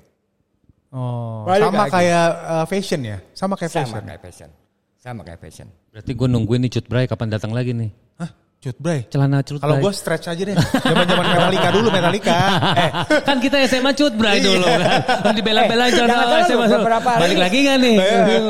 Oh, 0.88 1.44
Balik 1.44 1.68
sama 1.68 1.84
lagi. 1.84 1.92
kayak 1.92 2.28
uh, 2.48 2.64
fashion 2.64 3.00
ya? 3.04 3.18
Sama 3.32 3.54
kayak 3.54 3.70
Sama 3.70 3.84
fashion. 3.84 4.02
kayak 4.02 4.20
fashion. 4.22 4.50
Sama 4.98 5.20
kayak 5.20 5.38
fashion. 5.38 5.68
Berarti 5.92 6.12
gue 6.12 6.26
nungguin 6.26 6.60
nih 6.64 6.72
Cut 6.72 6.86
Bray 6.88 7.04
kapan 7.04 7.28
datang 7.28 7.52
lagi 7.52 7.70
nih. 7.70 7.90
Hah? 8.16 8.30
Cut 8.58 8.74
Bray? 8.76 9.06
Celana 9.06 9.38
Cut 9.40 9.62
Kalau 9.62 9.78
Bray. 9.78 9.84
gue 9.86 9.92
stretch 9.94 10.26
aja 10.26 10.42
deh. 10.42 10.56
Zaman-zaman 10.82 11.24
Metallica 11.24 11.68
dulu 11.70 11.88
Metallica. 11.88 12.36
Eh, 12.82 12.90
kan 13.22 13.38
kita 13.38 13.62
SMA 13.64 13.94
Cut 13.94 14.14
Bray 14.14 14.38
dulu 14.38 14.66
kan. 14.66 15.30
Dibela-belain 15.30 15.90
Eh, 15.90 15.94
celana 15.94 16.10
jangan 16.10 16.26
salah 16.26 16.42
SMA. 16.44 16.66
beberapa 16.74 17.08
hari- 17.08 17.22
Balik 17.22 17.38
lagi 17.38 17.58
nggak 17.62 17.78
nih? 17.78 17.96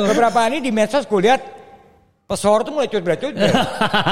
Beberapa 0.08 0.38
hari 0.40 0.56
di 0.58 0.70
medsos 0.70 1.04
gue 1.04 1.20
lihat 1.20 1.40
pesor 2.24 2.60
tuh 2.60 2.72
mulai 2.72 2.88
cut 2.88 3.04
cut. 3.04 3.32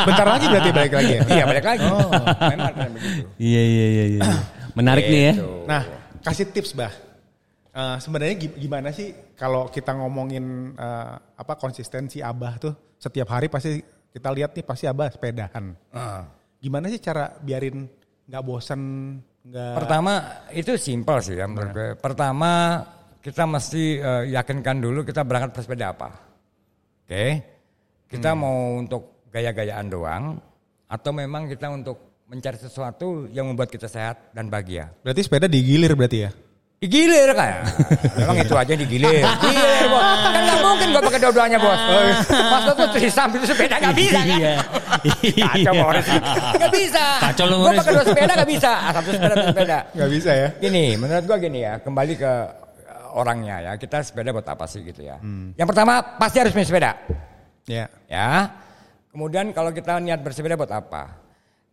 bentar 0.04 0.26
lagi 0.26 0.46
berarti 0.46 0.70
balik 0.70 0.92
lagi 0.92 1.12
ya? 1.12 1.20
Iya 1.26 1.44
balik 1.46 1.64
lagi. 1.64 1.84
Memang 1.84 2.72
kan 2.72 2.88
begitu. 2.92 3.22
Iya 3.36 3.62
iya 3.62 3.86
iya. 3.88 4.04
iya. 4.14 4.22
Menarik 4.72 5.04
nih 5.06 5.22
ya. 5.22 5.32
Gitu. 5.32 5.48
Nah, 5.64 5.82
kasih 6.20 6.46
tips 6.48 6.72
bah. 6.72 6.92
Eh, 7.72 7.96
sebenarnya 8.00 8.34
gi- 8.36 8.56
gimana 8.58 8.88
sih 8.88 9.16
kalau 9.32 9.68
kita 9.68 9.92
ngomongin 9.92 10.44
eh, 10.72 11.12
apa 11.16 11.56
konsistensi 11.56 12.20
abah 12.20 12.52
tuh 12.56 12.72
setiap 12.96 13.28
hari 13.28 13.48
pasti 13.48 13.80
kita 14.16 14.32
lihat 14.32 14.56
nih 14.56 14.64
pasti 14.64 14.88
abah 14.88 15.12
sepedahan. 15.12 15.76
Ah. 15.92 16.24
Gimana 16.56 16.88
sih 16.88 16.96
cara 17.04 17.36
biarin 17.36 17.84
nggak 18.24 18.42
bosan 18.42 18.80
nggak 19.44 19.76
Pertama 19.76 20.12
itu 20.56 20.72
simpel 20.80 21.20
sih 21.20 21.36
ya 21.36 21.44
menurut 21.44 21.70
gue. 21.76 21.88
Pertama 22.00 22.80
kita 23.20 23.44
mesti 23.44 24.00
eh, 24.00 24.22
yakinkan 24.32 24.80
dulu 24.80 25.04
kita 25.04 25.20
berangkat 25.20 25.52
bersepeda 25.52 25.92
apa. 25.92 26.08
Oke. 27.04 27.26
Kita 28.08 28.32
mau 28.32 28.80
untuk 28.80 29.28
gaya-gayaan 29.28 29.86
doang 29.92 30.40
atau 30.88 31.10
memang 31.12 31.50
kita 31.52 31.68
untuk 31.68 32.24
mencari 32.26 32.56
sesuatu 32.56 33.28
yang 33.30 33.52
membuat 33.52 33.68
kita 33.68 33.86
sehat 33.86 34.32
dan 34.32 34.48
bahagia. 34.48 34.90
berarti 35.04 35.22
sepeda 35.22 35.46
digilir 35.46 35.94
berarti 35.94 36.18
ya? 36.26 36.30
Digilir 36.76 37.32
kan? 37.32 37.64
Memang 38.20 38.36
itu 38.36 38.52
aja 38.52 38.72
digilir. 38.76 39.24
Gilir 39.24 39.84
bos. 39.88 40.04
Kan 40.28 40.42
nggak 40.44 40.60
mungkin 40.60 40.86
gue 40.92 41.02
pakai 41.08 41.20
dua-duanya 41.24 41.56
bos. 41.56 41.80
Pas 42.28 42.62
itu 42.68 42.72
tuh 42.76 42.86
di 43.00 43.08
samping 43.08 43.40
itu 43.40 43.48
sepeda 43.48 43.80
nggak 43.80 43.96
bisa 43.96 44.18
kan? 44.20 44.36
Iya. 44.36 44.54
Kacau 45.40 45.72
Boris. 45.72 46.06
Nggak 46.60 46.72
bisa. 46.76 47.04
Kacau 47.24 47.44
lu, 47.48 47.56
Gue 47.64 47.72
pakai 47.80 47.92
dua 47.96 48.04
sepeda 48.04 48.32
nggak 48.36 48.50
bisa. 48.52 48.70
Ah, 48.76 48.92
Satu 48.92 49.08
sepeda 49.16 49.32
satu 49.32 49.46
sepeda. 49.56 49.78
Nggak 49.96 50.10
bisa 50.12 50.30
ya? 50.36 50.48
Gini, 50.60 50.84
menurut 51.00 51.24
gua 51.24 51.38
gini 51.40 51.58
ya, 51.64 51.74
kembali 51.80 52.12
ke 52.20 52.32
uh, 52.84 53.18
orangnya 53.24 53.56
ya. 53.64 53.72
Kita 53.80 53.96
sepeda 54.04 54.28
buat 54.36 54.44
apa 54.44 54.64
sih 54.68 54.84
gitu 54.84 55.00
ya. 55.00 55.16
Yang 55.56 55.68
pertama 55.72 56.04
pasti 56.20 56.36
harus 56.44 56.52
punya 56.52 56.66
sepeda. 56.68 56.90
Ya. 57.64 57.88
Ya. 58.04 58.52
Kemudian 59.08 59.48
kalau 59.56 59.72
kita 59.72 59.96
niat 59.96 60.20
bersepeda 60.20 60.60
buat 60.60 60.68
apa? 60.68 61.24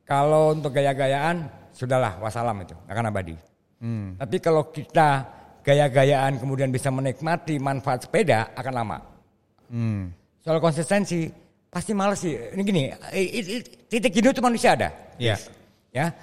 Kalau 0.08 0.56
untuk 0.56 0.72
gaya-gayaan, 0.72 1.52
sudahlah 1.76 2.24
wassalam 2.24 2.56
itu, 2.64 2.72
akan 2.88 3.12
abadi. 3.12 3.36
Tapi 4.16 4.38
kalau 4.40 4.72
kita 4.72 5.28
gaya-gayaan 5.64 6.40
kemudian 6.40 6.72
bisa 6.72 6.88
menikmati 6.88 7.60
manfaat 7.60 8.08
sepeda 8.08 8.56
akan 8.56 8.74
lama. 8.74 8.98
Hmm. 9.68 10.12
Soal 10.40 10.64
konsistensi 10.64 11.28
pasti 11.68 11.92
males 11.92 12.20
sih. 12.24 12.36
Ini 12.36 12.62
gini, 12.64 12.84
titik 13.92 14.12
jenuh 14.16 14.32
itu 14.32 14.44
manusia 14.44 14.76
ada. 14.76 14.90
Iya. 15.20 15.36
Ya. 15.92 16.16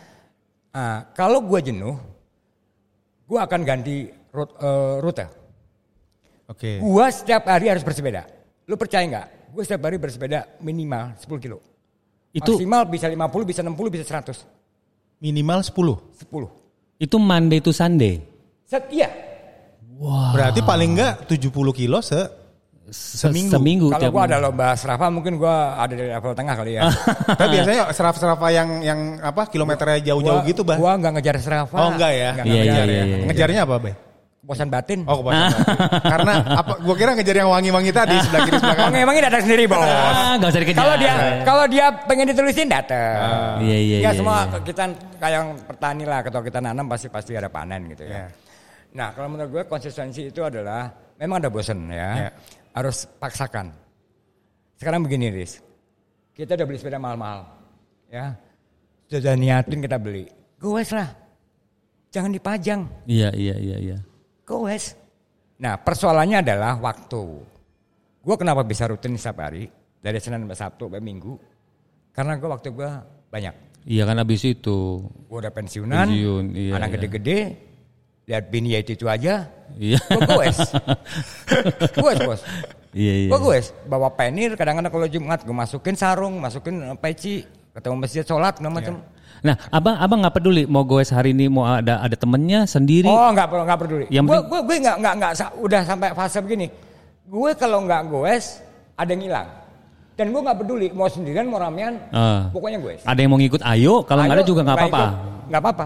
Ah, 0.73 1.09
kalau 1.13 1.43
gue 1.45 1.61
jenuh, 1.61 1.99
gue 3.27 3.39
akan 3.41 3.61
ganti 3.67 4.09
rute. 4.31 4.55
eh, 4.61 4.97
rute. 5.03 5.27
Oke. 6.49 6.71
Gue 6.79 7.07
setiap 7.13 7.47
hari 7.47 7.69
harus 7.69 7.83
bersepeda. 7.83 8.25
Lu 8.71 8.79
percaya 8.79 9.05
nggak? 9.05 9.27
Gue 9.51 9.63
setiap 9.67 9.83
hari 9.91 9.99
bersepeda 9.99 10.47
minimal 10.63 11.19
10 11.19 11.43
kilo. 11.43 11.59
Itu 12.31 12.55
Maksimal 12.55 12.87
bisa 12.87 13.11
50, 13.11 13.43
bisa 13.43 13.61
60, 13.67 13.91
bisa 13.91 14.05
100. 14.07 14.47
Minimal 15.19 15.61
10. 15.67 15.99
10. 16.31 16.60
Itu 17.01 17.17
Monday 17.17 17.59
to 17.59 17.73
Sunday. 17.73 18.21
Set, 18.63 18.87
iya. 18.93 19.09
Berarti 20.31 20.61
paling 20.61 20.95
enggak 20.95 21.25
70 21.27 21.51
kilo 21.73 21.99
se 22.01 22.21
Se- 22.91 23.23
Seminggu. 23.23 23.55
Seminggu 23.55 23.87
Kalau 23.89 24.11
gue 24.11 24.23
ada 24.27 24.43
lomba 24.43 24.75
serafa 24.75 25.07
mungkin 25.09 25.39
gue 25.39 25.55
ada 25.55 25.95
di 25.95 26.11
level 26.11 26.35
tengah 26.35 26.59
kali 26.59 26.75
ya. 26.75 26.91
Tapi 27.39 27.49
biasanya 27.55 27.95
seraf-serafa 27.95 28.47
yang 28.51 28.69
yang 28.83 29.01
apa 29.23 29.47
kilometernya 29.47 30.11
jauh-jauh 30.11 30.43
gitu, 30.43 30.67
Bah. 30.67 30.75
Gue 30.75 30.91
nggak 30.91 31.13
ngejar 31.15 31.39
serafa. 31.39 31.77
Oh, 31.79 31.95
enggak 31.95 32.11
ya? 32.11 32.31
Nggak 32.35 32.47
Iya, 32.51 32.59
ngejar 32.59 32.67
iya, 32.67 32.83
ya. 32.91 33.05
iya, 33.07 33.17
iya. 33.17 33.27
Ngejarnya 33.31 33.61
apa, 33.63 33.75
Bay? 33.79 33.95
Kepuasan 34.51 34.67
batin. 34.67 35.07
Oh, 35.07 35.23
kepuasan 35.23 35.47
hati. 35.47 35.63
Karena 36.19 36.33
apa 36.59 36.73
gua 36.83 36.95
kira 36.99 37.15
ngejar 37.15 37.39
yang 37.39 37.55
wangi-wangi 37.55 37.95
tadi 37.95 38.19
sebelah 38.19 38.41
kiri 38.51 38.59
sebelah 38.59 38.75
Emang 38.75 38.91
kanan. 38.91 39.03
emang 39.07 39.15
ini 39.15 39.23
datang 39.23 39.43
sendiri 39.47 39.65
bos. 39.71 39.79
Ah, 39.79 40.35
usah 40.43 40.59
dikejar. 40.59 40.75
Kalau 40.83 40.95
dia 40.99 41.13
kalau 41.47 41.65
dia 41.71 41.87
pengen 42.11 42.27
ditulisin 42.35 42.67
datang. 42.67 43.63
Iya, 43.63 43.79
iya, 43.79 43.97
Ya 44.03 44.11
iya, 44.11 44.19
semua 44.19 44.51
iya. 44.51 44.59
kita 44.67 44.83
kayak 45.23 45.35
yang 45.39 45.47
petani 45.71 46.03
lah 46.03 46.19
kalau 46.27 46.43
kita 46.43 46.59
nanam 46.59 46.91
pasti 46.91 47.07
pasti 47.07 47.39
ada 47.39 47.47
panen 47.47 47.95
gitu 47.95 48.03
ya. 48.11 48.11
Iya. 48.11 48.27
Nah 48.91 49.09
kalau 49.15 49.29
menurut 49.31 49.51
gue 49.55 49.63
konsistensi 49.71 50.35
itu 50.35 50.43
adalah 50.43 50.91
memang 51.15 51.47
ada 51.47 51.51
bosen 51.55 51.87
ya. 51.87 52.11
Iya. 52.27 52.31
Harus 52.75 53.07
paksakan. 53.23 53.71
Sekarang 54.83 55.07
begini 55.07 55.31
Riz. 55.31 55.63
Kita 56.35 56.59
udah 56.59 56.67
beli 56.67 56.79
sepeda 56.83 56.99
mahal-mahal. 56.99 57.47
Ya. 58.11 58.35
Sudah 59.07 59.39
niatin 59.39 59.79
kita 59.79 59.95
beli. 59.95 60.27
Goes 60.59 60.91
lah. 60.91 61.07
Jangan 62.11 62.35
dipajang. 62.35 62.91
Iya 63.07 63.31
iya 63.39 63.55
iya 63.55 63.79
iya. 63.79 63.99
Goes. 64.51 64.99
Nah 65.63 65.79
persoalannya 65.79 66.43
adalah 66.43 66.75
waktu. 66.83 67.23
Gue 68.19 68.35
kenapa 68.35 68.67
bisa 68.67 68.91
rutin 68.91 69.15
setiap 69.15 69.47
hari. 69.47 69.71
Dari 70.03 70.19
Senin 70.19 70.43
sampai 70.43 70.59
Sabtu 70.59 70.91
sampai 70.91 70.99
Minggu. 70.99 71.39
Karena 72.11 72.35
gue 72.35 72.51
waktu 72.51 72.75
gue 72.75 72.91
banyak. 73.31 73.55
Iya 73.87 74.03
kan 74.11 74.19
habis 74.19 74.43
itu. 74.43 75.07
Gue 75.31 75.39
udah 75.39 75.55
pensiunan. 75.55 76.11
Pensiun, 76.11 76.45
iya, 76.59 76.73
anak 76.75 76.89
iya. 76.91 76.95
gede-gede. 76.99 77.39
Lihat 78.27 78.45
bini 78.51 78.75
ya 78.75 78.79
itu, 78.83 78.99
itu 78.99 79.07
aja. 79.07 79.47
Iya. 79.79 80.03
Gue 80.11 80.23
goes. 80.27 80.59
goes 81.95 82.19
bos. 82.27 82.41
Iya 82.91 83.15
iya. 83.25 83.31
Gue 83.31 83.39
goes. 83.39 83.71
Bawa 83.87 84.11
penir 84.19 84.59
kadang-kadang 84.59 84.91
kalau 84.91 85.07
Jumat 85.07 85.47
gue 85.47 85.55
masukin 85.55 85.95
sarung. 85.95 86.43
Masukin 86.43 86.99
peci. 86.99 87.47
Ketemu 87.71 87.97
masjid 88.03 88.27
sholat 88.27 88.59
segala 88.59 88.83
macam. 88.83 88.99
Nah, 89.41 89.57
abang 89.73 89.97
abang 89.97 90.19
nggak 90.21 90.35
peduli 90.37 90.63
mau 90.69 90.85
goes 90.85 91.09
hari 91.09 91.33
ini 91.33 91.49
mau 91.49 91.65
ada 91.65 92.01
ada 92.01 92.17
temennya 92.17 92.69
sendiri. 92.69 93.09
Oh 93.09 93.29
nggak 93.33 93.49
perlu 93.49 93.63
nggak 93.65 93.81
peduli. 93.81 94.05
Yang 94.13 94.25
gue 94.25 94.33
penting- 94.37 94.49
gue 94.49 94.61
gue 94.61 94.77
nggak 94.85 94.97
nggak 95.01 95.15
nggak 95.17 95.33
udah 95.57 95.81
sampai 95.85 96.09
fase 96.13 96.39
begini. 96.45 96.67
Gue 97.25 97.51
kalau 97.57 97.85
nggak 97.85 98.03
goes 98.07 98.61
ada 98.95 99.11
yang 99.11 99.23
hilang. 99.25 99.49
Dan 100.13 100.37
gue 100.37 100.41
nggak 100.45 100.59
peduli 100.61 100.87
mau 100.93 101.09
sendirian 101.09 101.49
mau 101.49 101.57
ramean. 101.57 101.97
Ah. 102.13 102.53
Pokoknya 102.53 102.77
goes. 102.77 103.01
Ada 103.03 103.19
yang 103.25 103.31
mau 103.33 103.41
ngikut, 103.41 103.65
ayo. 103.65 104.05
Kalau 104.05 104.29
nggak 104.29 104.37
ada 104.37 104.45
juga 104.45 104.61
nggak 104.61 104.77
apa-apa. 104.77 105.05
Nggak 105.49 105.61
apa-apa. 105.65 105.85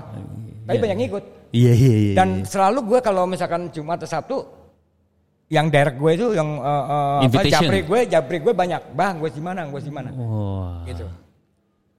Tapi 0.64 0.74
Iya. 0.74 0.82
banyak 0.82 0.98
ngikut. 1.06 1.24
Iya 1.54 1.72
iya 1.72 1.94
iya. 1.94 2.14
Dan 2.18 2.28
selalu 2.42 2.78
gue 2.82 2.98
kalau 2.98 3.30
misalkan 3.30 3.70
Jumat 3.70 4.02
atau 4.02 4.10
Sabtu 4.10 4.36
yang 5.46 5.70
direct 5.70 6.00
gue 6.00 6.10
itu 6.10 6.26
yang 6.34 6.58
eh, 6.58 6.84
eh, 7.22 7.28
apa, 7.30 7.40
japri 7.46 7.80
gue 7.84 8.00
japri 8.08 8.36
gue 8.40 8.52
banyak 8.56 8.82
bang 8.96 9.20
gue 9.20 9.30
di 9.30 9.42
mana 9.44 9.68
gue 9.68 9.76
di 9.78 9.92
mana 9.92 10.08
Wah. 10.10 10.82
gitu 10.88 11.04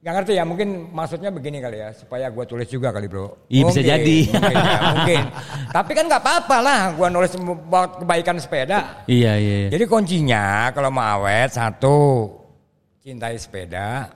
Gak 0.05 0.13
ngerti 0.13 0.37
ya 0.37 0.45
mungkin 0.45 0.93
maksudnya 0.93 1.33
begini 1.33 1.57
kali 1.57 1.81
ya 1.81 1.89
supaya 1.89 2.29
gue 2.29 2.45
tulis 2.45 2.69
juga 2.69 2.93
kali 2.93 3.09
bro 3.09 3.41
Iya, 3.49 3.65
bisa 3.65 3.81
Mungkin, 3.81 3.89
jadi. 3.89 4.17
mungkin, 4.29 4.53
ya, 4.53 4.77
mungkin. 4.93 5.23
tapi 5.73 5.91
kan 5.91 6.03
nggak 6.05 6.21
apa-apa 6.21 6.57
lah 6.61 6.81
gue 6.93 7.07
nulis 7.09 7.33
buat 7.65 7.89
kebaikan 7.99 8.37
sepeda 8.37 9.01
Iya 9.03 9.33
iya. 9.35 9.55
iya. 9.65 9.69
jadi 9.73 9.83
kuncinya 9.83 10.43
kalau 10.71 10.93
mau 10.93 11.01
awet 11.01 11.49
satu 11.51 12.29
cintai 13.01 13.33
sepeda 13.35 14.13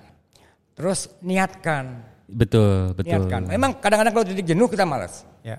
terus 0.72 1.10
niatkan 1.20 2.06
Betul 2.30 2.94
betul. 2.94 3.10
niatkan 3.10 3.50
memang 3.50 3.74
kadang-kadang 3.76 4.14
kalau 4.14 4.26
titik 4.30 4.46
jenuh 4.46 4.70
kita 4.70 4.86
malas 4.86 5.26
Ya. 5.42 5.58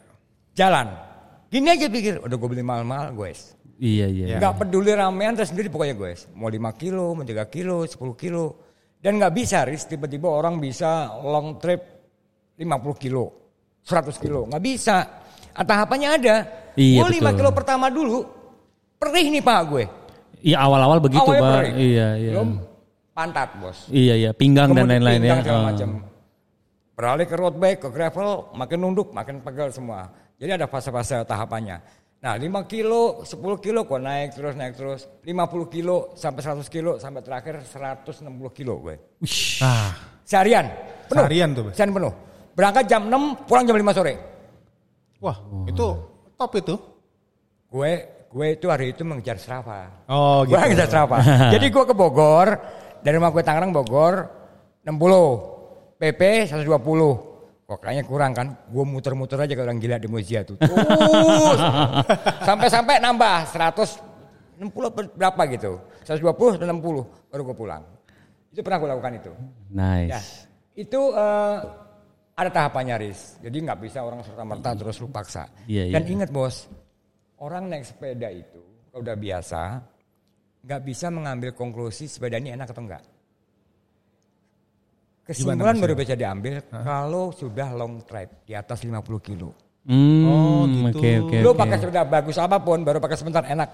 jalan 0.55 0.95
gini 1.49 1.75
aja 1.75 1.90
pikir 1.90 2.23
udah 2.23 2.37
gue 2.38 2.49
beli 2.49 2.62
mahal-mahal 2.62 3.11
guys 3.12 3.59
Iya 3.77 4.07
iya. 4.07 4.38
nggak 4.38 4.62
peduli 4.62 4.95
ramean 4.95 5.35
terus 5.35 5.51
sendiri 5.51 5.66
pokoknya 5.66 5.99
guys 5.99 6.31
mau 6.31 6.47
5 6.47 6.55
kilo 6.79 7.19
mau 7.19 7.27
3 7.27 7.35
kilo 7.51 7.83
10 7.83 7.99
kilo 8.14 8.69
dan 9.00 9.16
nggak 9.16 9.32
bisa 9.32 9.64
Riz 9.64 9.84
tiba-tiba 9.84 10.28
orang 10.28 10.56
bisa 10.56 10.88
long 11.18 11.56
trip 11.56 11.80
50 12.54 12.68
kilo 12.98 13.24
100 13.82 14.12
kilo 14.16 14.44
nggak 14.46 14.62
bisa 14.62 14.96
Ah, 15.50 15.66
tahapannya 15.66 16.08
ada 16.12 16.36
Iya, 16.72 17.02
gue 17.02 17.10
5 17.10 17.20
betul. 17.20 17.32
kilo 17.36 17.50
pertama 17.50 17.86
dulu 17.88 18.22
perih 18.96 19.26
nih 19.28 19.42
pak 19.42 19.60
gue 19.66 19.84
Iya 20.40 20.56
awal-awal 20.58 20.98
begitu 20.98 21.20
Awalnya 21.20 21.42
bang. 21.42 21.52
perih. 21.54 21.72
Iya 21.76 22.08
iya. 22.16 22.30
belum 22.32 22.50
pantat 23.12 23.50
bos. 23.56 23.78
Iya 23.88 24.14
iya, 24.16 24.30
pinggang 24.32 24.70
dan 24.70 24.88
Kemudian 24.88 24.96
lain-lain 24.96 25.18
ya. 25.18 25.24
pinggang 25.26 25.40
segala 25.42 25.58
Oh. 25.58 25.66
macam. 25.68 25.88
Beralih 26.94 27.26
ke 27.26 27.36
road 27.36 27.56
bike, 27.56 27.80
ke 27.80 27.88
gravel, 27.90 28.30
makin 28.54 28.78
nunduk, 28.78 29.08
makin 29.10 29.40
pegel 29.40 29.68
semua. 29.68 30.08
Jadi 30.36 30.50
ada 30.54 30.64
fase-fase 30.64 31.20
tahapannya. 31.24 31.76
Nah 32.20 32.37
5 32.37 32.52
kilo, 32.68 33.24
10 33.24 33.64
kilo 33.64 33.88
kok 33.88 33.96
naik 33.96 34.37
terus, 34.37 34.52
naik 34.52 34.76
terus. 34.76 35.09
50 35.24 35.72
kilo 35.72 36.12
sampai 36.12 36.40
100 36.44 36.68
kilo, 36.68 37.00
sampai 37.00 37.24
terakhir 37.24 37.64
160 37.64 38.28
kilo 38.52 38.76
gue. 38.85 39.00
Nah, 39.64 39.96
Seharian. 40.28 40.68
Penuh. 41.09 41.24
Seharian 41.24 41.48
tuh, 41.56 41.62
Bos. 41.64 41.72
Seharian 41.72 41.96
penuh. 41.96 42.12
Berangkat 42.52 42.85
jam 42.85 43.09
6, 43.09 43.48
pulang 43.48 43.64
jam 43.64 43.76
5 43.76 43.96
sore. 43.96 44.14
wah 45.20 45.37
itu 45.68 45.87
top 46.37 46.52
itu. 46.61 46.74
Gue 47.72 47.90
gue 48.28 48.46
itu 48.52 48.66
hari 48.68 48.92
itu 48.92 49.00
mengejar 49.04 49.40
Strava. 49.40 50.04
Oh 50.04 50.44
gitu. 50.44 50.61
Gue 50.61 50.76
ngejar 50.76 50.88
Strava. 50.92 51.16
Jadi 51.56 51.66
gue 51.72 51.85
ke 51.88 51.94
Bogor, 51.96 52.48
dari 53.00 53.16
rumah 53.16 53.33
gue 53.33 53.40
Tangerang 53.40 53.72
Bogor 53.72 54.28
60, 54.85 55.96
PP 55.96 56.52
120. 56.52 57.30
Kok 57.70 57.78
kayaknya 57.78 58.02
kurang 58.02 58.35
kan? 58.35 58.50
Gue 58.66 58.83
muter-muter 58.83 59.38
aja 59.38 59.54
kayak 59.54 59.62
orang 59.62 59.78
gila 59.78 60.02
di 60.02 60.11
Muzia 60.11 60.42
tuh. 60.42 60.59
Terus 60.59 61.61
sampai-sampai 62.50 62.98
nambah 62.98 63.46
160 64.59 64.66
apa 64.74 65.00
berapa 65.14 65.42
gitu. 65.54 65.78
120 66.02 66.59
atau 66.59 66.66
60 66.66 67.30
baru 67.30 67.42
gue 67.46 67.54
pulang. 67.54 67.83
Itu 68.50 68.66
pernah 68.66 68.83
gue 68.83 68.88
lakukan 68.90 69.12
itu. 69.22 69.33
Nice. 69.70 70.11
Ya, 70.11 70.20
itu 70.83 71.00
eh, 71.14 71.56
ada 72.35 72.50
tahapannya 72.50 73.06
Riz. 73.06 73.38
Jadi 73.38 73.56
nggak 73.62 73.78
bisa 73.87 74.02
orang 74.02 74.26
serta 74.26 74.42
merta 74.42 74.74
terus 74.74 74.98
lu 74.98 75.06
paksa. 75.06 75.46
Iya, 75.70 75.94
Dan 75.94 76.02
iya. 76.02 76.11
ingat 76.11 76.30
bos, 76.35 76.66
orang 77.38 77.70
naik 77.70 77.87
sepeda 77.87 78.35
itu 78.35 78.59
kalau 78.90 79.06
udah 79.06 79.14
biasa 79.14 79.62
nggak 80.66 80.83
bisa 80.83 81.06
mengambil 81.14 81.54
konklusi 81.54 82.11
sepeda 82.11 82.42
ini 82.42 82.50
enak 82.50 82.74
atau 82.74 82.83
enggak. 82.83 83.06
Kesimpulan 85.24 85.78
baru 85.78 85.94
bisa 85.94 86.14
diambil 86.14 86.59
kalau 86.66 87.30
sudah 87.30 87.70
long 87.70 88.02
trip 88.02 88.42
di 88.42 88.52
atas 88.52 88.83
50 88.83 88.98
kilo. 89.22 89.54
Hmm, 89.80 90.24
Oh, 90.26 90.62
gitu. 90.68 90.98
Oke 90.98 91.11
oke. 91.22 91.37
Lu 91.40 91.50
oke. 91.54 91.59
pakai 91.59 91.76
sepeda 91.78 92.02
bagus 92.04 92.37
apa 92.37 92.61
pun 92.61 92.85
baru 92.85 92.98
pakai 92.98 93.16
sebentar 93.16 93.46
enak. 93.46 93.68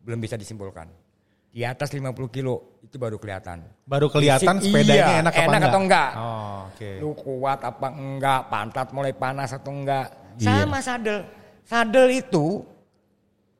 Belum 0.00 0.16
bisa 0.16 0.38
disimpulkan. 0.38 0.86
Di 1.50 1.64
atas 1.64 1.88
50 1.90 2.12
kilo 2.28 2.80
itu 2.84 2.96
baru 2.96 3.16
kelihatan. 3.16 3.64
Baru 3.84 4.12
kelihatan 4.12 4.60
Fisik, 4.60 4.70
sepedanya 4.70 5.04
iya, 5.08 5.20
enak 5.24 5.32
apa 5.32 5.40
enak 5.42 5.48
enggak? 5.56 5.68
atau 5.68 5.80
enggak. 5.80 6.10
Oh, 6.14 6.58
oke. 6.68 6.90
Lu 7.00 7.10
kuat 7.16 7.60
apa 7.64 7.88
enggak, 7.90 8.40
pantat 8.46 8.86
mulai 8.92 9.12
panas 9.16 9.50
atau 9.50 9.72
enggak. 9.72 10.06
Iya. 10.36 10.46
Sama 10.62 10.78
sadel. 10.84 11.18
Sadel 11.64 12.06
itu 12.12 12.62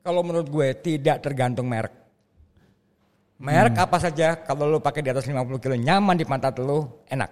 kalau 0.00 0.22
menurut 0.22 0.46
gue 0.46 0.68
tidak 0.78 1.18
tergantung 1.18 1.66
merek. 1.66 2.05
Merek 3.36 3.76
Hmm. 3.76 3.84
apa 3.84 3.96
saja 4.00 4.40
kalau 4.40 4.64
lu 4.66 4.78
pakai 4.78 5.04
di 5.04 5.12
atas 5.12 5.28
50 5.28 5.60
kilo 5.60 5.76
nyaman 5.76 6.16
di 6.16 6.24
pantat 6.24 6.56
lu 6.56 6.80
enak. 7.06 7.28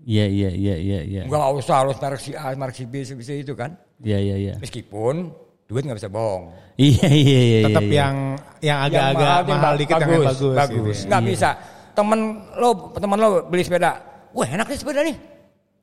Iya 0.00 0.24
iya 0.26 0.50
iya 0.50 0.74
iya 0.76 0.98
iya. 1.00 1.22
Enggak 1.24 1.44
usah 1.54 1.76
harus 1.80 1.96
merek 1.96 2.20
si 2.20 2.32
A, 2.32 2.52
merek 2.52 2.72
si 2.74 2.84
B, 2.84 3.04
si 3.04 3.12
B, 3.12 3.20
si 3.20 3.40
itu 3.40 3.52
kan. 3.52 3.72
Iya 4.00 4.16
iya 4.16 4.36
iya. 4.38 4.54
Meskipun 4.56 5.32
duit 5.64 5.82
nggak 5.82 5.96
bisa 5.96 6.08
bohong. 6.08 6.52
Iya 6.76 7.08
iya 7.10 7.40
iya. 7.40 7.60
Tetap 7.68 7.84
iya. 7.84 7.96
yang 8.00 8.16
yang 8.60 8.78
agak-agak 8.80 9.28
Yang 9.28 9.48
mahal, 9.50 9.72
ba- 9.72 9.80
dikit 9.80 9.94
yang 9.94 10.00
yang 10.02 10.24
bagus. 10.24 10.40
bagus. 10.56 10.72
gitu 10.72 10.88
ya. 10.88 11.08
Nggak 11.08 11.22
bisa. 11.28 11.50
Temen 11.94 12.20
lo, 12.54 12.68
temen 12.92 13.18
lo 13.18 13.28
beli 13.44 13.62
sepeda. 13.62 13.90
Wah 14.32 14.48
enak 14.50 14.66
nih 14.66 14.78
sepeda 14.78 15.00
nih. 15.00 15.16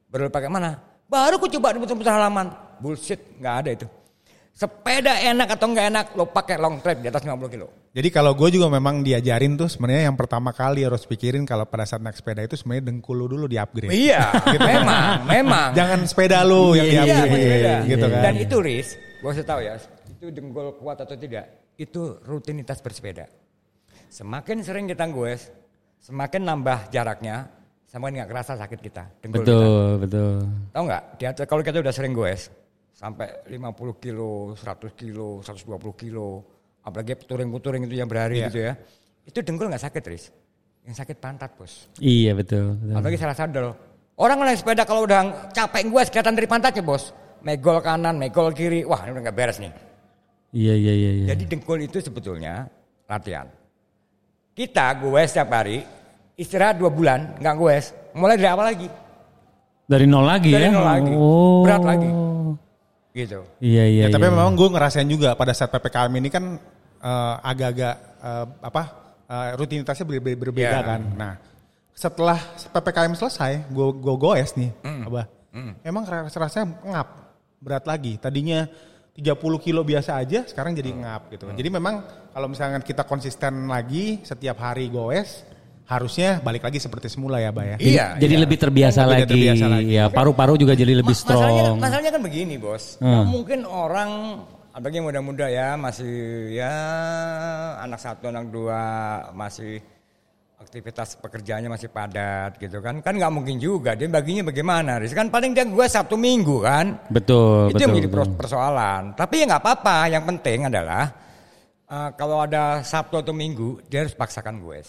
Baru 0.09 0.21
lo 0.27 0.31
pakai 0.33 0.49
mana? 0.49 0.69
Baru 1.05 1.37
ku 1.37 1.45
coba 1.47 1.71
di 1.71 1.79
muter-muter 1.79 2.09
halaman. 2.09 2.47
Bullshit, 2.77 3.21
nggak 3.37 3.55
ada 3.57 3.69
itu. 3.71 3.85
Sepeda 4.51 5.15
enak 5.17 5.57
atau 5.57 5.71
nggak 5.71 5.87
enak, 5.89 6.05
lo 6.13 6.29
pakai 6.29 6.59
long 6.59 6.83
trip 6.83 7.01
di 7.01 7.07
atas 7.09 7.23
50 7.25 7.49
kilo. 7.49 7.67
Jadi 7.91 8.07
kalau 8.07 8.35
gue 8.37 8.51
juga 8.53 8.69
memang 8.69 9.01
diajarin 9.01 9.57
tuh 9.57 9.65
sebenarnya 9.65 10.11
yang 10.11 10.17
pertama 10.19 10.53
kali 10.53 10.85
harus 10.85 11.01
pikirin 11.03 11.47
kalau 11.47 11.65
pada 11.65 11.81
saat 11.83 12.03
naik 12.03 12.13
sepeda 12.13 12.45
itu 12.45 12.53
sebenarnya 12.53 12.93
dengkul 12.93 13.15
lu 13.15 13.25
dulu 13.25 13.49
di 13.49 13.57
upgrade. 13.57 13.89
Iya, 13.89 14.21
memang, 14.71 15.25
memang. 15.25 15.69
Jangan 15.73 15.99
sepeda 16.05 16.45
lu 16.45 16.77
yang 16.77 16.87
di 16.87 16.93
Iya, 16.93 17.03
upgrade 17.03 17.31
sepeda. 17.41 17.73
gitu 17.89 18.05
kan. 18.05 18.21
Dan 18.21 18.33
itu 18.37 18.55
Riz, 18.61 18.87
gue 19.17 19.29
kasih 19.33 19.47
tahu 19.47 19.59
ya, 19.65 19.73
itu 20.07 20.25
dengkul 20.29 20.67
kuat 20.77 20.97
atau 20.99 21.15
tidak, 21.17 21.45
itu 21.79 22.01
rutinitas 22.21 22.79
bersepeda. 22.79 23.25
Semakin 24.11 24.61
sering 24.61 24.85
kita 24.85 25.07
goes, 25.09 25.49
semakin 25.97 26.43
nambah 26.43 26.91
jaraknya, 26.91 27.47
semakin 27.87 28.21
nggak 28.21 28.29
kerasa 28.29 28.53
sakit 28.59 28.79
kita. 28.83 29.03
Dengkul 29.23 29.41
kita. 29.41 29.51
Betul 29.51 29.87
betul. 30.05 30.33
Tahu 30.69 30.83
nggak? 30.85 31.03
Di 31.17 31.23
kalau 31.47 31.63
kita 31.63 31.81
udah 31.81 31.93
sering 31.95 32.13
goes, 32.13 32.51
sampai 33.01 33.27
50 33.49 33.97
kilo, 33.97 34.53
100 34.53 34.93
kilo, 34.93 35.41
120 35.41 35.65
kilo, 35.97 36.45
apalagi 36.85 37.17
touring-touring 37.25 37.89
itu 37.89 37.97
yang 37.97 38.05
berhari 38.05 38.45
Iya. 38.45 38.47
gitu 38.53 38.59
ya, 38.61 38.73
itu 39.25 39.37
dengkul 39.41 39.73
nggak 39.73 39.81
sakit 39.89 40.03
Riz. 40.05 40.29
Yang 40.85 40.95
sakit 41.01 41.17
pantat 41.17 41.53
bos. 41.57 41.89
Iya 41.97 42.33
betul. 42.37 42.77
betul. 42.77 42.93
Apalagi 42.97 43.17
salah 43.17 43.37
sadel. 43.37 43.73
Orang 44.17 44.41
naik 44.41 44.61
sepeda 44.61 44.85
kalau 44.85 45.05
udah 45.05 45.49
capek 45.53 45.89
gue 45.89 46.01
kelihatan 46.09 46.33
dari 46.37 46.47
pantatnya 46.49 46.81
bos. 46.81 47.13
Megol 47.41 47.81
kanan, 47.81 48.17
megol 48.17 48.49
kiri. 48.53 48.85
Wah 48.85 49.01
ini 49.05 49.13
udah 49.17 49.23
gak 49.29 49.37
beres 49.37 49.57
nih. 49.61 49.73
Iya 50.53 50.73
iya 50.73 50.93
iya. 50.93 51.11
iya. 51.21 51.25
Jadi 51.33 51.43
dengkul 51.53 51.85
itu 51.85 52.01
sebetulnya 52.01 52.65
latihan. 53.05 53.45
Kita 54.57 54.93
gue 54.97 55.21
setiap 55.25 55.53
hari 55.53 55.85
istirahat 56.33 56.81
dua 56.81 56.89
bulan 56.89 57.37
nggak 57.37 57.55
gue 57.55 57.75
mulai 58.17 58.35
dari 58.35 58.49
awal 58.49 58.65
lagi 58.73 58.89
Dari 59.85 60.05
nol 60.09 60.25
lagi 60.25 60.51
Dari 60.51 60.65
ya. 60.65 60.71
nol 60.73 60.85
lagi. 60.85 61.13
Oh. 61.13 61.61
Berat 61.61 61.83
lagi. 61.85 62.09
Gitu. 63.11 63.43
Iya 63.59 63.83
iya. 63.85 64.03
ya, 64.07 64.15
tapi 64.15 64.27
iya. 64.27 64.33
memang 64.33 64.55
gue 64.55 64.69
ngerasain 64.71 65.07
juga 65.07 65.35
pada 65.35 65.51
saat 65.51 65.67
ppkm 65.67 66.11
ini 66.15 66.29
kan 66.31 66.43
eh, 67.01 67.35
agak-agak 67.43 67.95
eh, 68.19 68.45
apa 68.63 68.81
eh, 69.27 69.49
rutinitasnya 69.55 70.05
ber- 70.05 70.23
ber- 70.23 70.39
berbeda 70.49 70.79
Iya. 70.79 70.87
kan. 70.87 71.01
Nah 71.15 71.33
setelah 71.91 72.39
ppkm 72.71 73.13
selesai, 73.13 73.67
gue 73.67 73.87
gue 73.99 74.15
goes 74.15 74.51
nih, 74.55 74.71
Hmm. 74.81 75.05
abah. 75.05 75.25
Emang 75.83 76.07
rasanya 76.07 76.79
ngap 76.81 77.07
berat 77.59 77.83
lagi. 77.85 78.15
Tadinya 78.15 78.65
30 79.11 79.35
kilo 79.59 79.83
biasa 79.83 80.15
aja, 80.17 80.47
sekarang 80.47 80.71
jadi 80.71 80.87
ngap 80.95 81.27
gitu. 81.29 81.45
Hmm. 81.51 81.57
Jadi 81.59 81.69
memang 81.69 81.99
kalau 82.31 82.47
misalkan 82.47 82.79
kita 82.79 83.03
konsisten 83.03 83.67
lagi 83.67 84.23
setiap 84.23 84.55
hari 84.63 84.87
goes, 84.87 85.43
harusnya 85.85 86.39
balik 86.39 86.61
lagi 86.61 86.77
seperti 86.77 87.07
semula 87.07 87.37
ya, 87.37 87.49
Bah 87.49 87.65
ya. 87.65 87.75
Jadi, 87.75 87.89
Iya, 87.89 88.05
jadi 88.17 88.35
iya. 88.35 88.43
lebih 88.43 88.57
terbiasa 88.57 88.99
Lebih 89.01 89.11
lagi. 89.13 89.23
terbiasa 89.27 89.65
lagi. 89.67 89.91
Ya 89.91 90.05
paru-paru 90.07 90.53
juga 90.55 90.73
jadi 90.73 90.93
lebih 90.93 91.11
Ma- 91.11 91.19
Masalahnya, 91.19 91.63
strong. 91.63 91.77
masalahnya 91.79 92.11
kan 92.11 92.21
begini 92.21 92.55
bos. 92.55 92.83
Hmm. 92.97 93.07
Nggak 93.07 93.25
mungkin 93.27 93.59
orang 93.63 94.09
apalagi 94.71 94.95
yang 94.97 95.07
muda-muda 95.07 95.45
ya 95.45 95.75
masih 95.75 96.15
ya 96.53 96.73
anak 97.77 97.99
satu 97.99 98.31
anak 98.31 98.47
dua 98.47 98.79
masih 99.31 99.83
aktivitas 100.55 101.17
pekerjaannya 101.17 101.67
masih 101.67 101.89
padat 101.89 102.55
gitu 102.55 102.79
kan 102.79 103.01
kan 103.01 103.11
nggak 103.11 103.33
mungkin 103.33 103.57
juga 103.57 103.97
dia 103.97 104.05
baginya 104.05 104.45
bagaimana 104.45 104.95
Riz? 104.95 105.11
kan 105.11 105.27
paling 105.27 105.51
dia 105.51 105.65
gue 105.65 105.85
sabtu 105.89 106.15
minggu 106.15 106.61
kan 106.61 107.01
Betul 107.09 107.67
itu 107.67 107.75
betul. 107.75 107.81
yang 107.81 107.89
menjadi 107.91 108.07
betul. 108.07 108.19
pers- 108.23 108.37
persoalan 108.39 109.01
tapi 109.11 109.41
ya 109.41 109.45
nggak 109.49 109.59
apa-apa 109.59 109.97
yang 110.07 110.23
penting 110.23 110.59
adalah 110.69 111.03
eh, 111.83 112.09
kalau 112.13 112.37
ada 112.39 112.79
sabtu 112.79 113.19
atau 113.19 113.33
minggu 113.33 113.83
dia 113.89 114.05
harus 114.05 114.13
paksakan 114.13 114.61
gue 114.61 114.79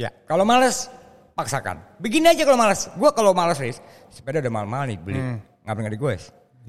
Ya. 0.00 0.08
kalau 0.24 0.48
males 0.48 0.88
paksakan 1.36 1.76
begini 2.00 2.32
aja 2.32 2.48
kalau 2.48 2.56
males 2.56 2.88
gue 2.88 3.10
kalau 3.12 3.36
males 3.36 3.60
Riz 3.60 3.84
sepeda 4.08 4.40
udah 4.40 4.48
mahal-mahal 4.48 4.88
nih 4.88 4.96
beli 4.96 5.20
ngapain 5.60 5.82
nggak 5.84 5.94
di 5.94 6.00
gue 6.00 6.14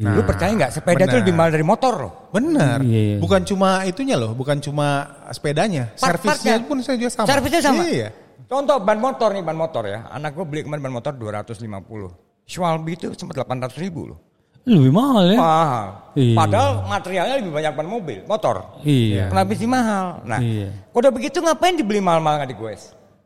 lu 0.01 0.21
percaya 0.23 0.51
nggak 0.51 0.71
sepeda 0.71 1.03
itu 1.03 1.07
benar. 1.07 1.19
lebih 1.23 1.33
mahal 1.35 1.51
dari 1.51 1.65
motor 1.67 1.93
loh 1.95 2.13
Benar. 2.31 2.79
Iya, 2.81 2.99
iya. 2.99 3.17
Bukan 3.19 3.43
cuma 3.43 3.83
itunya 3.83 4.15
loh, 4.15 4.31
bukan 4.31 4.57
cuma 4.63 5.03
sepedanya, 5.29 5.91
servisnya 5.99 6.63
Part-partnya. 6.63 6.67
pun 6.67 6.77
saya 6.79 6.95
juga 6.95 7.11
sama. 7.11 7.27
Servisnya 7.27 7.61
sama. 7.61 7.83
Iya. 7.85 8.09
Contoh 8.47 8.77
ban 8.81 8.97
motor 8.97 9.29
nih 9.35 9.43
ban 9.43 9.57
motor 9.59 9.83
ya. 9.85 10.07
Anak 10.09 10.31
gue 10.33 10.45
beli 10.47 10.63
kemarin 10.63 10.81
ban 10.89 10.95
motor 10.95 11.11
250. 11.13 12.47
Schwalbe 12.47 12.89
itu 12.95 13.11
sempat 13.13 13.43
800 13.43 13.77
ribu 13.77 14.15
loh. 14.15 14.19
Lebih 14.63 14.91
mahal 14.95 15.23
ya. 15.27 15.37
Mahal. 15.37 15.85
Iya. 16.15 16.35
Padahal 16.39 16.69
materialnya 16.87 17.35
lebih 17.43 17.51
banyak 17.51 17.73
ban 17.75 17.87
mobil, 17.91 18.19
motor. 18.25 18.55
Iya. 18.81 19.27
Kenapa 19.27 19.51
sih 19.53 19.67
mahal? 19.69 20.05
Nah, 20.23 20.39
Iya. 20.39 20.67
kalau 20.87 20.99
udah 21.03 21.13
begitu 21.13 21.37
ngapain 21.43 21.75
dibeli 21.75 21.99
mahal-mahal 21.99 22.41
nggak 22.41 22.51
di 22.53 22.57
gue? 22.57 22.73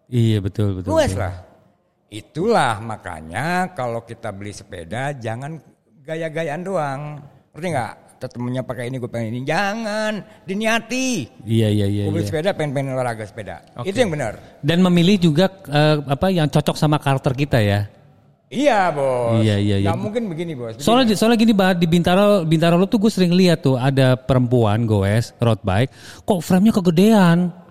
Iya 0.09 0.37
betul 0.41 0.81
betul. 0.81 0.93
Betul. 0.93 1.17
lah. 1.17 1.35
Itulah 2.05 2.79
makanya 2.79 3.73
kalau 3.73 4.05
kita 4.05 4.29
beli 4.29 4.53
sepeda 4.53 5.11
jangan 5.17 5.57
gaya-gayaan 6.05 6.61
doang. 6.61 7.01
Ngerti 7.55 7.67
nggak? 7.73 7.93
Temennya 8.25 8.65
pakai 8.65 8.89
ini 8.89 8.97
gue 8.97 9.11
pengen 9.11 9.37
ini. 9.37 9.41
Jangan 9.45 10.23
diniati. 10.49 11.29
Iya 11.45 11.67
iya 11.69 11.85
iya. 11.85 12.03
Gue 12.09 12.21
beli 12.21 12.25
iya. 12.25 12.31
sepeda 12.31 12.49
pengen 12.57 12.71
pengen 12.73 12.89
olahraga 12.97 13.25
sepeda. 13.25 13.61
Itu 13.85 13.97
yang 13.97 14.13
benar. 14.13 14.37
Dan 14.65 14.81
memilih 14.81 15.29
juga 15.29 15.45
eh, 15.69 15.97
apa 16.05 16.33
yang 16.33 16.49
cocok 16.49 16.73
sama 16.77 16.97
karakter 16.97 17.33
kita 17.37 17.59
ya. 17.61 17.85
Iya 18.45 18.93
bos. 18.93 19.41
Iya, 19.41 19.57
iya, 19.57 19.75
iya. 19.81 19.89
Nggak 19.89 19.99
mungkin 19.99 20.23
begini 20.29 20.53
bos. 20.53 20.77
Begini. 20.77 20.85
Soalnya 20.85 21.13
soalnya 21.17 21.37
gini 21.41 21.53
bah 21.57 21.73
di 21.73 21.89
Bintaro 21.89 22.45
Bintaro 22.45 22.77
lo 22.77 22.85
tuh 22.85 23.01
gue 23.01 23.11
sering 23.11 23.33
lihat 23.33 23.65
tuh 23.65 23.75
ada 23.75 24.13
perempuan 24.13 24.85
goes 24.85 25.33
road 25.41 25.59
bike 25.65 25.89
kok 26.23 26.39
frame-nya 26.45 26.73
kegedean. 26.77 27.64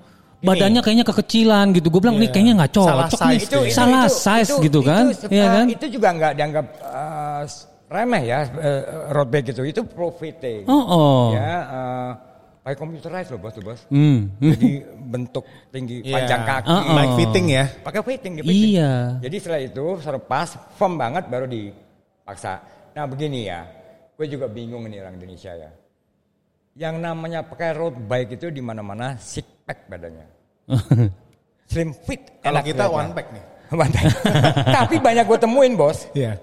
Badannya 0.45 0.81
kayaknya 0.81 1.07
kekecilan 1.07 1.67
gitu. 1.73 1.89
Gue 1.89 2.01
bilang 2.01 2.17
nih 2.17 2.29
kayaknya 2.29 2.55
nggak 2.61 2.73
Salah 2.73 3.09
cocok 3.09 3.19
size 3.19 3.33
nih. 3.41 3.49
tuh 3.49 3.63
ya. 3.65 3.73
Salah 3.73 4.05
size 4.07 4.51
itu- 4.51 4.63
gitu 4.63 4.81
itu 4.81 4.89
kan. 4.89 5.05
se- 5.11 5.29
Iya 5.29 5.43
eh, 5.43 5.49
kan? 5.51 5.67
Itu 5.73 5.87
juga 5.89 6.09
nggak 6.13 6.33
dianggap 6.37 6.67
eh, 6.77 7.43
remeh 7.89 8.23
ya 8.25 8.39
eh, 8.47 8.81
road 9.11 9.29
bike 9.29 9.49
itu. 9.51 9.63
Itu 9.65 9.81
profit 9.85 10.37
Oh, 10.67 10.85
oh. 10.85 11.25
Ya, 11.33 11.55
eh, 11.65 12.11
pakai 12.61 12.77
computerized 12.77 13.31
loh 13.31 13.41
bos 13.41 13.53
tuh 13.53 13.63
bos. 13.63 13.81
Hmm. 13.89 14.33
Jadi 14.37 14.71
bentuk 15.05 15.45
tinggi 15.69 16.01
Iya. 16.01 16.15
panjang 16.17 16.43
kaki. 16.43 16.69
Ah, 16.69 16.81
ah. 16.81 16.95
Baik 16.95 17.13
fitting 17.19 17.47
ya. 17.49 17.65
Pakai 17.81 18.01
fitting, 18.03 18.33
di 18.37 18.41
fitting. 18.41 18.73
Iya. 18.73 18.93
Jadi 19.21 19.37
setelah 19.37 19.61
itu 19.61 19.85
serpas, 20.01 20.49
firm 20.75 20.97
banget 20.97 21.25
baru 21.29 21.45
dipaksa. 21.45 22.61
Nah 22.93 23.05
begini 23.05 23.47
ya, 23.47 23.69
gue 24.13 24.27
juga 24.27 24.47
bingung 24.47 24.85
nih 24.87 25.01
orang 25.01 25.17
Indonesia 25.17 25.53
ya. 25.53 25.71
Yang 26.75 26.97
namanya 26.99 27.41
pakai 27.43 27.71
road 27.71 27.95
bike 28.01 28.35
itu 28.35 28.51
di 28.51 28.59
mana-mana 28.59 29.15
six 29.15 29.47
pack 29.65 29.79
badannya. 29.89 30.27
Slim 31.71 31.91
fit. 31.97 32.21
Kalau 32.41 32.61
kita 32.61 32.85
one 32.87 33.11
pack 33.13 33.29
nih. 33.33 33.45
One 33.75 33.91
pack. 33.91 34.05
Tapi 34.79 34.95
banyak 34.99 35.25
gue 35.25 35.39
temuin 35.41 35.73
bos, 35.75 36.07
Iya. 36.13 36.39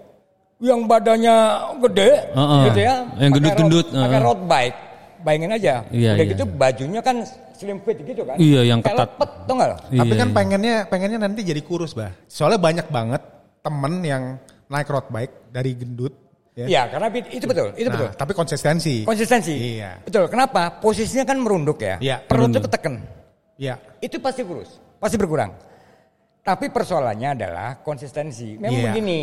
yang 0.59 0.83
badannya 0.83 1.35
gede, 1.79 2.11
Heeh. 2.33 2.61
gitu 2.67 2.79
ya. 2.81 2.95
Yang 3.15 3.29
pakai 3.29 3.29
gendut-gendut, 3.31 3.85
road- 3.87 3.95
Pakai 3.95 4.11
heeh. 4.11 4.25
road 4.25 4.41
bike. 4.43 4.77
Bayangin 5.21 5.51
aja. 5.53 5.73
Iya, 5.87 6.11
Udah 6.11 6.25
iya, 6.25 6.31
gitu 6.33 6.43
iya. 6.43 6.57
bajunya 6.57 7.01
kan 7.01 7.15
slim 7.53 7.77
fit 7.85 7.97
gitu 8.01 8.25
kan. 8.25 8.35
Iya, 8.35 8.61
yang 8.65 8.81
Kayak 8.81 8.97
ketat. 8.97 9.09
lepet, 9.13 9.29
tau 9.45 9.53
gak 9.53 9.69
lo? 9.69 9.77
Tapi 9.77 9.93
Iya, 9.93 10.17
kan 10.17 10.27
iya. 10.27 10.35
pengennya 10.35 10.75
pengennya 10.89 11.19
nanti 11.21 11.41
jadi 11.45 11.61
kurus, 11.61 11.93
Bah. 11.93 12.09
Soalnya 12.25 12.57
banyak 12.57 12.87
banget 12.89 13.21
temen 13.61 13.93
yang 14.01 14.23
naik 14.65 14.89
road 14.89 15.07
bike 15.07 15.53
dari 15.53 15.71
gendut. 15.71 16.13
Ya. 16.51 16.65
Iya, 16.67 16.81
karena 16.91 17.07
itu 17.15 17.45
betul, 17.47 17.71
itu 17.79 17.87
Nah, 17.87 17.95
betul. 17.95 18.09
Tapi 18.11 18.31
konsistensi. 18.35 18.95
Konsistensi. 19.07 19.55
Iya. 19.79 20.03
Betul. 20.03 20.27
Kenapa? 20.27 20.83
Posisinya 20.83 21.23
kan 21.23 21.39
merunduk 21.39 21.79
ya. 21.79 21.95
Iya, 22.03 22.19
Perutnya 22.27 22.59
merunduk. 22.59 22.61
ketekan. 22.67 22.93
Iya. 23.55 23.79
Itu 24.03 24.19
pasti 24.19 24.43
kurus, 24.43 24.75
pasti 24.99 25.15
berkurang. 25.15 25.55
Tapi 26.43 26.67
persoalannya 26.67 27.39
adalah 27.39 27.79
konsistensi. 27.79 28.59
Memang 28.59 28.83
Iya. 28.83 28.91
begini, 28.91 29.19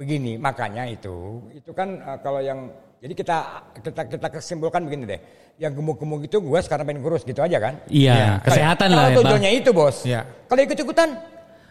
begini. 0.00 0.32
Makanya 0.40 0.88
itu, 0.88 1.44
itu 1.52 1.68
kan 1.76 2.00
eh, 2.00 2.18
kalau 2.24 2.40
yang 2.40 2.72
jadi 2.96 3.12
kita 3.12 3.36
kita 3.84 4.00
kita 4.08 4.28
kesimpulan 4.32 4.82
begini 4.88 5.04
deh. 5.04 5.20
Yang 5.60 5.72
gemuk-gemuk 5.78 6.24
itu 6.24 6.40
gue 6.40 6.58
sekarang 6.64 6.88
pengen 6.88 7.04
kurus 7.04 7.22
gitu 7.22 7.44
aja 7.44 7.60
kan? 7.60 7.76
Iya, 7.86 8.40
kesehatan 8.40 8.88
Kalau 8.88 8.98
lah 8.98 9.06
ya, 9.12 9.16
tujuannya 9.20 9.50
itu 9.52 9.70
bos. 9.70 9.96
Iya. 10.02 10.24
Kalau 10.48 10.60
ikut-ikutan, 10.64 11.08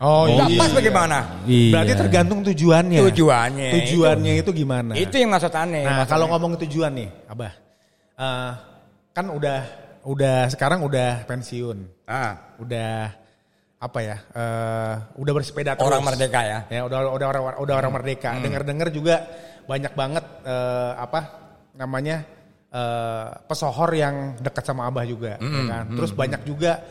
Oh, 0.01 0.25
nggak 0.27 0.49
iya. 0.51 0.59
pas 0.59 0.71
bagaimana? 0.73 1.17
Iya. 1.45 1.71
Berarti 1.73 1.93
tergantung 1.95 2.39
tujuannya. 2.43 2.99
Tujuannya. 3.13 3.69
Tujuannya 3.77 4.33
itu, 4.41 4.49
gimana? 4.51 4.91
Itu 4.97 5.15
yang 5.15 5.31
maksud 5.31 5.53
aneh. 5.53 5.85
Nah, 5.85 6.03
kalau 6.09 6.27
ngomong 6.33 6.57
tujuan 6.65 6.91
nih, 6.91 7.09
Abah. 7.29 7.53
eh, 8.17 8.51
kan 9.13 9.25
udah 9.29 9.59
udah 10.03 10.37
sekarang 10.51 10.83
udah 10.83 11.23
pensiun. 11.23 12.03
Ah, 12.03 12.55
Udah 12.59 13.15
apa 13.79 13.99
ya? 13.99 14.17
eh, 14.31 14.95
udah 15.19 15.33
bersepeda 15.35 15.75
terus. 15.75 15.87
orang 15.87 16.03
merdeka 16.03 16.39
ya. 16.43 16.59
Ya, 16.67 16.81
udah 16.83 17.13
udah 17.13 17.27
orang 17.27 17.43
udah 17.59 17.75
orang 17.77 17.91
merdeka. 17.95 18.35
Dengar-dengar 18.39 18.87
juga 18.91 19.23
banyak 19.63 19.93
banget 19.95 20.25
eh, 20.43 20.91
apa 20.99 21.19
namanya? 21.75 22.27
eh, 22.73 23.27
pesohor 23.45 23.93
yang 23.93 24.33
dekat 24.41 24.65
sama 24.65 24.89
Abah 24.89 25.05
juga, 25.05 25.37
ya 25.37 25.63
kan? 25.69 25.85
Terus 25.93 26.11
banyak 26.11 26.41
juga 26.43 26.81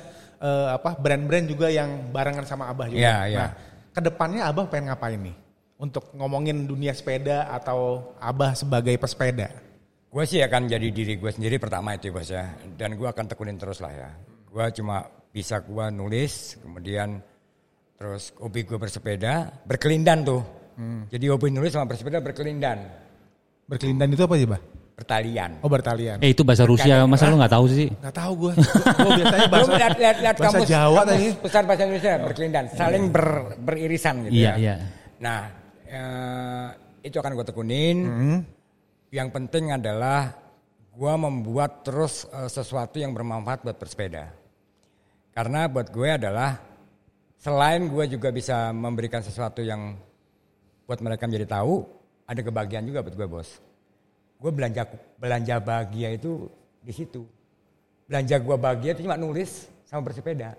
eh, 0.43 0.69
apa 0.75 0.99
brand-brand 0.99 1.47
juga 1.47 1.71
yang 1.71 2.11
barengan 2.11 2.43
sama 2.43 2.67
Abah 2.69 2.91
juga. 2.91 2.99
Iya, 2.99 3.17
iya. 3.31 3.39
Nah, 3.39 3.51
ke 3.95 4.01
depannya 4.03 4.43
Abah 4.51 4.67
pengen 4.67 4.91
ngapain 4.91 5.21
nih? 5.23 5.37
Untuk 5.79 6.11
ngomongin 6.15 6.67
dunia 6.67 6.91
sepeda 6.95 7.47
atau 7.51 8.13
Abah 8.19 8.59
sebagai 8.59 8.95
pesepeda? 8.99 9.51
Gue 10.13 10.29
sih 10.29 10.45
akan 10.45 10.69
jadi 10.69 10.93
diri 10.93 11.17
gue 11.17 11.31
sendiri 11.33 11.57
pertama 11.57 11.97
itu 11.97 12.13
bos 12.13 12.29
ya. 12.29 12.53
Dan 12.77 12.99
gue 12.99 13.09
akan 13.09 13.25
tekunin 13.31 13.57
terus 13.57 13.81
lah 13.81 13.91
ya. 13.95 14.11
Gue 14.51 14.67
cuma 14.77 15.09
bisa 15.33 15.63
gue 15.65 15.87
nulis, 15.89 16.61
kemudian 16.61 17.23
terus 17.97 18.35
hobi 18.37 18.67
gue 18.69 18.77
bersepeda, 18.77 19.65
berkelindan 19.65 20.27
tuh. 20.27 20.43
Jadi 21.09 21.25
hobi 21.31 21.55
nulis 21.55 21.71
sama 21.73 21.87
bersepeda 21.87 22.19
berkelindan, 22.19 22.83
Berkelindan 23.73 24.13
itu 24.13 24.23
apa 24.27 24.35
sih, 24.37 24.49
Bah? 24.49 24.61
Bertalian. 24.93 25.51
Oh, 25.65 25.71
bertalian. 25.73 26.17
Eh 26.21 26.31
itu 26.31 26.45
bahasa 26.45 26.63
Rusia, 26.63 27.03
masa 27.09 27.27
lu 27.27 27.41
nggak 27.41 27.55
tahu 27.55 27.67
sih? 27.67 27.89
Nggak 27.91 28.17
tahu 28.17 28.33
gue. 28.39 28.53
Gue 29.03 29.13
biasanya 29.19 29.49
bahasa, 29.49 29.65
Belum 29.67 29.79
lihat 29.81 29.95
lihat 29.99 30.17
lihat 30.21 30.37
bahasa 30.37 30.59
kamus, 30.59 30.69
Jawa 30.69 31.01
kamus 31.03 31.09
tadi. 31.11 31.27
besar 31.43 31.63
bahasa 31.67 31.83
Indonesia 31.89 32.13
berkelindan, 32.21 32.65
saling 32.73 33.05
ber, 33.11 33.27
beririsan 33.59 34.15
gitu 34.29 34.33
Iya, 34.37 34.53
ya. 34.53 34.55
iya. 34.61 34.75
Nah, 35.19 35.41
eh, 35.89 36.67
itu 37.03 37.17
akan 37.19 37.33
gue 37.35 37.47
tekunin. 37.47 37.97
Hmm. 38.05 38.39
Yang 39.13 39.29
penting 39.33 39.65
adalah 39.73 40.33
gue 40.93 41.15
membuat 41.17 41.83
terus 41.83 42.29
eh, 42.31 42.49
sesuatu 42.49 43.01
yang 43.01 43.17
bermanfaat 43.17 43.65
buat 43.65 43.77
bersepeda. 43.81 44.31
Karena 45.33 45.65
buat 45.67 45.89
gue 45.89 46.09
adalah 46.13 46.61
selain 47.41 47.89
gue 47.89 48.05
juga 48.07 48.29
bisa 48.29 48.71
memberikan 48.71 49.25
sesuatu 49.25 49.65
yang 49.65 49.97
buat 50.85 51.01
mereka 51.01 51.25
menjadi 51.25 51.49
tahu, 51.59 51.81
ada 52.29 52.39
kebahagiaan 52.39 52.85
juga 52.85 53.01
buat 53.01 53.17
gue 53.17 53.27
bos. 53.27 53.49
Gue 54.43 54.51
belanja 54.51 54.83
belanja 55.23 55.63
bahagia 55.63 56.19
itu 56.19 56.51
di 56.83 56.91
situ. 56.91 57.23
Belanja 58.11 58.43
gue 58.43 58.57
bahagia 58.59 58.91
itu 58.99 59.07
cuma 59.07 59.15
nulis 59.15 59.71
sama 59.87 60.11
bersepeda. 60.11 60.59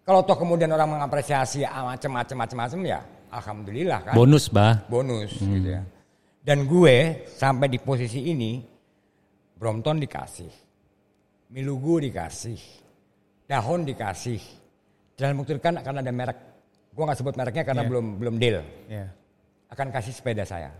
Kalau 0.00 0.24
toh 0.24 0.38
kemudian 0.40 0.72
orang 0.72 0.96
mengapresiasi 0.96 1.68
ah, 1.68 1.92
macam-macam 1.92 2.36
macam-macam 2.46 2.80
ya, 2.88 3.00
alhamdulillah 3.28 3.98
kan 4.00 4.14
Bonus, 4.16 4.48
bah. 4.48 4.80
bonus 4.88 5.34
gitu 5.36 5.76
ya. 5.76 5.82
Dan 6.40 6.64
gue 6.64 7.26
sampai 7.26 7.66
di 7.68 7.76
posisi 7.82 8.30
ini 8.30 8.62
Brompton 9.58 9.98
dikasih, 9.98 10.52
Milugu 11.52 12.00
dikasih, 12.00 12.60
Dahon 13.50 13.82
dikasih. 13.82 14.40
Waktu 15.16 15.52
dekat 15.58 15.80
akan 15.80 16.00
ada 16.00 16.12
merek. 16.12 16.38
Gue 16.94 17.02
nggak 17.04 17.18
sebut 17.18 17.34
mereknya 17.36 17.64
karena 17.66 17.82
Iya. 17.84 17.90
belum 17.90 18.06
belum 18.20 18.34
deal. 18.40 18.62
Ya. 18.88 19.10
Akan 19.68 19.90
kasih 19.90 20.14
sepeda 20.14 20.46
saya. 20.46 20.70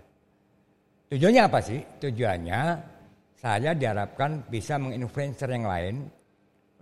Tujuannya 1.06 1.42
apa 1.42 1.58
sih? 1.62 1.78
Tujuannya 2.02 2.60
saya 3.38 3.70
diharapkan 3.72 4.42
bisa 4.50 4.74
menginfluencer 4.74 5.46
yang 5.46 5.64
lain 5.64 5.94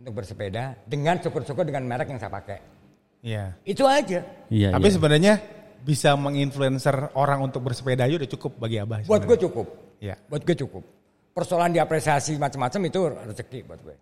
untuk 0.00 0.12
bersepeda 0.16 0.80
dengan 0.88 1.20
syukur-syukur 1.20 1.68
dengan 1.68 1.84
merek 1.84 2.08
yang 2.08 2.20
saya 2.20 2.32
pakai. 2.32 2.58
Iya. 3.20 3.52
Itu 3.64 3.84
aja. 3.84 4.20
Iya, 4.48 4.72
Tapi 4.72 4.88
iya. 4.88 4.94
sebenarnya 4.96 5.34
bisa 5.84 6.16
menginfluencer 6.16 7.12
orang 7.16 7.44
untuk 7.44 7.60
bersepeda 7.60 8.08
aja 8.08 8.16
udah 8.16 8.30
cukup 8.32 8.52
bagi 8.56 8.80
Abah. 8.80 9.04
Buat 9.04 9.28
gue 9.28 9.36
cukup. 9.44 9.66
Iya. 10.00 10.16
Buat 10.28 10.42
gue 10.48 10.56
cukup. 10.56 10.82
Persoalan 11.36 11.76
diapresiasi 11.76 12.40
macam-macam 12.40 12.80
itu 12.88 13.00
rezeki 13.28 13.58
buat 13.68 13.80
gue. 13.84 13.96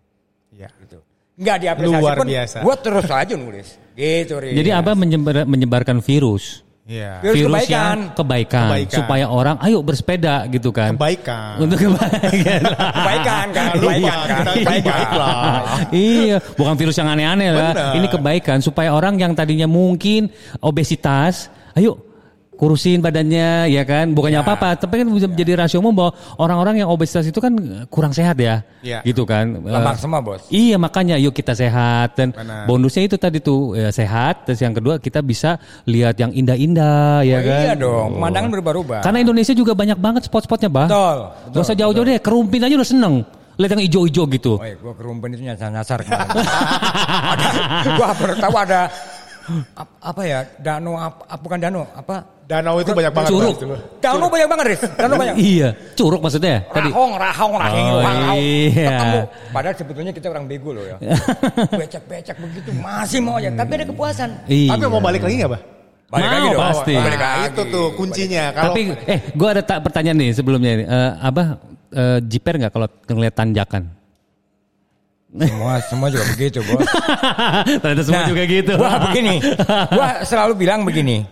Iya. 0.55 0.69
Gitu. 0.79 0.99
Enggak 1.33 1.57
diapresiasi 1.67 1.99
Luar 1.99 2.15
pun 2.15 2.27
biasa. 2.29 2.57
gue 2.63 2.75
terus 2.79 3.07
aja 3.11 3.33
nulis. 3.35 3.67
Gitu, 3.91 4.33
Riz. 4.39 4.55
Jadi 4.55 4.69
Abah 4.71 4.95
menyebar- 4.95 5.47
menyebarkan 5.49 5.99
virus. 5.99 6.62
Iya. 6.83 7.23
Virus 7.23 7.35
Virus 7.39 7.47
kebaikan. 7.47 7.71
yang 7.71 7.99
kebaikan, 8.11 8.67
Kebaikan. 8.67 8.97
supaya 8.99 9.25
orang 9.31 9.55
ayo 9.63 9.79
bersepeda 9.79 10.35
gitu 10.51 10.75
kan. 10.75 10.99
Kebaikan. 10.99 11.55
Untuk 11.63 11.77
kebaikan. 11.79 12.61
Kebaikan 12.99 13.45
kan, 13.49 13.65
Lupa, 13.71 13.79
kebaikan 13.79 14.17
kan, 14.19 14.27
kita 14.35 14.51
kebaikan. 14.51 14.91
baiklah. 14.91 15.51
iya, 15.95 16.37
bukan 16.43 16.75
virus 16.75 16.95
yang 16.99 17.07
aneh-aneh 17.07 17.49
lah. 17.55 17.71
Ini 17.95 18.07
kebaikan 18.11 18.59
supaya 18.59 18.91
orang 18.91 19.15
yang 19.15 19.31
tadinya 19.31 19.63
mungkin 19.63 20.27
obesitas, 20.59 21.47
ayo 21.73 21.95
kurusin 22.53 22.99
badannya 22.99 23.67
ya 23.67 23.83
kan. 23.83 24.11
Bukannya 24.11 24.39
Ya. 24.39 24.45
apa-apa, 24.45 24.75
tapi 24.75 24.97
kan 24.97 25.07
bisa 25.07 25.25
menjadi 25.25 25.57
rasio 25.57 25.77
umum 25.77 25.91
bahwa 25.91 26.11
orang-orang 26.37 26.75
yang 26.79 26.89
obesitas 26.89 27.23
itu 27.23 27.37
kan 27.37 27.53
kurang 27.87 28.11
sehat 28.11 28.35
ya. 28.35 28.61
Ya. 28.79 28.99
Gitu 29.01 29.23
kan. 29.23 29.59
Lemak 29.59 29.95
Eh, 29.95 29.99
semua 29.99 30.19
bos. 30.19 30.41
Iya 30.47 30.75
makanya 30.75 31.15
yuk 31.15 31.31
kita 31.31 31.51
sehat 31.51 32.13
dan 32.13 32.31
Benar. 32.31 32.65
bonusnya 32.65 33.03
itu 33.03 33.15
tadi 33.15 33.37
tuh 33.37 33.73
ya, 33.73 33.89
sehat 33.89 34.43
terus 34.43 34.59
yang 34.59 34.71
kedua 34.71 34.97
kita 34.97 35.19
bisa 35.19 35.55
lihat 35.83 36.15
yang 36.15 36.31
indah-indah 36.31 37.21
ya 37.21 37.37
Oh, 37.37 37.41
kan. 37.43 37.61
iya 37.61 37.73
dong, 37.73 38.09
pemandangan 38.15 38.49
berubah-ubah. 38.51 38.99
Karena 39.01 39.19
Indonesia 39.19 39.51
juga 39.51 39.73
banyak 39.73 39.97
banget 39.97 40.21
spot-spotnya 40.23 40.67
bah. 40.67 40.87
Betul, 40.87 41.17
betul, 41.19 41.51
Gak 41.51 41.63
usah 41.63 41.75
jauh-jauh 41.75 42.05
deh, 42.05 42.17
kerumpin 42.17 42.59
aja 42.59 42.75
udah 42.75 42.87
seneng. 42.87 43.15
Lihat 43.53 43.69
yang 43.71 43.83
hijau-hijau 43.85 44.23
gitu. 44.31 44.53
Oh 44.57 44.65
iya, 44.65 44.73
gue 44.73 44.93
kerumpin 44.93 45.29
itu 45.31 45.43
nyasar-nyasar 45.43 46.01
ada, 47.29 47.47
gue 47.85 48.07
baru 48.17 48.35
tahu 48.35 48.55
ada 48.57 48.81
ap- 49.75 49.97
apa 50.01 50.21
ya, 50.23 50.39
danau 50.57 50.97
apa, 50.97 51.21
ap- 51.27 51.37
bukan 51.37 51.59
danau, 51.59 51.85
apa? 51.87 52.25
Danau 52.43 52.75
itu 52.77 52.91
banyak 52.91 53.09
banget. 53.09 53.29
Curug. 53.31 53.55
Bang. 53.55 53.81
Danau 53.97 54.27
banyak 54.27 54.47
banget, 54.47 54.65
Riz. 54.67 54.81
Danau 54.93 55.15
banyak. 55.15 55.35
Iya, 55.55 55.69
curug 55.95 56.19
maksudnya 56.19 56.55
tadi. 56.67 56.91
Rahong, 56.91 57.11
rahong, 57.15 57.53
rahing, 57.55 57.87
Oh, 57.87 57.99
rahong. 57.99 58.35
iya. 58.35 58.89
Ketemu. 58.91 59.19
Padahal 59.49 59.75
sebetulnya 59.79 60.11
kita 60.11 60.27
orang 60.27 60.45
bego 60.45 60.69
loh 60.71 60.83
ya. 60.83 60.97
Becek-becek 61.79 62.35
begitu 62.35 62.69
masih 62.75 63.19
mau 63.19 63.39
aja, 63.39 63.47
tapi 63.49 63.71
ada 63.73 63.85
kepuasan. 63.87 64.29
Iya. 64.45 64.75
Tapi 64.75 64.83
mau 64.85 64.99
balik 64.99 65.23
lagi 65.23 65.35
nggak, 65.39 65.51
Bah? 65.51 65.61
Balik 66.05 66.19
Mau 66.21 66.33
lagi 66.35 66.49
dong. 66.51 66.61
pasti. 66.61 66.93
Balik 66.93 67.17
Nah, 67.17 67.31
lagi. 67.33 67.45
itu 67.49 67.61
tuh 67.71 67.85
kuncinya. 67.95 68.43
Kalau 68.51 68.65
Tapi 68.69 68.81
eh 69.07 69.19
gua 69.33 69.49
ada 69.49 69.63
tak 69.63 69.79
pertanyaan 69.81 70.17
nih 70.19 70.31
sebelumnya 70.31 70.71
ini. 70.75 70.83
Eh, 70.85 71.11
Abah 71.19 71.47
eh, 71.89 72.19
jiper 72.21 72.53
nggak 72.59 72.71
kalau 72.71 72.87
ngeliat 73.07 73.33
tanjakan? 73.33 73.83
Semua 75.33 75.81
semua 75.81 76.07
juga 76.13 76.25
begitu, 76.29 76.59
Bos. 76.61 76.85
Ternyata 77.81 78.01
semua 78.05 78.21
Nah, 78.21 78.29
juga 78.29 78.43
gitu. 78.45 78.71
Gua 78.77 78.91
begini, 79.09 79.35
gua 79.89 80.09
selalu 80.21 80.53
bilang 80.53 80.85
begini. 80.85 81.25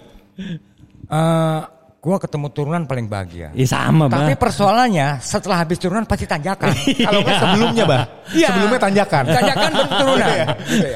Eh, 1.12 1.60
gua 2.00 2.18
ketemu 2.18 2.48
turunan 2.50 2.84
paling 2.84 3.06
bahagia. 3.06 3.52
Iya 3.52 3.68
sama, 3.70 4.08
Bah. 4.08 4.24
Tapi 4.24 4.34
persoalannya 4.34 5.20
setelah 5.20 5.62
habis 5.62 5.78
turunan 5.78 6.02
pasti 6.04 6.24
tanjakan. 6.24 6.72
kalau 7.08 7.20
nggak 7.22 7.38
sebelumnya, 7.38 7.84
Bah. 7.86 8.04
Iya. 8.32 8.48
Sebelumnya 8.50 8.80
tanjakan. 8.80 9.24
Tanjakan 9.28 9.70
baru 9.70 9.90
turunan. 9.92 10.30
Gitu 10.64 10.88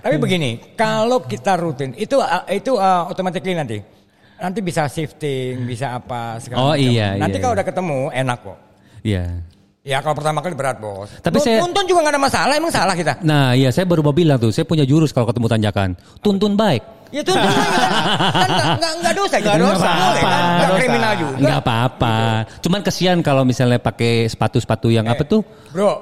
Tapi 0.00 0.16
begini, 0.16 0.50
kalau 0.72 1.18
kita 1.20 1.52
rutin 1.56 1.90
itu 1.94 2.16
uh, 2.16 2.46
itu 2.46 2.72
uh, 2.72 3.10
automatically 3.10 3.52
nanti 3.52 3.78
nanti 4.38 4.58
bisa 4.58 4.86
shifting, 4.86 5.62
bisa 5.62 5.94
apa 5.94 6.38
segala 6.38 6.58
Oh, 6.58 6.74
macam. 6.74 6.82
iya, 6.82 7.14
Nanti 7.14 7.38
iya, 7.38 7.42
kalau 7.42 7.54
iya. 7.54 7.58
udah 7.58 7.66
ketemu 7.66 7.98
enak 8.12 8.38
kok. 8.42 8.58
Iya. 9.02 9.24
Ya 9.82 9.98
kalau 9.98 10.14
pertama 10.14 10.38
kali 10.38 10.54
berat 10.54 10.78
bos. 10.78 11.10
Tapi 11.18 11.38
Lu 11.38 11.42
saya- 11.42 11.58
Tuntun 11.58 11.84
juga 11.84 12.06
nggak 12.06 12.14
ada 12.14 12.22
masalah, 12.22 12.54
emang 12.54 12.70
salah 12.70 12.94
kita. 12.94 13.18
Nah, 13.20 13.50
iya 13.52 13.68
saya 13.68 13.82
baru 13.82 14.00
mau 14.00 14.14
bilang 14.14 14.38
tuh, 14.38 14.50
saya 14.50 14.62
punya 14.62 14.82
jurus 14.82 15.10
kalau 15.10 15.26
ketemu 15.26 15.50
tanjakan. 15.50 15.88
Tuntun 16.18 16.54
baik. 16.54 17.01
Ya 17.12 17.20
aja 17.20 17.28
kan. 17.30 17.44
Kan 17.44 18.48
nggak- 18.48 18.76
nggak 18.78 18.92
nggak 18.98 19.14
dosa 19.14 19.36
gitu. 19.36 19.46
Nggak 19.46 19.60
dosa. 19.62 19.90
Boleh 19.92 20.22
kan? 20.22 20.32
Nggak 20.32 20.48
Nggak 20.48 20.66
dosa. 20.66 20.80
kriminal 20.80 21.12
juga. 21.14 21.34
Enggak 21.36 21.58
apa-apa. 21.60 22.16
Cuman 22.58 22.80
kesian 22.82 23.18
kalau 23.20 23.42
misalnya 23.44 23.78
pakai 23.78 24.12
sepatu-sepatu 24.26 24.88
yang 24.88 25.04
apa 25.06 25.22
tuh? 25.22 25.44
Bro, 25.68 25.92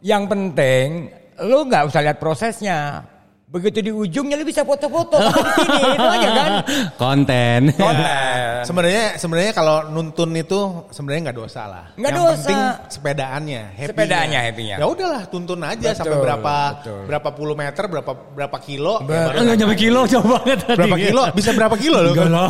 yang 0.00 0.24
penting 0.24 1.12
lu 1.38 1.58
nggak 1.62 1.84
usah 1.84 2.00
lihat 2.00 2.16
prosesnya. 2.16 3.04
Begitu 3.46 3.78
di 3.78 3.92
ujungnya 3.94 4.34
lu 4.34 4.42
bisa 4.42 4.66
foto-foto 4.66 5.22
di 5.22 5.30
sini 5.30 5.86
itu 5.94 6.02
aja 6.10 6.28
kan. 6.34 6.50
Konten. 6.98 7.60
Konten. 7.78 8.66
Sebenarnya 8.66 9.04
sebenarnya 9.14 9.52
kalau 9.54 9.86
nuntun 9.86 10.34
itu 10.34 10.58
sebenarnya 10.90 11.30
nggak 11.30 11.38
dosa 11.38 11.62
lah. 11.64 11.84
Nggak 11.94 12.10
Yang 12.10 12.18
dosa. 12.18 12.34
penting 12.42 12.60
sepedaannya, 12.90 13.62
happy 13.70 13.88
Sepedaannya, 13.94 14.40
happy-nya. 14.50 14.76
Ya 14.82 14.86
udahlah, 14.90 15.22
tuntun 15.30 15.62
aja 15.62 15.78
Betul, 15.78 15.94
sampai 15.94 16.18
berapa 16.18 16.54
betul. 16.74 17.00
berapa 17.06 17.28
puluh 17.30 17.54
meter, 17.54 17.84
berapa 17.86 18.12
berapa 18.34 18.56
kilo. 18.58 18.94
ya 19.06 19.30
Enggak 19.30 19.56
nyampe 19.62 19.76
kilo 19.78 20.00
coba 20.10 20.26
banget 20.42 20.58
tadi. 20.66 20.78
berapa 20.82 20.96
kilo? 20.98 21.22
Bisa 21.30 21.50
berapa 21.54 21.76
kilo 21.78 21.98
loh? 22.02 22.12
Enggak 22.18 22.28
lah. 22.34 22.48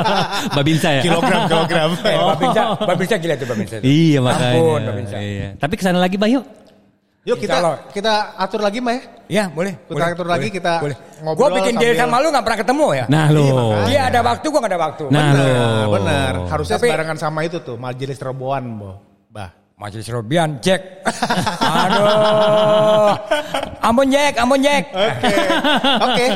Babinsa 0.56 0.88
ya? 0.88 1.02
Kilogram, 1.04 1.40
kilogram. 1.52 1.90
Eh, 2.00 2.16
Babinsa, 2.16 2.62
Babinsa 2.80 3.14
gila 3.20 3.34
tuh 3.36 3.44
Babinsa. 3.46 3.74
Iya 3.84 4.18
makanya. 4.24 4.56
Ampun, 4.56 4.80
Babinsa. 4.88 5.16
Iya. 5.20 5.48
Tapi 5.60 5.74
ke 5.76 5.82
sana 5.84 6.00
lagi 6.00 6.16
Bayu. 6.16 6.40
Yuk 7.20 7.36
kita 7.36 7.56
Allah. 7.60 7.76
kita 7.92 8.12
atur 8.32 8.64
lagi 8.64 8.80
mah 8.80 8.96
ya. 8.96 9.02
Ya 9.30 9.44
boleh. 9.52 9.76
Kita 9.76 9.92
boleh, 9.92 10.08
atur 10.16 10.26
lagi, 10.26 10.48
kita 10.48 10.72
boleh. 10.80 10.96
ngobrol 11.20 11.52
Gue 11.52 11.58
bikin 11.60 11.74
deal 11.76 11.94
sama 11.94 12.16
lu 12.18 12.32
nggak 12.32 12.44
pernah 12.48 12.58
ketemu 12.64 12.86
ya. 12.96 13.04
Nah 13.12 13.26
lo. 13.28 13.44
makanya. 13.44 13.84
Dia 13.86 14.00
ada 14.08 14.20
waktu, 14.24 14.46
gue 14.48 14.60
nggak 14.60 14.72
ada 14.72 14.80
waktu. 14.80 15.04
Nah 15.12 15.20
benar, 15.30 15.84
lo. 15.84 15.92
benar. 15.94 16.32
Harusnya 16.48 16.76
Tapi- 16.80 16.88
sebarengan 16.88 17.18
sama 17.20 17.40
itu 17.44 17.58
tuh, 17.60 17.76
majelis 17.76 18.18
Reboan, 18.18 18.64
Bo. 18.80 18.92
Bah. 19.28 19.50
Masih 19.80 20.04
Robian, 20.12 20.60
cek. 20.60 21.08
Aduh. 21.80 23.16
Ampun 23.80 24.12
Jack, 24.12 24.36
ampun 24.36 24.60
Jack. 24.60 24.92
Oke. 24.92 25.36
Oke. 26.04 26.26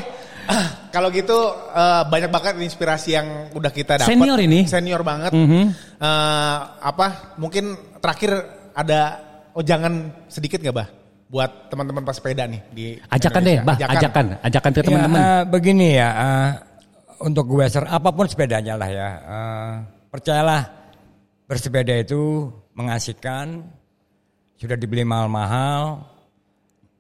Kalau 0.89 1.09
gitu 1.13 1.39
eh, 1.77 2.03
banyak 2.09 2.31
banget 2.33 2.55
inspirasi 2.65 3.13
yang 3.13 3.53
udah 3.53 3.69
kita 3.69 4.01
dapat. 4.01 4.09
Senior 4.09 4.41
ini. 4.41 4.65
Senior 4.65 5.05
banget. 5.05 5.37
Mhm. 5.37 5.77
Eh, 6.01 6.59
apa? 6.81 7.37
Mungkin 7.37 7.99
terakhir 8.01 8.33
ada 8.73 9.21
oh 9.55 9.63
jangan 9.63 10.11
sedikit 10.27 10.61
nggak 10.61 10.77
bah? 10.77 10.89
Buat 11.31 11.73
teman-teman 11.73 12.05
pesepeda 12.05 12.45
nih 12.45 12.61
di 12.71 12.85
Ajakan 13.11 13.41
deh, 13.43 13.59
Indonesia. 13.59 13.87
Bah, 13.87 13.95
ajakan, 13.97 14.25
ajakan 14.45 14.71
ke 14.71 14.81
teman-teman. 14.85 15.19
Ya, 15.19 15.25
eh, 15.25 15.43
begini 15.49 15.89
ya, 15.97 16.09
eh, 16.13 16.51
untuk 17.25 17.45
gue 17.49 17.67
ser 17.67 17.85
apa 17.89 18.11
pun 18.13 18.27
sepedanya 18.29 18.75
lah 18.77 18.91
ya. 18.93 19.09
eh, 19.19 19.73
percayalah 20.13 20.63
bersepeda 21.49 21.95
itu 21.97 22.53
mengasihkan, 22.77 23.65
sudah 24.61 24.77
dibeli 24.77 25.03
mahal-mahal 25.03 26.05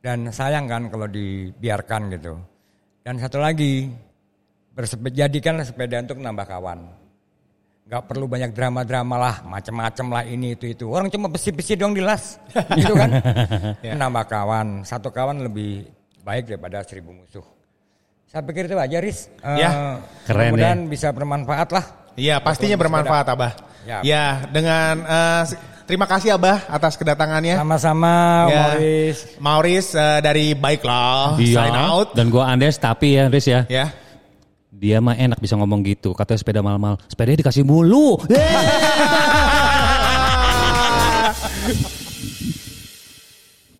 dan 0.01 0.33
sayang 0.33 0.67
kan 0.67 0.89
kalau 0.89 1.07
dibiarkan 1.07 2.11
gitu. 2.17 2.35
Dan 3.05 3.21
satu 3.21 3.39
lagi, 3.39 3.93
bersepeda 4.73 5.29
jadikan 5.29 5.61
sepeda 5.61 6.01
untuk 6.01 6.19
nambah 6.19 6.47
kawan. 6.49 7.04
Gak 7.85 8.09
perlu 8.09 8.25
banyak 8.25 8.51
drama-drama 8.51 9.17
lah, 9.21 9.37
macam-macam 9.45 10.07
lah 10.11 10.25
ini 10.25 10.57
itu 10.57 10.65
itu. 10.67 10.89
Orang 10.89 11.13
cuma 11.13 11.29
besi-besi 11.29 11.77
doang 11.77 11.93
di 11.93 12.01
las, 12.01 12.41
gitu 12.81 12.97
kan? 12.97 13.13
Nambah 13.85 14.25
kawan, 14.25 14.67
satu 14.83 15.13
kawan 15.13 15.45
lebih 15.45 15.85
baik 16.21 16.49
daripada 16.49 16.81
seribu 16.81 17.13
musuh. 17.13 17.45
Saya 18.25 18.41
pikir 18.41 18.67
itu 18.67 18.75
aja, 18.75 18.97
Riz. 18.99 19.29
Eh, 19.39 19.61
Ya, 19.61 20.01
keren 20.25 20.57
mudah-mudahan 20.57 20.81
bisa 20.89 21.13
bermanfaat 21.13 21.69
lah. 21.71 21.85
Iya, 22.17 22.41
pastinya 22.41 22.75
bermanfaat 22.75 23.27
Abah. 23.29 23.53
Ya. 23.85 24.01
Ya, 24.01 24.25
dengan 24.49 25.05
eh, 25.05 25.43
s- 25.45 25.55
terima 25.85 26.09
kasih 26.09 26.35
Abah 26.35 26.65
atas 26.67 26.97
kedatangannya. 26.97 27.61
Sama-sama, 27.61 28.49
Ya. 28.49 28.57
Maurice. 28.73 29.23
Maurice 29.37 29.91
eh, 29.93 30.19
dari 30.19 30.57
Baiklah 30.57 31.37
Iya. 31.37 31.53
Sign 31.61 31.77
Out. 31.77 32.09
Dan 32.17 32.33
gua 32.33 32.49
Andes 32.49 32.81
tapi 32.81 33.21
ya 33.21 33.29
Riz 33.29 33.45
ya. 33.45 33.69
Ya. 33.69 33.93
Dia 34.75 34.99
mah 34.99 35.15
enak 35.15 35.39
bisa 35.39 35.55
ngomong 35.55 35.87
gitu. 35.87 36.11
Katanya 36.19 36.39
sepeda 36.43 36.61
mahal-mahal. 36.61 36.99
Sepedanya 37.07 37.47
dikasih 37.47 37.63
mulu. 37.63 38.19
Yeay. 38.27 38.67